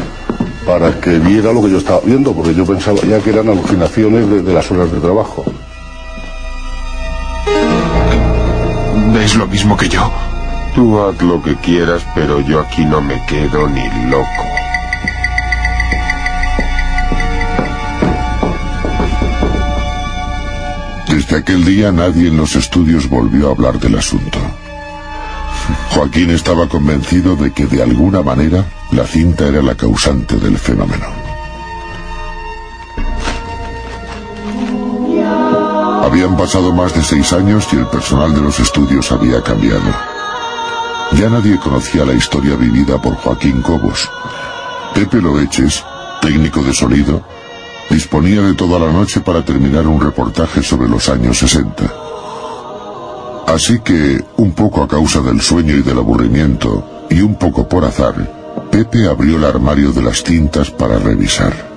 para 0.64 0.98
que 1.02 1.18
viera 1.18 1.52
lo 1.52 1.62
que 1.62 1.70
yo 1.70 1.76
estaba 1.76 2.00
viendo, 2.02 2.32
porque 2.32 2.54
yo 2.54 2.64
pensaba 2.64 2.98
ya 3.02 3.20
que 3.20 3.28
eran 3.28 3.50
alucinaciones 3.50 4.26
de, 4.30 4.40
de 4.40 4.54
las 4.54 4.70
horas 4.70 4.90
de 4.90 5.00
trabajo. 5.00 5.44
Mismo 9.52 9.76
que 9.76 9.88
yo? 9.88 10.10
Tú 10.74 10.98
haz 10.98 11.20
lo 11.20 11.42
que 11.42 11.54
quieras, 11.56 12.02
pero 12.14 12.40
yo 12.40 12.60
aquí 12.60 12.84
no 12.86 13.02
me 13.02 13.22
quedo 13.26 13.68
ni 13.68 13.86
loco. 14.10 14.42
Desde 21.06 21.36
aquel 21.36 21.64
día 21.66 21.92
nadie 21.92 22.28
en 22.28 22.38
los 22.38 22.56
estudios 22.56 23.10
volvió 23.10 23.48
a 23.48 23.52
hablar 23.52 23.78
del 23.78 23.98
asunto. 23.98 24.38
Joaquín 25.90 26.30
estaba 26.30 26.66
convencido 26.68 27.36
de 27.36 27.52
que 27.52 27.66
de 27.66 27.82
alguna 27.82 28.22
manera 28.22 28.64
la 28.90 29.06
cinta 29.06 29.46
era 29.46 29.60
la 29.60 29.74
causante 29.74 30.36
del 30.36 30.56
fenómeno. 30.56 31.21
Habían 36.22 36.38
pasado 36.38 36.72
más 36.72 36.94
de 36.94 37.02
seis 37.02 37.32
años 37.32 37.66
y 37.72 37.76
el 37.78 37.86
personal 37.88 38.32
de 38.32 38.40
los 38.40 38.60
estudios 38.60 39.10
había 39.10 39.42
cambiado. 39.42 39.90
Ya 41.18 41.28
nadie 41.28 41.58
conocía 41.58 42.04
la 42.04 42.12
historia 42.12 42.54
vivida 42.54 43.02
por 43.02 43.16
Joaquín 43.16 43.60
Cobos. 43.60 44.08
Pepe 44.94 45.20
Loeches, 45.20 45.82
técnico 46.20 46.62
de 46.62 46.74
sonido, 46.74 47.24
disponía 47.90 48.40
de 48.40 48.54
toda 48.54 48.78
la 48.78 48.92
noche 48.92 49.20
para 49.20 49.44
terminar 49.44 49.88
un 49.88 50.00
reportaje 50.00 50.62
sobre 50.62 50.88
los 50.88 51.08
años 51.08 51.38
60. 51.38 51.92
Así 53.48 53.80
que, 53.80 54.24
un 54.36 54.52
poco 54.52 54.84
a 54.84 54.86
causa 54.86 55.22
del 55.22 55.40
sueño 55.40 55.74
y 55.74 55.82
del 55.82 55.98
aburrimiento, 55.98 57.08
y 57.10 57.20
un 57.20 57.34
poco 57.34 57.68
por 57.68 57.84
azar, 57.84 58.14
Pepe 58.70 59.08
abrió 59.08 59.38
el 59.38 59.44
armario 59.44 59.90
de 59.90 60.02
las 60.02 60.22
cintas 60.22 60.70
para 60.70 61.00
revisar. 61.00 61.71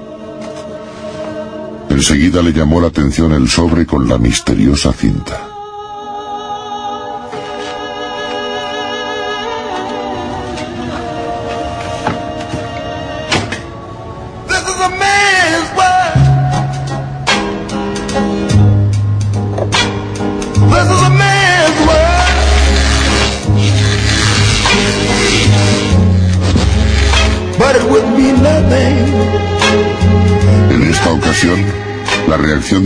Enseguida 1.90 2.42
le 2.42 2.52
llamó 2.52 2.82
la 2.82 2.88
atención 2.88 3.32
el 3.34 3.48
sobre 3.48 3.86
con 3.86 4.08
la 4.08 4.18
misteriosa 4.18 4.92
cinta. 4.94 5.55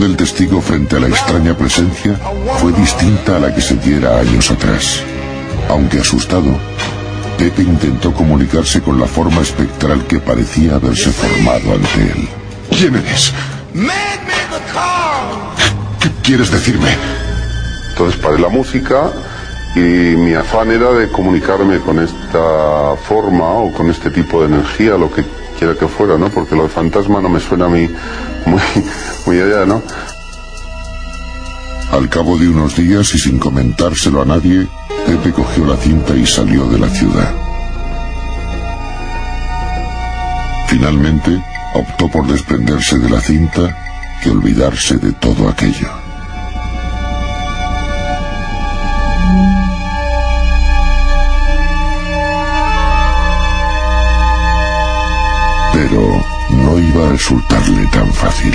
del 0.00 0.16
testigo 0.16 0.60
frente 0.60 0.96
a 0.96 1.00
la 1.00 1.08
extraña 1.08 1.56
presencia 1.56 2.14
fue 2.58 2.72
distinta 2.72 3.36
a 3.36 3.38
la 3.38 3.54
que 3.54 3.60
se 3.60 3.76
diera 3.76 4.18
años 4.18 4.50
atrás. 4.50 5.02
Aunque 5.68 6.00
asustado, 6.00 6.58
Pepe 7.38 7.62
intentó 7.62 8.12
comunicarse 8.12 8.80
con 8.80 8.98
la 8.98 9.06
forma 9.06 9.42
espectral 9.42 10.06
que 10.06 10.18
parecía 10.18 10.76
haberse 10.76 11.10
formado 11.10 11.74
ante 11.74 12.12
él. 12.12 12.28
¿Quién 12.70 12.96
eres? 12.96 13.32
¿Qué 16.00 16.10
quieres 16.22 16.50
decirme? 16.50 16.90
Entonces 17.90 18.20
paré 18.20 18.38
la 18.38 18.48
música 18.48 19.10
y 19.74 19.80
mi 19.80 20.34
afán 20.34 20.70
era 20.70 20.92
de 20.92 21.10
comunicarme 21.10 21.78
con 21.80 21.98
esta 22.00 22.96
forma 23.06 23.44
o 23.44 23.72
con 23.72 23.90
este 23.90 24.10
tipo 24.10 24.40
de 24.40 24.46
energía, 24.46 24.96
lo 24.96 25.12
que 25.12 25.24
quiera 25.60 25.74
que 25.74 25.86
fuera, 25.86 26.16
¿no? 26.16 26.30
Porque 26.30 26.56
lo 26.56 26.62
de 26.62 26.70
fantasma 26.70 27.20
no 27.20 27.28
me 27.28 27.38
suena 27.38 27.66
a 27.66 27.68
mí 27.68 27.86
muy, 28.46 28.62
muy 29.26 29.40
allá, 29.40 29.66
¿no? 29.66 29.82
Al 31.92 32.08
cabo 32.08 32.38
de 32.38 32.48
unos 32.48 32.76
días 32.76 33.14
y 33.14 33.18
sin 33.18 33.38
comentárselo 33.38 34.22
a 34.22 34.24
nadie, 34.24 34.66
Pepe 35.06 35.32
cogió 35.32 35.66
la 35.66 35.76
cinta 35.76 36.16
y 36.16 36.26
salió 36.26 36.66
de 36.66 36.78
la 36.78 36.88
ciudad. 36.88 37.34
Finalmente, 40.68 41.44
optó 41.74 42.08
por 42.08 42.26
desprenderse 42.26 42.98
de 42.98 43.10
la 43.10 43.20
cinta 43.20 43.76
y 44.24 44.30
olvidarse 44.30 44.96
de 44.96 45.12
todo 45.12 45.46
aquello. 45.46 45.99
No 56.64 56.78
iba 56.78 57.06
a 57.06 57.12
resultarle 57.12 57.86
tan 57.92 58.12
fácil. 58.12 58.54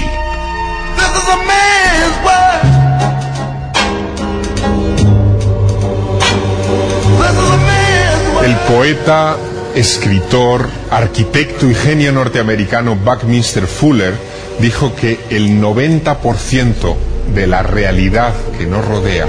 El 8.43 8.55
poeta, 8.67 9.37
escritor, 9.73 10.69
arquitecto 10.91 11.69
y 11.69 11.73
genio 11.73 12.11
norteamericano 12.11 12.95
Buckminster 12.95 13.65
Fuller 13.65 14.13
dijo 14.59 14.95
que 14.95 15.19
el 15.29 15.61
90% 15.61 16.95
de 17.33 17.47
la 17.47 17.63
realidad 17.63 18.33
que 18.57 18.67
nos 18.67 18.85
rodea 18.85 19.25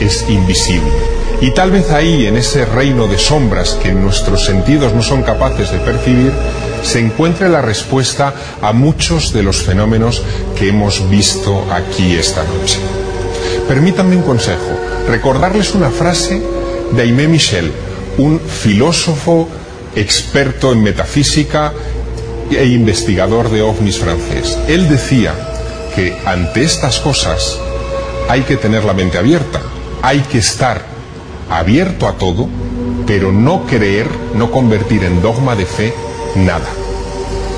es 0.00 0.24
invisible. 0.28 0.90
Y 1.40 1.50
tal 1.50 1.70
vez 1.70 1.90
ahí, 1.90 2.26
en 2.26 2.36
ese 2.36 2.64
reino 2.64 3.06
de 3.06 3.18
sombras 3.18 3.74
que 3.82 3.92
nuestros 3.92 4.44
sentidos 4.44 4.94
no 4.94 5.02
son 5.02 5.22
capaces 5.22 5.70
de 5.70 5.78
percibir, 5.78 6.32
se 6.84 7.00
encuentre 7.00 7.48
la 7.48 7.62
respuesta 7.62 8.34
a 8.62 8.72
muchos 8.72 9.32
de 9.32 9.42
los 9.42 9.62
fenómenos 9.62 10.22
que 10.56 10.68
hemos 10.68 11.08
visto 11.10 11.66
aquí 11.72 12.14
esta 12.14 12.44
noche. 12.44 12.78
Permítanme 13.66 14.16
un 14.16 14.22
consejo, 14.22 14.78
recordarles 15.08 15.74
una 15.74 15.90
frase 15.90 16.42
de 16.92 17.02
Aimé 17.02 17.26
Michel, 17.26 17.72
un 18.18 18.38
filósofo 18.38 19.48
experto 19.96 20.72
en 20.72 20.82
metafísica 20.82 21.72
e 22.50 22.66
investigador 22.66 23.50
de 23.50 23.62
ovnis 23.62 23.98
francés. 23.98 24.58
Él 24.68 24.88
decía 24.88 25.32
que 25.94 26.16
ante 26.26 26.62
estas 26.62 26.98
cosas 27.00 27.58
hay 28.28 28.42
que 28.42 28.56
tener 28.56 28.84
la 28.84 28.92
mente 28.92 29.16
abierta, 29.16 29.60
hay 30.02 30.20
que 30.20 30.38
estar 30.38 30.84
abierto 31.50 32.06
a 32.06 32.14
todo, 32.14 32.48
pero 33.06 33.32
no 33.32 33.64
creer, 33.66 34.08
no 34.34 34.50
convertir 34.50 35.04
en 35.04 35.22
dogma 35.22 35.56
de 35.56 35.66
fe 35.66 35.94
nada. 36.36 36.83